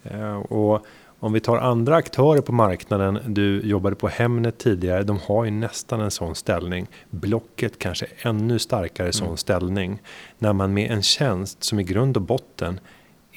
Eh, 0.02 0.36
och 0.36 0.86
om 1.20 1.32
vi 1.32 1.40
tar 1.40 1.56
andra 1.56 1.96
aktörer 1.96 2.40
på 2.40 2.52
marknaden, 2.52 3.18
du 3.26 3.60
jobbade 3.64 3.96
på 3.96 4.08
Hemnet 4.08 4.58
tidigare, 4.58 5.02
de 5.02 5.18
har 5.26 5.44
ju 5.44 5.50
nästan 5.50 6.00
en 6.00 6.10
sån 6.10 6.34
ställning. 6.34 6.86
Blocket 7.10 7.78
kanske 7.78 8.06
ännu 8.22 8.58
starkare 8.58 9.12
sån 9.12 9.26
mm. 9.26 9.36
ställning. 9.36 10.02
När 10.38 10.52
man 10.52 10.74
med 10.74 10.90
en 10.90 11.02
tjänst 11.02 11.64
som 11.64 11.80
i 11.80 11.82
grund 11.82 12.16
och 12.16 12.22
botten 12.22 12.80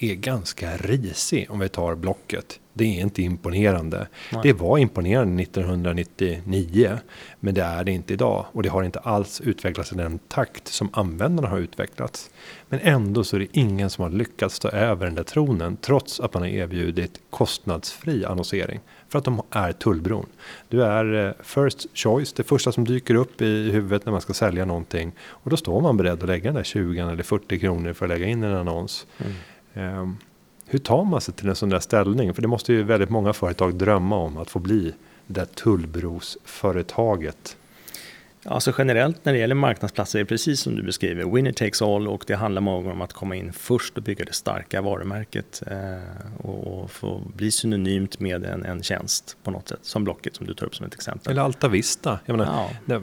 är 0.03 0.15
ganska 0.15 0.77
risig 0.77 1.51
om 1.51 1.59
vi 1.59 1.69
tar 1.69 1.95
Blocket. 1.95 2.59
Det 2.73 2.83
är 2.83 3.01
inte 3.01 3.21
imponerande. 3.21 4.07
Nej. 4.31 4.41
Det 4.43 4.53
var 4.53 4.77
imponerande 4.77 5.43
1999, 5.43 6.97
men 7.39 7.53
det 7.53 7.61
är 7.61 7.83
det 7.83 7.91
inte 7.91 8.13
idag 8.13 8.45
och 8.51 8.63
det 8.63 8.69
har 8.69 8.83
inte 8.83 8.99
alls 8.99 9.41
utvecklats 9.41 9.91
i 9.91 9.95
den 9.95 10.19
takt 10.19 10.67
som 10.67 10.89
användarna 10.93 11.47
har 11.47 11.57
utvecklats. 11.57 12.29
Men 12.69 12.79
ändå 12.79 13.23
så 13.23 13.35
är 13.35 13.39
det 13.39 13.47
ingen 13.51 13.89
som 13.89 14.03
har 14.03 14.11
lyckats 14.11 14.59
ta 14.59 14.69
över 14.69 15.05
den 15.05 15.15
där 15.15 15.23
tronen 15.23 15.77
trots 15.81 16.19
att 16.19 16.33
man 16.33 16.43
har 16.43 16.49
erbjudit 16.49 17.21
kostnadsfri 17.29 18.25
annonsering 18.25 18.79
för 19.09 19.19
att 19.19 19.25
de 19.25 19.41
är 19.49 19.71
tullbron. 19.71 20.25
Du 20.69 20.83
är 20.83 21.27
eh, 21.27 21.33
first 21.43 21.87
choice, 21.97 22.33
det 22.33 22.43
första 22.43 22.71
som 22.71 22.85
dyker 22.85 23.15
upp 23.15 23.41
i 23.41 23.71
huvudet 23.71 24.05
när 24.05 24.11
man 24.11 24.21
ska 24.21 24.33
sälja 24.33 24.65
någonting 24.65 25.11
och 25.21 25.49
då 25.49 25.57
står 25.57 25.81
man 25.81 25.97
beredd 25.97 26.23
att 26.23 26.29
lägga 26.29 26.43
den 26.43 26.55
där 26.55 26.63
20 26.63 26.99
eller 26.99 27.23
40 27.23 27.59
kronor 27.59 27.93
för 27.93 28.05
att 28.05 28.09
lägga 28.09 28.25
in 28.25 28.43
en 28.43 28.55
annons. 28.55 29.07
Mm. 29.17 29.33
Ehm, 29.73 30.17
hur 30.65 30.79
tar 30.79 31.03
man 31.03 31.21
sig 31.21 31.33
till 31.33 31.49
en 31.49 31.55
sån 31.55 31.69
där 31.69 31.79
ställning? 31.79 32.33
För 32.33 32.41
det 32.41 32.47
måste 32.47 32.73
ju 32.73 32.83
väldigt 32.83 33.09
många 33.09 33.33
företag 33.33 33.75
drömma 33.75 34.15
om 34.15 34.37
att 34.37 34.49
få 34.49 34.59
bli 34.59 34.93
det 35.27 35.39
där 35.39 35.45
tullbrosföretaget. 35.45 37.57
Alltså 38.45 38.73
generellt 38.77 39.25
när 39.25 39.33
det 39.33 39.39
gäller 39.39 39.55
marknadsplatser 39.55 40.19
är 40.19 40.23
det 40.23 40.27
precis 40.27 40.59
som 40.59 40.75
du 40.75 40.83
beskriver. 40.83 41.23
Winner 41.23 41.51
takes 41.51 41.81
all 41.81 42.07
och 42.07 42.23
det 42.27 42.35
handlar 42.35 42.61
många 42.61 42.77
gånger 42.77 42.91
om 42.91 43.01
att 43.01 43.13
komma 43.13 43.35
in 43.35 43.53
först 43.53 43.97
och 43.97 44.03
bygga 44.03 44.25
det 44.25 44.33
starka 44.33 44.81
varumärket 44.81 45.63
eh, 45.67 46.45
och, 46.45 46.91
få 46.91 47.21
bli 47.35 47.51
synonymt 47.51 48.19
med 48.19 48.45
en, 48.45 48.65
en 48.65 48.83
tjänst 48.83 49.37
på 49.43 49.51
något 49.51 49.67
sätt. 49.67 49.79
Som 49.81 50.03
Blocket 50.03 50.35
som 50.35 50.47
du 50.47 50.53
tar 50.53 50.65
upp 50.65 50.75
som 50.75 50.85
ett 50.85 50.93
exempel. 50.93 51.31
Eller 51.31 51.41
Alta 51.41 51.67
Vista. 51.67 52.19
Jag 52.25 52.37
menar, 52.37 52.69
ja 52.85 53.01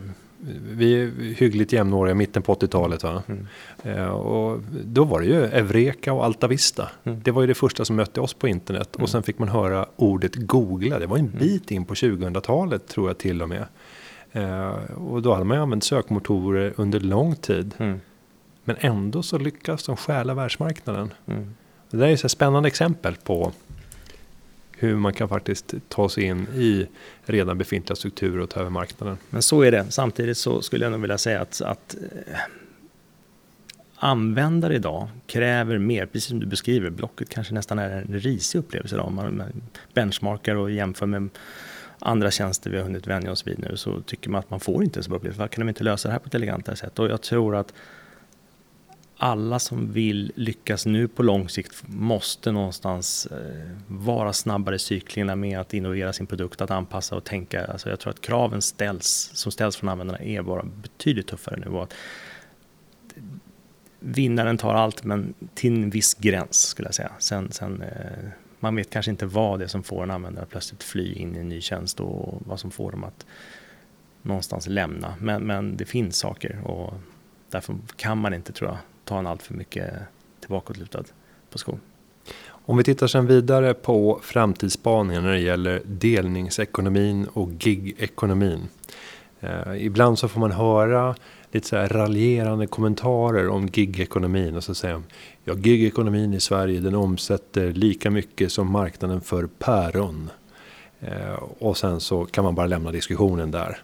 vi 0.61 1.03
är 1.03 1.35
hyggligt 1.35 1.73
jämnåriga, 1.73 2.15
mitten 2.15 2.43
på 2.43 2.55
80-talet. 2.55 3.03
Va? 3.03 3.23
Mm. 3.27 3.47
Eh, 3.83 4.09
och 4.09 4.61
då 4.85 5.05
var 5.05 5.21
det 5.21 5.27
ju 5.27 5.45
Evreka 5.45 6.13
och 6.13 6.25
Alta 6.25 6.47
Vista. 6.47 6.89
Mm. 7.05 7.21
Det 7.25 7.31
var 7.31 7.41
ju 7.41 7.47
det 7.47 7.55
första 7.55 7.85
som 7.85 7.97
mötte 7.97 8.21
oss 8.21 8.35
på 8.35 8.49
internet. 8.49 8.97
Mm. 8.97 9.03
Och 9.03 9.11
sen 9.11 9.23
fick 9.23 9.39
man 9.39 9.49
höra 9.49 9.87
ordet 9.97 10.35
googla. 10.35 10.99
Det 10.99 11.07
var 11.07 11.19
en 11.19 11.27
mm. 11.27 11.39
bit 11.39 11.71
in 11.71 11.85
på 11.85 11.95
2000-talet 11.95 12.89
tror 12.89 13.09
jag 13.09 13.19
till 13.19 13.43
och 13.43 13.49
med. 13.49 13.65
Eh, 14.33 14.71
och 14.95 15.23
då 15.23 15.33
hade 15.33 15.45
man 15.45 15.57
ju 15.57 15.63
använt 15.63 15.85
sökmotorer 15.85 16.73
under 16.77 17.01
lång 17.01 17.37
tid. 17.37 17.75
Mm. 17.79 18.01
Men 18.65 18.77
ändå 18.81 19.23
så 19.23 19.39
lyckas 19.39 19.85
de 19.85 19.97
stjäla 19.97 20.35
världsmarknaden. 20.35 21.13
Mm. 21.27 21.55
Det 21.91 21.97
där 21.97 22.07
är 22.07 22.13
ett 22.13 22.31
spännande 22.31 22.67
exempel 22.67 23.17
på 23.25 23.53
hur 24.79 24.97
man 24.97 25.13
kan 25.13 25.29
faktiskt 25.29 25.75
ta 25.89 26.09
sig 26.09 26.25
in 26.25 26.47
i 26.55 26.87
redan 27.25 27.59
befintliga 27.59 27.97
strukturer 27.97 28.39
och 28.39 28.51
ta 28.51 28.61
över 28.61 28.71
marknaden. 28.71 29.19
Men 29.31 29.43
så 29.43 29.63
är 29.63 29.71
det. 29.71 29.87
Samtidigt 29.91 30.39
så 30.39 30.63
skulle 30.63 30.85
jag 30.85 30.93
nog 30.93 31.01
vilja 31.01 31.19
säga 31.19 31.41
att, 31.41 31.61
att 31.61 31.97
eh, 32.27 32.39
användare 33.97 34.75
idag 34.75 35.09
kräver 35.27 35.79
mer, 35.79 36.07
precis 36.07 36.29
som 36.29 36.41
du 36.41 36.47
beskriver, 36.47 36.91
Blocket 36.91 37.29
kanske 37.29 37.55
nästan 37.55 37.79
är 37.79 37.91
en 37.91 38.21
risig 38.21 38.59
upplevelse 38.59 38.95
idag. 38.95 39.07
Om 39.07 39.15
Man 39.15 39.43
benchmarkar 39.95 40.55
och 40.55 40.71
jämför 40.71 41.07
med 41.07 41.29
andra 41.99 42.31
tjänster 42.31 42.71
vi 42.71 42.77
har 42.77 42.85
hunnit 42.85 43.07
vänja 43.07 43.33
oss 43.33 43.47
vid 43.47 43.59
nu 43.59 43.77
så 43.77 44.01
tycker 44.01 44.31
man 44.31 44.39
att 44.39 44.51
man 44.51 44.61
får 44.61 44.85
inte 44.85 45.03
så 45.03 45.11
bra 45.11 45.17
upplevelse. 45.17 45.41
Varför 45.41 45.53
kan 45.53 45.67
de 45.67 45.69
inte 45.69 45.85
lösa 45.85 46.09
det 46.09 46.13
här 46.13 46.19
på 46.19 46.27
ett 46.27 46.35
elegantare 46.35 46.77
sätt? 46.77 46.99
Och 46.99 47.09
jag 47.09 47.23
tror 47.23 47.57
att 47.57 47.73
alla 49.21 49.59
som 49.59 49.93
vill 49.93 50.33
lyckas 50.35 50.87
nu 50.87 51.09
på 51.09 51.23
lång 51.23 51.49
sikt 51.49 51.83
måste 51.87 52.53
någonstans 52.53 53.27
eh, 53.27 53.71
vara 53.87 54.33
snabbare 54.33 54.75
i 54.77 54.79
cyklerna 54.79 55.37
med 55.37 55.61
att 55.61 55.75
innovera 55.75 56.13
sin 56.13 56.27
produkt, 56.27 56.61
att 56.61 56.71
anpassa 56.71 57.17
och 57.17 57.25
tänka. 57.25 57.65
Alltså 57.65 57.91
jag 57.91 58.01
tror 58.01 58.11
att 58.11 58.21
kraven 58.21 58.63
ställs, 58.63 59.31
som 59.35 59.53
ställs 59.53 59.77
från 59.77 59.89
användarna 59.89 60.19
är 60.19 60.43
bara 60.43 60.63
betydligt 60.83 61.27
tuffare 61.27 61.57
nu. 61.57 61.67
Och 61.67 61.83
att 61.83 61.95
vinnaren 64.01 64.59
tar 64.59 64.75
allt, 64.75 65.05
men 65.05 65.35
till 65.55 65.73
en 65.73 65.91
viss 65.91 66.15
gräns 66.15 66.63
skulle 66.63 66.89
jag 66.89 66.95
säga. 66.95 67.13
Sen, 67.19 67.53
sen, 67.53 67.83
eh, 67.83 68.29
man 68.61 68.77
vet 68.77 68.91
kanske 68.91 69.11
inte 69.11 69.27
vad 69.27 69.59
det 69.59 69.65
är 69.65 69.69
som 69.69 69.83
får 69.83 70.03
en 70.03 70.11
användare 70.11 70.43
att 70.43 70.51
plötsligt 70.51 70.83
fly 70.83 71.13
in 71.13 71.37
i 71.37 71.39
en 71.39 71.49
ny 71.49 71.61
tjänst 71.61 72.01
och 72.01 72.43
vad 72.47 72.61
som 72.61 72.71
får 72.71 72.91
dem 72.91 73.05
att 73.05 73.27
någonstans 74.23 74.67
lämna. 74.67 75.15
Men, 75.21 75.43
men 75.43 75.77
det 75.77 75.85
finns 75.85 76.17
saker 76.17 76.61
och 76.65 76.95
därför 77.51 77.77
kan 77.97 78.19
man 78.19 78.35
inte, 78.35 78.53
tror 78.53 78.71
jag, 78.71 78.79
ta 79.09 79.19
en 79.19 79.27
allt 79.27 79.43
för 79.43 79.55
mycket 79.55 79.95
tillbakalutad 80.41 81.05
position. 81.51 81.81
Om 82.49 82.77
vi 82.77 82.85
tittar 82.85 83.07
sen 83.07 83.27
vidare 83.27 83.75
på 83.75 84.21
framtidsspaningen 84.23 85.23
när 85.23 85.33
det 85.33 85.41
gäller 85.41 85.83
delningsekonomin 85.85 87.27
och 87.33 87.51
gigekonomin. 87.61 88.69
Eh, 89.41 89.85
ibland 89.87 90.19
så 90.19 90.29
får 90.29 90.41
man 90.41 90.53
höra 90.53 91.15
lite 91.53 91.69
så 91.69 91.77
här 91.77 91.89
raljerande 91.89 92.67
kommentarer 92.67 93.49
om 93.49 93.69
gigekonomin 93.73 94.57
och 94.57 94.65
så 94.65 94.75
säger 94.75 94.95
de 94.95 95.05
ja 95.45 95.55
gigekonomin 95.55 96.35
i 96.35 96.41
Sverige 96.41 96.81
den 96.81 96.95
omsätter 96.95 97.73
lika 97.73 98.11
mycket 98.11 98.53
som 98.53 98.73
marknaden 98.73 99.21
för 99.21 99.47
päron. 99.47 100.31
Eh, 101.01 101.43
och 101.59 101.77
sen 101.77 102.01
så 102.01 102.27
kan 102.27 102.45
man 102.45 102.55
bara 102.55 102.67
lämna 102.67 102.91
diskussionen 102.91 103.51
där 103.51 103.79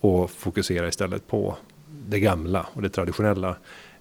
och 0.00 0.30
fokusera 0.30 0.88
istället 0.88 1.26
på 1.26 1.56
det 2.08 2.20
gamla 2.20 2.66
och 2.72 2.82
det 2.82 2.88
traditionella. 2.88 3.56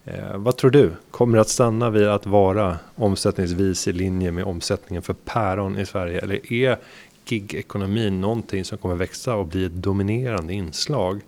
Eh, 0.06 0.38
vad 0.38 0.58
tror 0.58 0.72
du? 0.72 0.92
Kommer 1.12 1.38
det 1.38 1.42
att 1.42 1.50
stanna 1.50 1.90
vid 1.90 2.08
att 2.08 2.26
vara 2.26 2.80
omsättningsvis 2.96 3.88
i 3.88 3.92
linje 3.92 4.32
med 4.32 4.44
omsättningen 4.44 5.04
för 5.04 5.14
päron 5.14 5.80
i 5.80 5.86
Sverige? 5.86 6.20
Eller 6.20 6.54
är 6.54 6.78
gigekonomin 7.26 8.22
någonting 8.22 8.66
som 8.66 8.78
kommer 8.78 8.96
växa 8.96 9.36
och 9.36 9.48
bli 9.48 9.66
ett 9.66 9.72
dominerande 9.72 10.54
inslag 10.54 11.22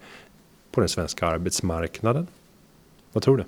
på 0.71 0.79
den 0.79 0.89
svenska 0.89 1.27
arbetsmarknaden? 1.27 2.27
Vad 3.11 3.23
tror 3.23 3.37
du? 3.37 3.43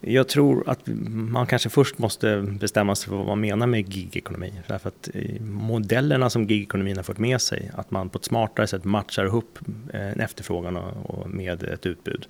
Jag 0.00 0.28
tror 0.28 0.68
att 0.68 0.80
man 1.08 1.46
kanske 1.46 1.68
först 1.68 1.98
måste 1.98 2.42
bestämma 2.42 2.94
sig 2.94 3.08
för 3.08 3.16
vad 3.16 3.26
man 3.26 3.40
menar 3.40 3.66
med 3.66 3.88
gigekonomi. 3.88 4.52
Därför 4.66 4.88
att 4.88 5.08
modellerna 5.40 6.30
som 6.30 6.44
gigekonomin 6.44 6.96
har 6.96 7.02
fört 7.02 7.18
med 7.18 7.40
sig, 7.40 7.70
att 7.74 7.90
man 7.90 8.08
på 8.08 8.18
ett 8.18 8.24
smartare 8.24 8.66
sätt 8.66 8.84
matchar 8.84 9.26
ihop 9.26 9.58
eh, 9.92 10.12
en 10.12 10.20
efterfrågan 10.20 10.78
med 11.26 11.62
ett 11.62 11.86
utbud 11.86 12.28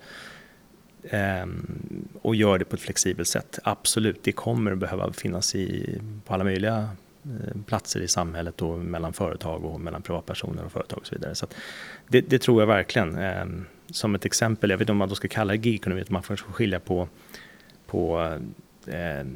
Ehm, 1.11 2.09
och 2.23 2.35
gör 2.37 2.59
det 2.59 2.65
på 2.65 2.77
ett 2.77 2.83
flexibelt 2.83 3.29
sätt. 3.29 3.59
Absolut, 3.63 4.25
det 4.25 4.33
kommer 4.33 4.73
att 4.73 4.79
behöva 4.79 5.13
finnas 5.13 5.55
i, 5.55 5.99
på 6.25 6.35
alla 6.35 6.45
möjliga 6.45 6.89
eh, 7.25 7.63
platser 7.67 8.01
i 8.01 8.09
samhället 8.09 8.63
och 8.63 8.79
mellan 8.79 9.13
företag 9.13 9.65
och 9.65 9.81
mellan 9.81 10.03
privatpersoner 10.03 10.65
och 10.65 10.73
företag 10.73 10.99
och 10.99 11.07
så 11.07 11.15
vidare. 11.15 11.35
Så 11.35 11.47
det, 12.09 12.21
det, 12.21 12.39
tror 12.39 12.63
jag 12.63 12.67
verkligen. 12.67 13.19
Ehm, 13.19 13.65
som 13.91 14.15
ett 14.15 14.25
exempel, 14.25 14.71
jag 14.71 14.79
vet 14.79 14.83
inte 14.83 14.93
om 14.93 14.99
man 14.99 15.09
då 15.09 15.15
ska 15.15 15.29
kalla 15.29 15.53
det 15.53 15.67
gigekonomi, 15.67 16.05
man 16.09 16.23
får 16.23 16.37
skilja 16.37 16.81
på 16.81 17.09
på 17.87 18.33
eh, 18.87 19.27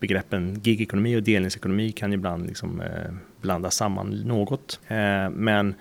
begreppen 0.00 0.60
gigekonomi 0.62 1.16
och 1.16 1.22
delningsekonomi 1.22 1.92
kan 1.92 2.12
ibland 2.12 2.46
liksom, 2.46 2.80
eh, 2.80 3.12
blandas 3.40 3.74
samman 3.74 4.10
något. 4.10 4.80
Eh, 4.88 5.30
men 5.30 5.74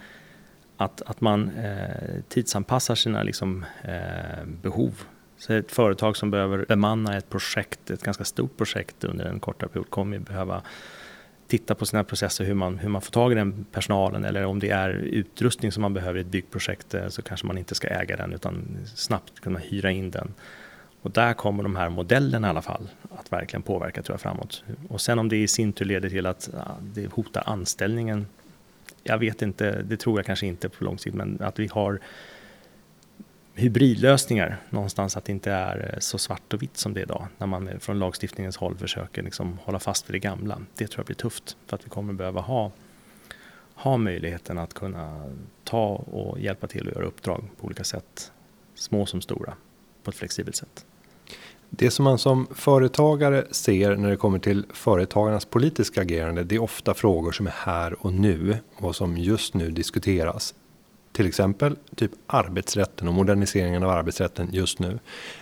att, 0.82 1.02
att 1.02 1.22
man 1.22 1.52
eh, 1.58 2.22
tidsanpassar 2.30 2.96
sina 2.96 3.24
liksom, 3.24 3.66
eh, 3.84 4.46
behov. 4.62 5.04
Så 5.38 5.54
ett 5.54 5.72
företag 5.72 6.18
som 6.18 6.32
behöver 6.32 6.66
bemanna 6.66 7.18
ett 7.18 7.30
projekt, 7.30 7.90
ett 7.90 8.04
ganska 8.04 8.24
stort 8.24 8.58
projekt 8.58 9.04
under 9.04 9.26
en 9.26 9.40
kortare 9.40 9.70
period 9.70 9.90
kommer 9.90 10.18
ju 10.18 10.24
behöva 10.24 10.62
titta 11.48 11.76
på 11.76 11.86
sina 11.86 12.04
processer, 12.04 12.46
hur 12.46 12.54
man, 12.54 12.78
hur 12.78 12.90
man 12.90 13.02
får 13.02 13.12
tag 13.12 13.32
i 13.32 13.36
den 13.36 13.66
personalen 13.72 14.26
eller 14.26 14.46
om 14.46 14.60
det 14.60 14.70
är 14.70 14.90
utrustning 14.90 15.72
som 15.72 15.82
man 15.82 15.94
behöver 15.94 16.18
i 16.18 16.22
ett 16.22 16.28
byggprojekt 16.28 16.94
eh, 16.94 17.08
så 17.08 17.22
kanske 17.22 17.48
man 17.48 17.58
inte 17.58 17.76
ska 17.76 17.88
äga 17.88 18.18
den 18.18 18.34
utan 18.34 18.78
snabbt 18.96 19.40
kunna 19.40 19.60
hyra 19.60 19.92
in 19.92 20.12
den. 20.12 20.34
Och 21.02 21.12
där 21.12 21.34
kommer 21.34 21.64
de 21.64 21.76
här 21.76 21.90
modellerna 21.90 22.48
i 22.48 22.50
alla 22.50 22.62
fall 22.62 22.90
att 23.18 23.32
verkligen 23.32 23.62
påverka 23.64 24.02
tror 24.02 24.14
jag 24.14 24.22
framåt. 24.22 24.64
Och 24.90 25.02
sen 25.02 25.20
om 25.20 25.30
det 25.30 25.38
i 25.38 25.48
sin 25.48 25.74
tur 25.74 25.86
leder 25.86 26.10
till 26.10 26.26
att 26.26 26.50
det 26.82 27.14
hotar 27.14 27.44
anställningen. 27.46 28.26
Jag 29.04 29.18
vet 29.18 29.42
inte, 29.42 29.82
det 29.82 29.98
tror 29.98 30.20
jag 30.20 30.26
kanske 30.26 30.48
inte 30.48 30.70
på 30.70 30.84
lång 30.84 31.00
sikt, 31.00 31.16
men 31.16 31.42
att 31.42 31.60
vi 31.60 31.68
har 31.68 32.00
hybridlösningar 33.60 34.58
någonstans, 34.70 35.18
att 35.18 35.26
det 35.26 35.32
inte 35.32 35.52
är 35.52 35.94
eh, 35.94 36.00
så 36.00 36.18
svart 36.18 36.54
och 36.54 36.62
vitt 36.62 36.78
som 36.78 36.94
det 36.94 37.00
är 37.00 37.04
idag. 37.04 37.28
När 37.38 37.48
man 37.48 37.68
eh, 37.68 37.78
från 37.78 38.00
lagstiftningens 38.00 38.58
håll 38.58 38.78
försöker 38.78 39.24
liksom 39.24 39.60
hålla 39.64 39.80
fast 39.80 40.10
vid 40.10 40.14
det 40.14 40.20
gamla. 40.20 40.62
Det 40.76 40.88
tror 40.88 41.00
jag 41.00 41.06
blir 41.06 41.16
tufft, 41.16 41.58
för 41.68 41.76
att 41.76 41.86
vi 41.86 41.90
kommer 41.90 42.14
behöva 42.14 42.42
ha, 42.42 42.72
ha 43.74 43.98
möjligheten 43.98 44.58
att 44.58 44.74
kunna 44.74 45.26
ta 45.64 45.88
och 45.96 46.40
hjälpa 46.40 46.68
till 46.68 46.88
och 46.88 46.94
göra 46.94 47.06
uppdrag 47.06 47.50
på 47.58 47.66
olika 47.66 47.84
sätt. 47.84 48.32
Små 48.76 49.06
som 49.06 49.22
stora, 49.22 49.54
på 50.04 50.12
ett 50.12 50.18
flexibelt 50.18 50.56
sätt. 50.56 50.86
Det 51.70 51.92
som 51.92 52.04
man 52.04 52.18
som 52.18 52.48
företagare 52.52 53.46
ser 53.52 53.96
när 53.96 54.10
det 54.10 54.18
kommer 54.18 54.40
till 54.40 54.66
företagarnas 54.74 55.46
politiska 55.46 56.02
agerande. 56.02 56.44
Det 56.44 56.56
är 56.56 56.62
ofta 56.62 56.94
frågor 56.94 57.32
som 57.32 57.48
är 57.48 57.54
här 57.56 58.06
och 58.06 58.14
nu 58.14 58.58
och 58.76 58.96
som 58.96 59.18
just 59.18 59.54
nu 59.54 59.72
diskuteras 59.72 60.54
till 61.20 61.28
exempel 61.28 61.76
typ 61.96 62.12
arbetsrätten 62.28 63.08
och 63.08 63.14
moderniseringen 63.14 63.84
av 63.84 63.90
arbetsrätten 63.90 64.50
just 64.52 64.80
nu. 64.80 65.00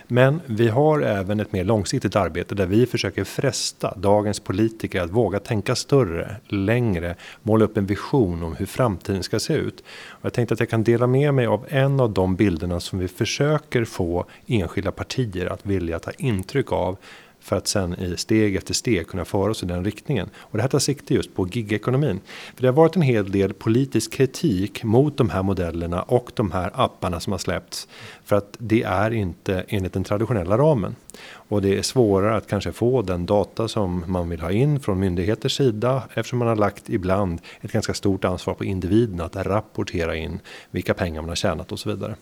Men 0.08 0.40
vi 0.46 0.68
har 0.68 1.00
även 1.00 1.40
ett 1.40 1.52
mer 1.52 1.64
långsiktigt 1.64 2.16
arbete 2.16 2.54
där 2.54 2.66
vi 2.66 2.86
försöker 2.86 3.24
fresta 3.24 3.94
dagens 3.96 4.40
politiker 4.40 5.00
att 5.00 5.10
våga 5.10 5.38
tänka 5.38 5.74
större, 5.74 6.36
längre, 6.46 7.16
måla 7.42 7.64
upp 7.64 7.76
en 7.76 7.86
vision 7.86 8.42
om 8.42 8.56
hur 8.56 8.66
framtiden 8.66 9.22
ska 9.22 9.40
se 9.40 9.54
ut. 9.54 9.80
Och 10.10 10.24
jag 10.24 10.32
tänkte 10.32 10.54
att 10.54 10.60
jag 10.60 10.68
kan 10.68 10.84
dela 10.84 11.06
med 11.06 11.34
mig 11.34 11.46
av 11.46 11.66
en 11.68 12.00
av 12.00 12.10
de 12.10 12.36
bilderna 12.36 12.80
som 12.80 12.98
vi 12.98 13.08
försöker 13.08 13.84
få 13.84 14.24
enskilda 14.46 14.92
partier 14.92 15.46
att 15.46 15.66
vilja 15.66 15.98
ta 15.98 16.10
intryck 16.10 16.72
av 16.72 16.98
för 17.48 17.56
att 17.56 17.66
sen 17.66 17.94
i 17.94 18.16
steg 18.16 18.56
efter 18.56 18.74
steg 18.74 19.06
kunna 19.06 19.24
föra 19.24 19.50
oss 19.50 19.62
i 19.62 19.66
den 19.66 19.84
riktningen. 19.84 20.30
Och 20.36 20.56
det 20.56 20.62
här 20.62 20.68
tar 20.68 20.78
sikte 20.78 21.14
just 21.14 21.34
på 21.34 21.48
gigekonomin. 21.48 22.20
För 22.54 22.62
det 22.62 22.68
har 22.68 22.72
varit 22.72 22.96
en 22.96 23.02
hel 23.02 23.32
del 23.32 23.54
politisk 23.54 24.12
kritik 24.12 24.84
mot 24.84 25.16
de 25.16 25.30
här 25.30 25.42
modellerna 25.42 26.02
och 26.02 26.32
de 26.34 26.52
här 26.52 26.70
apparna 26.74 27.20
som 27.20 27.32
har 27.32 27.38
släppts. 27.38 27.88
För 28.24 28.36
att 28.36 28.56
det 28.58 28.82
är 28.82 29.10
inte 29.10 29.64
enligt 29.68 29.92
den 29.92 30.04
traditionella 30.04 30.58
ramen. 30.58 30.96
Och 31.30 31.62
det 31.62 31.78
är 31.78 31.82
svårare 31.82 32.36
att 32.36 32.46
kanske 32.46 32.72
få 32.72 33.02
den 33.02 33.26
data 33.26 33.68
som 33.68 34.04
man 34.06 34.28
vill 34.28 34.40
ha 34.40 34.50
in 34.50 34.80
från 34.80 35.00
myndigheters 35.00 35.56
sida 35.56 36.02
eftersom 36.14 36.38
man 36.38 36.48
har 36.48 36.56
lagt 36.56 36.90
ibland 36.90 37.40
ett 37.60 37.72
ganska 37.72 37.94
stort 37.94 38.24
ansvar 38.24 38.54
på 38.54 38.64
individen 38.64 39.20
att 39.20 39.36
rapportera 39.36 40.16
in 40.16 40.40
vilka 40.70 40.94
pengar 40.94 41.20
man 41.20 41.28
har 41.28 41.36
tjänat 41.36 41.72
och 41.72 41.78
så 41.78 41.90
vidare. 41.90 42.14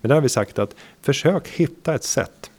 Men 0.00 0.08
där 0.08 0.14
har 0.14 0.22
vi 0.22 0.28
sagt 0.28 0.58
att 0.58 0.74
försök 1.02 1.48
hitta 1.48 1.94
ett 1.94 2.04
sätt 2.04 2.50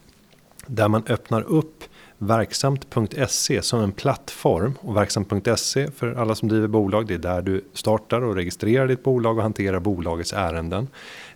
där 0.68 0.88
man 0.88 1.04
öppnar 1.08 1.42
upp 1.42 1.84
Verksamt.se 2.18 3.62
som 3.62 3.82
en 3.82 3.92
plattform 3.92 4.74
och 4.82 4.96
Verksamt.se 4.96 5.92
för 5.92 6.14
alla 6.14 6.36
som 6.36 6.50
driver 6.50 6.68
bolag. 6.68 7.08
Det 7.08 7.14
är 7.14 7.18
där 7.18 7.42
du 7.42 7.66
startar 7.74 8.22
och 8.22 8.36
registrerar 8.36 8.88
ditt 8.88 9.04
bolag 9.04 9.38
och 9.38 9.44
hanterar 9.44 9.80
bolagets 9.80 10.34
ärenden. 10.34 10.88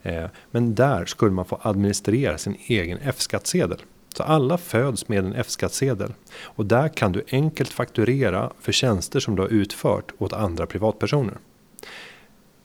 Eh, 0.04 0.26
men 0.52 0.76
där 0.76 1.06
skulle 1.06 1.32
man 1.32 1.46
få 1.46 1.60
administrera 1.62 2.38
sin 2.38 2.58
egen 2.68 2.98
F-skattsedel. 3.04 3.82
Så 4.16 4.24
alla 4.24 4.58
föds 4.58 5.08
med 5.08 5.20
en 5.20 5.34
F-skattsedel 5.34 6.14
och 6.42 6.66
där 6.66 6.88
kan 6.88 7.12
du 7.12 7.24
enkelt 7.32 7.70
fakturera 7.70 8.52
för 8.60 8.72
tjänster 8.72 9.20
som 9.20 9.36
du 9.36 9.42
har 9.42 9.50
utfört 9.50 10.12
åt 10.18 10.34
andra 10.34 10.66
privatpersoner. 10.66 11.38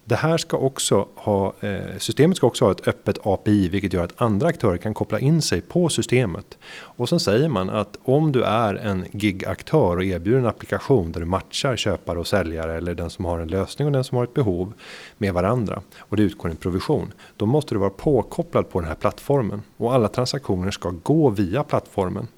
Det 0.07 0.15
här 0.15 0.37
ska 0.37 0.57
också 0.57 1.09
ha, 1.15 1.55
eh, 1.61 1.99
systemet 1.99 2.37
ska 2.37 2.47
också 2.47 2.65
ha 2.65 2.73
ett 2.73 2.89
öppet 2.89 3.27
API 3.27 3.69
vilket 3.69 3.93
gör 3.93 4.05
att 4.05 4.23
andra 4.23 4.49
aktörer 4.49 4.77
kan 4.77 4.95
koppla 4.95 5.19
in 5.21 5.43
sig 5.43 5.61
på 5.61 5.89
systemet. 5.89 6.59
Och 6.75 7.09
sen 7.09 7.21
säger 7.21 7.49
man 7.49 7.71
att 7.71 7.99
om 8.05 8.33
du 8.33 8.43
är 8.43 8.75
en 8.75 9.05
gigaktör 9.13 9.97
och 9.97 10.05
erbjuder 10.05 10.39
en 10.39 10.47
applikation 10.47 11.13
där 11.13 11.21
du 11.21 11.27
matchar 11.27 11.77
köpare 11.77 12.19
och 12.19 12.27
säljare 12.27 12.77
eller 12.77 12.95
den 12.95 13.11
som 13.11 13.25
har 13.25 13.39
en 13.39 13.49
lösning 13.49 13.87
och 13.87 13.93
den 13.93 14.05
som 14.05 14.17
har 14.17 14.25
ett 14.25 14.35
behov 14.35 14.73
med 15.19 15.35
varandra 15.35 15.83
och 15.99 16.17
det 16.17 16.23
utgår 16.23 16.49
en 16.49 16.57
provision. 16.57 17.13
Då 17.37 17.47
måste 17.47 17.75
du 17.75 17.79
vara 17.79 17.91
påkopplad 17.91 18.71
på 18.71 18.81
den 18.81 18.89
här 18.89 18.97
plattformen 18.97 19.63
och 19.77 19.95
alla 19.95 20.09
transaktioner 20.09 20.71
ska 20.71 20.91
gå 21.03 21.31
via 21.31 21.65
plattformen. 21.65 22.29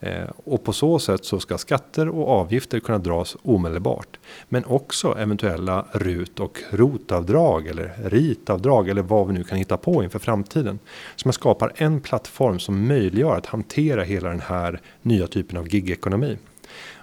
Eh, 0.00 0.28
och 0.44 0.64
på 0.64 0.72
så 0.72 0.98
sätt 0.98 1.24
så 1.24 1.40
ska 1.40 1.58
skatter 1.58 2.08
och 2.08 2.28
avgifter 2.28 2.80
kunna 2.80 2.98
dras 2.98 3.36
omedelbart. 3.42 4.18
Men 4.48 4.64
också 4.64 5.18
eventuella 5.18 5.86
RUT 5.92 6.40
och 6.40 6.58
rotavdrag 6.70 7.66
eller 7.66 7.92
ritavdrag 8.04 8.88
eller 8.88 9.02
vad 9.02 9.26
vi 9.26 9.32
nu 9.32 9.44
kan 9.44 9.58
hitta 9.58 9.76
på 9.76 10.02
inför 10.02 10.18
framtiden. 10.18 10.78
Så 11.16 11.28
man 11.28 11.32
skapar 11.32 11.72
en 11.76 12.00
plattform 12.00 12.58
som 12.58 12.86
möjliggör 12.86 13.36
att 13.36 13.46
hantera 13.46 14.02
hela 14.02 14.28
den 14.28 14.40
här 14.40 14.80
nya 15.02 15.26
typen 15.26 15.58
av 15.58 15.68
gigekonomi. 15.68 16.38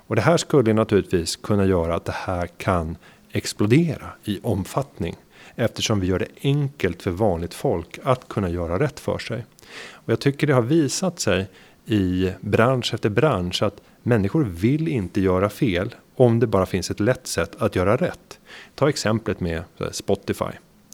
Och 0.08 0.16
det 0.16 0.22
här 0.22 0.38
skulle 0.38 0.74
naturligtvis 0.74 1.36
kunna 1.36 1.66
göra 1.66 1.96
att 1.96 2.06
det 2.06 2.16
här 2.16 2.48
kan 2.48 2.98
explodera 3.32 4.10
i 4.24 4.40
omfattning. 4.44 5.16
Eftersom 5.56 6.00
vi 6.00 6.08
gör 6.08 6.20
det 6.20 6.28
enkelt 6.42 7.02
för 7.02 7.12
vanligt 7.12 7.54
folk 7.54 8.00
att 8.04 8.28
kunna 8.28 8.50
göra 8.50 8.80
rätt 8.80 9.00
för 9.00 9.18
sig. 9.18 9.46
Och 9.92 10.12
jag 10.12 10.20
tycker 10.20 10.48
det 10.48 10.54
har 10.54 10.62
visat 10.62 11.20
sig 11.20 11.48
i 11.88 12.34
bransch 12.42 12.94
efter 12.94 13.10
bransch 13.10 13.64
att 13.64 13.82
människor 14.04 14.44
vill 14.44 14.88
inte 14.88 15.22
göra 15.22 15.50
fel 15.50 15.96
om 16.16 16.40
det 16.40 16.48
bara 16.48 16.66
finns 16.66 16.92
ett 16.92 17.00
lätt 17.00 17.28
sätt 17.28 17.56
att 17.60 17.76
göra 17.76 17.96
rätt. 17.96 18.40
Ta 18.76 18.90
exemplet 18.90 19.40
med 19.40 19.64
eh, 19.80 19.92
Spotify. 19.92 20.52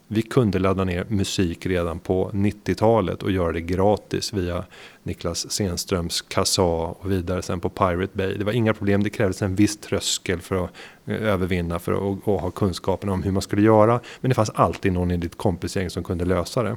Vi 0.08 0.22
kunde 0.22 0.60
ladda 0.60 0.84
ner 0.84 1.06
musik 1.08 1.66
redan 1.66 2.00
på 2.00 2.30
90-talet 2.34 3.24
och 3.24 3.32
göra 3.32 3.52
det 3.52 3.62
gratis 3.62 4.34
via 4.34 4.66
Niklas 5.04 5.52
Senströms 5.52 6.22
Kassa 6.22 6.62
och 6.64 7.12
vidare 7.12 7.42
sen 7.42 7.60
på 7.60 7.70
Pirate 7.70 8.18
Bay. 8.18 8.38
Det 8.38 8.44
var 8.44 8.52
inga 8.52 8.74
problem, 8.74 9.04
det 9.04 9.10
krävdes 9.10 9.42
en 9.42 9.56
viss 9.56 9.78
tröskel 9.78 10.42
för 10.42 10.66
att 10.66 10.72
eh, 11.06 11.22
övervinna 11.22 11.80
för 11.80 12.12
att 12.12 12.24
ha 12.24 12.52
kunskapen 12.52 13.10
om 13.10 13.24
hur 13.24 13.32
man 13.32 13.42
skulle 13.42 13.62
göra. 13.62 14.00
Men 14.22 14.30
det 14.30 14.36
fanns 14.36 14.50
alltid 14.50 14.94
någon 14.94 15.12
i 15.12 15.18
ditt 15.18 15.38
kompisgäng 15.38 15.90
som 15.90 16.04
kunde 16.04 16.26
lösa 16.26 16.64
det. 16.64 16.76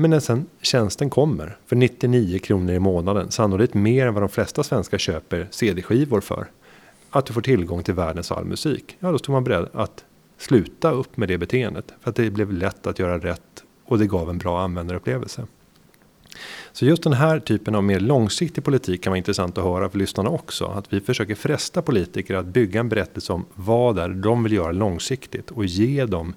Men 0.00 0.10
när 0.10 0.20
sen 0.20 0.46
tjänsten 0.62 1.10
kommer 1.10 1.56
för 1.66 1.76
99 1.76 2.38
kronor 2.38 2.74
i 2.74 2.78
månaden, 2.78 3.30
sannolikt 3.30 3.74
mer 3.74 4.06
än 4.06 4.14
vad 4.14 4.22
de 4.22 4.28
flesta 4.28 4.62
svenskar 4.62 4.98
köper 4.98 5.48
CD-skivor 5.50 6.20
för, 6.20 6.50
att 7.10 7.26
du 7.26 7.32
får 7.32 7.40
tillgång 7.40 7.82
till 7.82 7.94
världens 7.94 8.32
all 8.32 8.44
musik, 8.44 8.96
ja 9.00 9.12
då 9.12 9.18
stod 9.18 9.32
man 9.32 9.44
beredd 9.44 9.68
att 9.72 10.04
sluta 10.36 10.90
upp 10.90 11.16
med 11.16 11.28
det 11.28 11.38
beteendet. 11.38 11.92
För 12.00 12.10
att 12.10 12.16
det 12.16 12.30
blev 12.30 12.52
lätt 12.52 12.86
att 12.86 12.98
göra 12.98 13.18
rätt 13.18 13.64
och 13.84 13.98
det 13.98 14.06
gav 14.06 14.30
en 14.30 14.38
bra 14.38 14.60
användarupplevelse. 14.60 15.46
Så 16.72 16.84
just 16.84 17.02
den 17.02 17.12
här 17.12 17.40
typen 17.40 17.74
av 17.74 17.84
mer 17.84 18.00
långsiktig 18.00 18.64
politik 18.64 19.02
kan 19.02 19.10
vara 19.10 19.18
intressant 19.18 19.58
att 19.58 19.64
höra 19.64 19.90
för 19.90 19.98
lyssnarna 19.98 20.30
också. 20.30 20.64
Att 20.64 20.92
vi 20.92 21.00
försöker 21.00 21.34
fresta 21.34 21.82
politiker 21.82 22.34
att 22.34 22.46
bygga 22.46 22.80
en 22.80 22.88
berättelse 22.88 23.32
om 23.32 23.44
vad 23.54 23.96
det 23.96 24.02
är 24.02 24.08
de 24.08 24.42
vill 24.42 24.52
göra 24.52 24.72
långsiktigt 24.72 25.50
och 25.50 25.64
ge 25.64 26.04
dem 26.04 26.34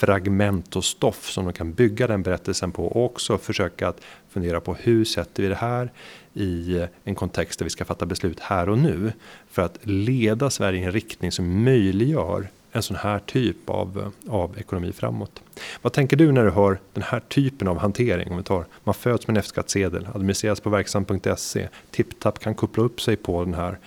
fragment 0.00 0.76
och 0.76 0.84
stoff 0.84 1.30
som 1.30 1.44
de 1.44 1.52
kan 1.52 1.72
bygga 1.72 2.06
den 2.06 2.22
berättelsen 2.22 2.72
på 2.72 2.86
och 2.86 3.04
också 3.04 3.38
försöka 3.38 3.88
att 3.88 4.00
fundera 4.30 4.60
på 4.60 4.74
hur 4.74 5.04
sätter 5.04 5.42
vi 5.42 5.48
det 5.48 5.54
här 5.54 5.92
i 6.34 6.86
en 7.04 7.14
kontext 7.14 7.58
där 7.58 7.64
vi 7.64 7.70
ska 7.70 7.84
fatta 7.84 8.06
beslut 8.06 8.40
här 8.40 8.68
och 8.68 8.78
nu 8.78 9.12
för 9.50 9.62
att 9.62 9.78
leda 9.82 10.50
Sverige 10.50 10.80
i 10.80 10.84
en 10.84 10.92
riktning 10.92 11.32
som 11.32 11.64
möjliggör 11.64 12.48
en 12.72 12.82
sån 12.82 12.96
här 12.96 13.18
typ 13.18 13.70
av, 13.70 14.12
av 14.28 14.58
ekonomi 14.58 14.92
framåt. 14.92 15.42
Vad 15.82 15.92
tänker 15.92 16.16
du 16.16 16.32
när 16.32 16.44
du 16.44 16.50
hör 16.50 16.78
den 16.92 17.02
här 17.02 17.20
typen 17.20 17.68
av 17.68 17.78
hantering? 17.78 18.30
Om 18.30 18.36
vi 18.36 18.42
tar, 18.42 18.64
man 18.84 18.94
föds 18.94 19.26
med 19.26 19.36
en 19.36 19.40
F-skattsedel, 19.40 20.08
administreras 20.14 20.60
på 20.60 20.70
verksam.se, 20.70 21.68
TipTap 21.90 22.38
kan 22.38 22.54
koppla 22.54 22.84
upp 22.84 23.00
sig 23.00 23.16
på 23.16 23.44
den 23.44 23.54
här 23.54 23.78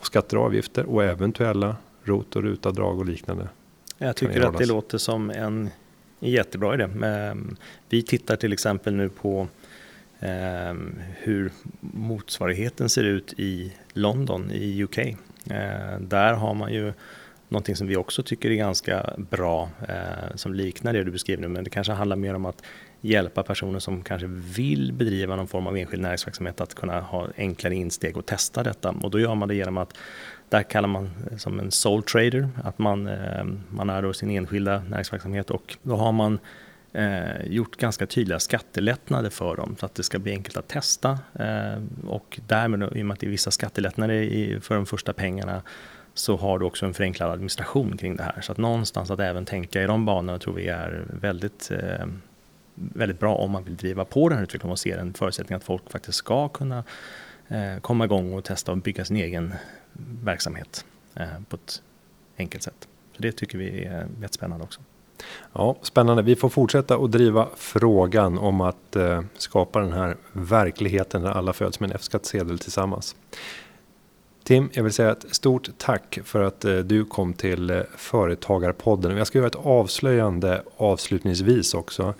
skatter 0.00 0.36
och 0.36 0.44
avgifter 0.44 0.84
och 0.84 1.04
eventuella 1.04 1.76
ROT 2.04 2.36
och 2.36 2.42
rutavdrag 2.42 2.98
och 2.98 3.06
liknande. 3.06 3.48
Jag 3.98 4.16
tycker 4.16 4.40
att 4.40 4.58
det 4.58 4.66
låter 4.66 4.98
som 4.98 5.30
en 5.30 5.70
jättebra 6.20 6.74
idé. 6.74 6.88
Ehm, 7.04 7.56
vi 7.88 8.02
tittar 8.02 8.36
till 8.36 8.52
exempel 8.52 8.94
nu 8.94 9.08
på 9.08 9.48
ehm, 10.20 10.98
hur 11.16 11.50
motsvarigheten 11.80 12.88
ser 12.88 13.04
ut 13.04 13.34
i 13.36 13.72
London 13.92 14.50
i 14.50 14.84
UK. 14.84 14.98
Ehm, 14.98 16.08
där 16.08 16.32
har 16.32 16.54
man 16.54 16.72
ju 16.72 16.92
någonting 17.48 17.76
som 17.76 17.86
vi 17.86 17.96
också 17.96 18.22
tycker 18.22 18.50
är 18.50 18.54
ganska 18.54 19.14
bra 19.16 19.70
som 20.34 20.54
liknar 20.54 20.92
det 20.92 21.04
du 21.04 21.10
beskriver 21.10 21.42
nu 21.42 21.48
men 21.48 21.64
det 21.64 21.70
kanske 21.70 21.92
handlar 21.92 22.16
mer 22.16 22.34
om 22.34 22.46
att 22.46 22.62
hjälpa 23.00 23.42
personer 23.42 23.78
som 23.78 24.02
kanske 24.02 24.26
vill 24.30 24.92
bedriva 24.92 25.36
någon 25.36 25.48
form 25.48 25.66
av 25.66 25.76
enskild 25.76 26.02
näringsverksamhet 26.02 26.60
att 26.60 26.74
kunna 26.74 27.00
ha 27.00 27.28
enklare 27.36 27.74
insteg 27.74 28.16
och 28.16 28.26
testa 28.26 28.62
detta 28.62 28.94
och 29.02 29.10
då 29.10 29.20
gör 29.20 29.34
man 29.34 29.48
det 29.48 29.54
genom 29.54 29.76
att 29.76 29.98
där 30.48 30.62
kallar 30.62 30.88
man 30.88 31.10
eh, 31.30 31.36
som 31.36 31.60
en 31.60 31.70
soul 31.70 32.02
trader, 32.02 32.48
att 32.64 32.78
man, 32.78 33.06
eh, 33.06 33.44
man 33.70 33.90
är 33.90 34.02
då 34.02 34.12
sin 34.12 34.30
enskilda 34.30 34.82
näringsverksamhet 34.88 35.50
och 35.50 35.76
då 35.82 35.96
har 35.96 36.12
man 36.12 36.38
eh, 36.92 37.46
gjort 37.46 37.76
ganska 37.76 38.06
tydliga 38.06 38.38
skattelättnader 38.38 39.30
för 39.30 39.56
dem 39.56 39.76
så 39.80 39.86
att 39.86 39.94
det 39.94 40.02
ska 40.02 40.18
bli 40.18 40.32
enkelt 40.32 40.56
att 40.56 40.68
testa 40.68 41.18
eh, 41.34 41.82
och 42.06 42.40
därmed 42.46 42.82
i 42.82 43.02
och 43.02 43.06
med 43.06 43.14
att 43.14 43.20
det 43.20 43.26
är 43.26 43.30
vissa 43.30 43.50
skattelättnader 43.50 44.14
i, 44.14 44.60
för 44.60 44.74
de 44.74 44.86
första 44.86 45.12
pengarna 45.12 45.62
så 46.14 46.36
har 46.36 46.58
du 46.58 46.64
också 46.64 46.86
en 46.86 46.94
förenklad 46.94 47.30
administration 47.30 47.96
kring 47.96 48.16
det 48.16 48.22
här. 48.22 48.40
Så 48.40 48.52
att 48.52 48.58
någonstans 48.58 49.10
att 49.10 49.20
även 49.20 49.44
tänka 49.44 49.82
i 49.82 49.86
de 49.86 50.04
banorna 50.04 50.38
tror 50.38 50.54
vi 50.54 50.68
är 50.68 51.04
väldigt, 51.20 51.70
eh, 51.70 52.06
väldigt 52.74 53.20
bra 53.20 53.34
om 53.34 53.50
man 53.50 53.64
vill 53.64 53.76
driva 53.76 54.04
på 54.04 54.28
den 54.28 54.38
här 54.38 54.44
utvecklingen 54.44 54.72
och 54.72 54.78
se 54.78 54.92
en 54.92 55.14
förutsättning 55.14 55.56
att 55.56 55.64
folk 55.64 55.90
faktiskt 55.90 56.18
ska 56.18 56.48
kunna 56.48 56.84
eh, 57.48 57.80
komma 57.80 58.04
igång 58.04 58.32
och 58.32 58.44
testa 58.44 58.72
och 58.72 58.78
bygga 58.78 59.04
sin 59.04 59.16
egen 59.16 59.54
verksamhet 60.22 60.84
eh, 61.14 61.26
på 61.48 61.56
ett 61.56 61.82
enkelt 62.38 62.62
sätt. 62.62 62.88
Så 63.16 63.22
det 63.22 63.32
tycker 63.32 63.58
vi 63.58 63.84
är 63.84 64.06
jättespännande 64.20 64.64
också. 64.64 64.80
Ja, 65.52 65.76
spännande. 65.82 66.22
Vi 66.22 66.36
får 66.36 66.48
fortsätta 66.48 66.96
att 66.96 67.12
driva 67.12 67.48
frågan 67.56 68.38
om 68.38 68.60
att 68.60 68.96
eh, 68.96 69.22
skapa 69.36 69.80
den 69.80 69.92
här 69.92 70.16
verkligheten 70.32 71.22
där 71.22 71.30
alla 71.30 71.52
föds 71.52 71.80
med 71.80 71.90
en 71.90 71.96
F-skattsedel 71.96 72.58
tillsammans. 72.58 73.16
Tim, 74.44 74.70
jag 74.72 74.82
vill 74.82 74.92
säga 74.92 75.10
ett 75.10 75.34
stort 75.34 75.68
tack 75.78 76.18
för 76.24 76.42
att 76.42 76.64
eh, 76.64 76.76
du 76.76 77.04
kom 77.04 77.32
till 77.32 77.70
eh, 77.70 77.80
Företagarpodden. 77.96 79.16
Jag 79.16 79.26
ska 79.26 79.38
göra 79.38 79.46
ett 79.46 79.56
avslöjande 79.56 80.62
avslutningsvis 80.76 81.74
också. 81.74 82.14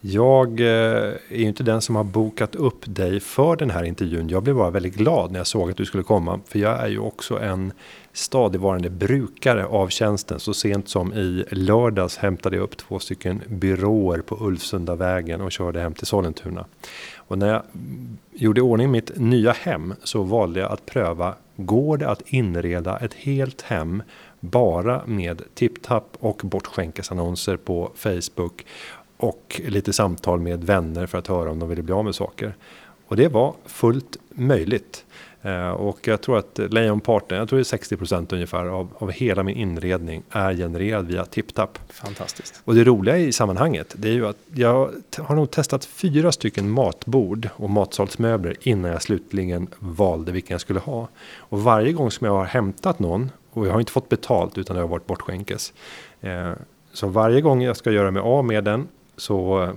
Jag 0.00 0.60
eh, 0.60 0.66
är 0.66 1.36
ju 1.36 1.44
inte 1.44 1.62
den 1.62 1.80
som 1.80 1.96
har 1.96 2.04
bokat 2.04 2.54
upp 2.54 2.84
dig 2.86 3.20
för 3.20 3.56
den 3.56 3.70
här 3.70 3.84
intervjun. 3.84 4.28
Jag 4.28 4.42
blev 4.42 4.56
bara 4.56 4.70
väldigt 4.70 4.94
glad 4.94 5.32
när 5.32 5.40
jag 5.40 5.46
såg 5.46 5.70
att 5.70 5.76
du 5.76 5.84
skulle 5.84 6.02
komma. 6.02 6.40
För 6.46 6.58
jag 6.58 6.80
är 6.80 6.88
ju 6.88 6.98
också 6.98 7.38
en 7.40 7.72
stadigvarande 8.12 8.90
brukare 8.90 9.66
av 9.66 9.88
tjänsten. 9.88 10.40
Så 10.40 10.54
sent 10.54 10.88
som 10.88 11.14
i 11.14 11.44
lördags 11.50 12.16
hämtade 12.16 12.56
jag 12.56 12.62
upp 12.62 12.76
två 12.76 12.98
stycken 12.98 13.42
byråer 13.46 14.18
på 14.18 14.36
Ulvsundavägen 14.40 15.40
och 15.40 15.52
körde 15.52 15.80
hem 15.80 15.94
till 15.94 16.06
Sollentuna. 16.06 16.64
Och 17.16 17.38
när 17.38 17.48
jag 17.48 17.62
gjorde 18.32 18.60
i 18.60 18.62
ordning 18.62 18.90
mitt 18.90 19.18
nya 19.18 19.52
hem 19.52 19.94
så 20.04 20.22
valde 20.22 20.60
jag 20.60 20.72
att 20.72 20.86
pröva 20.86 21.34
Går 21.60 21.96
det 21.96 22.08
att 22.08 22.22
inreda 22.26 22.98
ett 22.98 23.14
helt 23.14 23.62
hem 23.62 24.02
bara 24.40 25.02
med 25.06 25.42
tipptapp 25.54 26.16
och 26.20 26.40
bortskänkesannonser 26.44 27.56
på 27.56 27.90
Facebook 27.94 28.66
och 29.18 29.60
lite 29.64 29.92
samtal 29.92 30.40
med 30.40 30.64
vänner 30.64 31.06
för 31.06 31.18
att 31.18 31.26
höra 31.26 31.50
om 31.50 31.58
de 31.58 31.68
ville 31.68 31.82
bli 31.82 31.94
av 31.94 32.04
med 32.04 32.14
saker. 32.14 32.54
Och 33.06 33.16
det 33.16 33.28
var 33.28 33.54
fullt 33.66 34.16
möjligt. 34.30 35.04
Eh, 35.42 35.68
och 35.68 36.08
jag 36.08 36.20
tror 36.20 36.38
att 36.38 36.58
lejonparten, 36.58 37.38
jag 37.38 37.48
tror 37.48 37.58
det 37.58 37.72
är 37.72 37.78
60% 37.78 38.34
ungefär 38.34 38.64
av, 38.64 38.88
av 38.98 39.10
hela 39.10 39.42
min 39.42 39.56
inredning 39.56 40.22
är 40.30 40.54
genererad 40.54 41.06
via 41.06 41.24
TipTap. 41.24 41.78
Fantastiskt. 41.88 42.60
Och 42.64 42.74
det 42.74 42.84
roliga 42.84 43.18
i 43.18 43.32
sammanhanget, 43.32 43.94
det 43.98 44.08
är 44.08 44.12
ju 44.12 44.26
att 44.26 44.36
jag 44.54 44.90
har 45.18 45.36
nog 45.36 45.50
testat 45.50 45.84
fyra 45.84 46.32
stycken 46.32 46.70
matbord 46.70 47.48
och 47.56 47.70
matsalsmöbler 47.70 48.56
innan 48.60 48.90
jag 48.90 49.02
slutligen 49.02 49.68
valde 49.78 50.32
vilken 50.32 50.54
jag 50.54 50.60
skulle 50.60 50.80
ha. 50.80 51.08
Och 51.36 51.62
varje 51.62 51.92
gång 51.92 52.10
som 52.10 52.26
jag 52.26 52.34
har 52.34 52.44
hämtat 52.44 52.98
någon, 52.98 53.30
och 53.50 53.66
jag 53.66 53.72
har 53.72 53.80
inte 53.80 53.92
fått 53.92 54.08
betalt 54.08 54.58
utan 54.58 54.76
det 54.76 54.82
har 54.82 54.88
varit 54.88 55.06
bortskänkes. 55.06 55.72
Eh, 56.20 56.52
så 56.92 57.06
varje 57.06 57.40
gång 57.40 57.62
jag 57.62 57.76
ska 57.76 57.90
göra 57.90 58.10
mig 58.10 58.22
av 58.22 58.44
med 58.44 58.64
den 58.64 58.88
så 59.18 59.62
eh, 59.62 59.70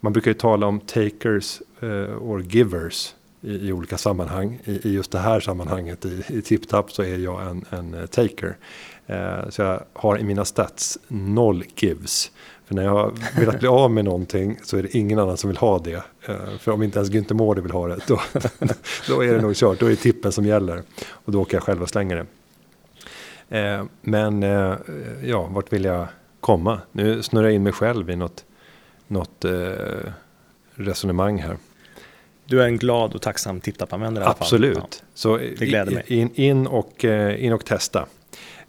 man 0.00 0.12
brukar 0.12 0.30
ju 0.30 0.34
tala 0.34 0.66
om 0.66 0.80
takers 0.80 1.62
eh, 1.80 2.22
or 2.22 2.42
givers 2.42 3.14
i, 3.40 3.68
i 3.68 3.72
olika 3.72 3.98
sammanhang. 3.98 4.60
I, 4.64 4.88
I, 4.88 4.94
just 4.94 5.12
det 5.12 5.18
här 5.18 5.40
sammanhanget 5.40 6.04
i, 6.04 6.22
i 6.28 6.42
TipTap 6.42 6.92
så 6.92 7.02
är 7.02 7.18
jag 7.18 7.50
en, 7.50 7.64
en 7.70 7.94
eh, 7.94 8.06
taker. 8.06 8.56
Eh, 9.06 9.48
så 9.48 9.62
jag 9.62 9.82
har 9.92 10.18
i 10.18 10.24
mina 10.24 10.44
stats 10.44 10.98
noll 11.08 11.64
gives. 11.76 12.30
För 12.66 12.74
när 12.74 12.82
jag 12.82 12.90
har 12.90 13.12
velat 13.40 13.60
bli 13.60 13.68
av 13.68 13.90
med 13.90 14.04
någonting 14.04 14.58
så 14.62 14.76
är 14.76 14.82
det 14.82 14.96
ingen 14.96 15.18
annan 15.18 15.36
som 15.36 15.50
vill 15.50 15.56
ha 15.56 15.78
det. 15.78 16.02
Eh, 16.26 16.58
för 16.60 16.72
om 16.72 16.82
inte 16.82 16.98
ens 16.98 17.10
Günther 17.10 17.34
Mårder 17.34 17.62
vill 17.62 17.72
ha 17.72 17.86
det 17.86 17.98
då, 18.06 18.20
då 19.08 19.24
är 19.24 19.34
det 19.34 19.40
nog 19.40 19.56
kört. 19.56 19.80
Då 19.80 19.86
är 19.86 19.90
det 19.90 19.96
tippen 19.96 20.32
som 20.32 20.44
gäller. 20.44 20.82
Och 21.08 21.32
då 21.32 21.42
åker 21.42 21.56
jag 21.56 21.62
själv 21.62 21.82
och 21.82 21.88
slänger 21.88 22.16
det. 22.16 22.26
Eh, 23.58 23.84
men 24.00 24.42
eh, 24.42 24.74
ja, 25.22 25.48
vart 25.52 25.72
vill 25.72 25.84
jag 25.84 26.06
komma? 26.40 26.80
Nu 26.92 27.22
snurrar 27.22 27.44
jag 27.44 27.54
in 27.54 27.62
mig 27.62 27.72
själv 27.72 28.10
i 28.10 28.16
något, 28.16 28.44
något 29.06 29.44
eh, 29.44 29.52
resonemang 30.74 31.38
här. 31.38 31.56
Du 32.44 32.62
är 32.62 32.66
en 32.66 32.78
glad 32.78 33.14
och 33.14 33.22
tacksam 33.22 33.60
TipTap-användare 33.60 34.24
i 34.24 34.26
alla 34.26 34.34
fall. 34.34 34.44
Absolut. 34.44 34.76
Ja. 34.76 35.06
Så 35.14 35.36
det 35.36 35.66
gläder 35.66 35.92
mig. 35.92 36.04
In, 36.06 36.30
in, 36.34 36.66
och, 36.66 37.04
eh, 37.04 37.44
in 37.44 37.52
och 37.52 37.64
testa. 37.64 38.06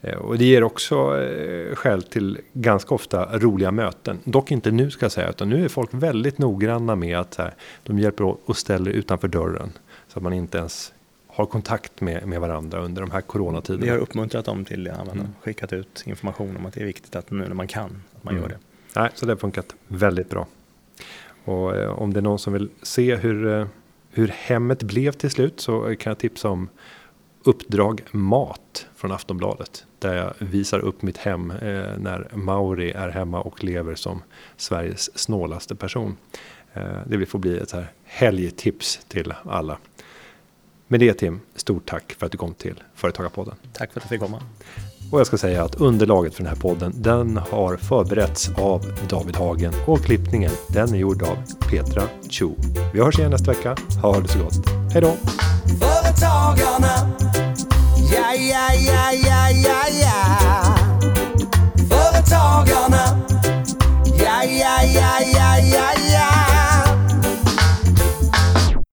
Eh, 0.02 0.16
och 0.16 0.38
det 0.38 0.46
ger 0.46 0.64
också 0.64 1.22
eh, 1.22 1.76
skäl 1.76 2.04
till 2.04 2.38
ganska 2.54 2.96
ofta 2.96 3.38
roliga 3.38 3.72
möten. 3.72 4.20
Dock 4.24 4.52
inte 4.52 4.72
nu 4.72 4.92
ska 4.92 5.06
jag 5.06 5.12
säga, 5.12 5.30
utan 5.30 5.50
nu 5.50 5.66
är 5.66 5.70
folk 5.70 5.90
väldigt 5.94 6.38
noggranna 6.38 6.96
med 6.96 7.20
att 7.20 7.36
här, 7.36 7.54
de 7.84 8.00
hjälper 8.00 8.36
och 8.50 8.58
ställer 8.58 8.92
utanför 8.92 9.28
dörren. 9.28 9.72
Så 10.08 10.20
att 10.20 10.24
man 10.24 10.34
inte 10.34 10.58
ens 10.58 10.94
har 11.38 11.46
kontakt 11.46 12.02
med, 12.02 12.28
med 12.28 12.42
varandra 12.42 12.80
under 12.80 13.02
de 13.02 13.12
här 13.12 13.22
coronatiderna. 13.22 13.86
Vi 13.86 13.90
har 13.90 13.98
uppmuntrat 13.98 14.46
dem 14.46 14.66
till 14.66 14.84
det, 14.84 14.92
mm. 14.92 15.28
skickat 15.42 15.74
ut 15.74 16.04
information 16.06 16.58
om 16.58 16.66
att 16.66 16.74
det 16.74 16.82
är 16.82 16.86
viktigt 16.86 17.16
att 17.16 17.32
nu 17.32 17.48
när 17.48 17.54
man 17.54 17.68
kan, 17.68 18.04
att 18.16 18.24
man 18.24 18.34
mm. 18.34 18.44
gör 18.44 18.50
det. 18.50 18.58
Nej, 18.96 19.10
så 19.16 19.26
det 19.26 19.32
har 19.32 19.38
funkat 19.38 19.76
väldigt 19.88 20.30
bra. 20.30 20.48
Och 21.44 21.76
eh, 21.76 21.90
om 21.90 22.14
det 22.14 22.20
är 22.20 22.22
någon 22.22 22.40
som 22.40 22.54
vill 22.54 22.70
se 22.82 23.16
hur, 23.16 23.48
eh, 23.48 23.68
hur 24.12 24.28
hemmet 24.28 24.84
blev 24.84 25.12
till 25.12 25.30
slut 25.30 25.60
så 25.60 25.96
kan 26.00 26.12
jag 26.12 26.18
tipsa 26.18 26.50
om 26.50 26.70
Uppdrag 27.44 28.02
Mat 28.12 28.88
från 28.96 29.12
Aftonbladet. 29.12 29.86
Där 30.00 30.16
jag 30.16 30.34
visar 30.40 30.80
upp 30.80 31.02
mitt 31.02 31.18
hem 31.18 31.52
eh, 31.52 31.58
när 31.98 32.28
Mauri 32.34 32.92
är 32.92 33.10
hemma 33.10 33.42
och 33.42 33.64
lever 33.64 33.96
som 33.96 34.22
Sveriges 34.56 35.18
snålaste 35.18 35.76
person. 35.76 36.18
Det 37.06 37.26
får 37.26 37.40
bli 37.40 37.58
ett 37.58 37.72
här 37.72 37.92
helgtips 38.04 39.06
till 39.08 39.34
alla. 39.44 39.78
Med 40.90 41.00
det 41.00 41.14
Tim, 41.14 41.40
stort 41.56 41.90
tack 41.90 42.16
för 42.20 42.26
att 42.26 42.32
du 42.32 42.38
kom 42.38 42.54
till 42.54 42.84
Företagarpodden. 42.96 43.56
Tack 43.74 43.94
för 43.94 44.00
att 44.00 44.04
jag 44.04 44.10
fick 44.10 44.22
komma. 44.22 44.42
Och 45.12 45.20
jag 45.20 45.28
ska 45.28 45.38
säga 45.38 45.64
att 45.64 45.76
underlaget 45.76 46.36
för 46.36 46.44
den 46.44 46.54
här 46.54 46.62
podden 46.62 46.94
den 46.96 47.38
har 47.38 47.78
förberetts 47.78 48.50
av 48.58 48.94
David 49.10 49.36
Hagen 49.36 49.74
och 49.86 50.04
klippningen 50.04 50.52
den 50.70 50.94
är 50.94 50.98
gjord 50.98 51.24
av 51.24 51.38
Petra 51.70 52.04
Chu. 52.30 52.50
Vi 52.94 53.02
hörs 53.02 53.20
igen 53.20 53.32
nästa 53.32 53.52
vecka. 53.52 53.76
Ha 54.02 54.20
det 54.20 54.28
så 54.28 54.40
gott. 54.40 54.70
Hej 54.94 55.02
då! 55.02 55.16
Företagarna 55.80 57.16
Ja, 58.14 58.34
ja, 58.34 58.74
ja, 58.74 59.12
ja, 59.12 59.50
ja, 59.50 59.84
ja 60.02 60.76
Företagarna 61.90 63.20
Ja, 64.20 64.44
ja, 64.44 64.84
ja, 64.84 65.20
ja, 65.34 65.60
ja, 65.60 65.92
ja 65.96 66.07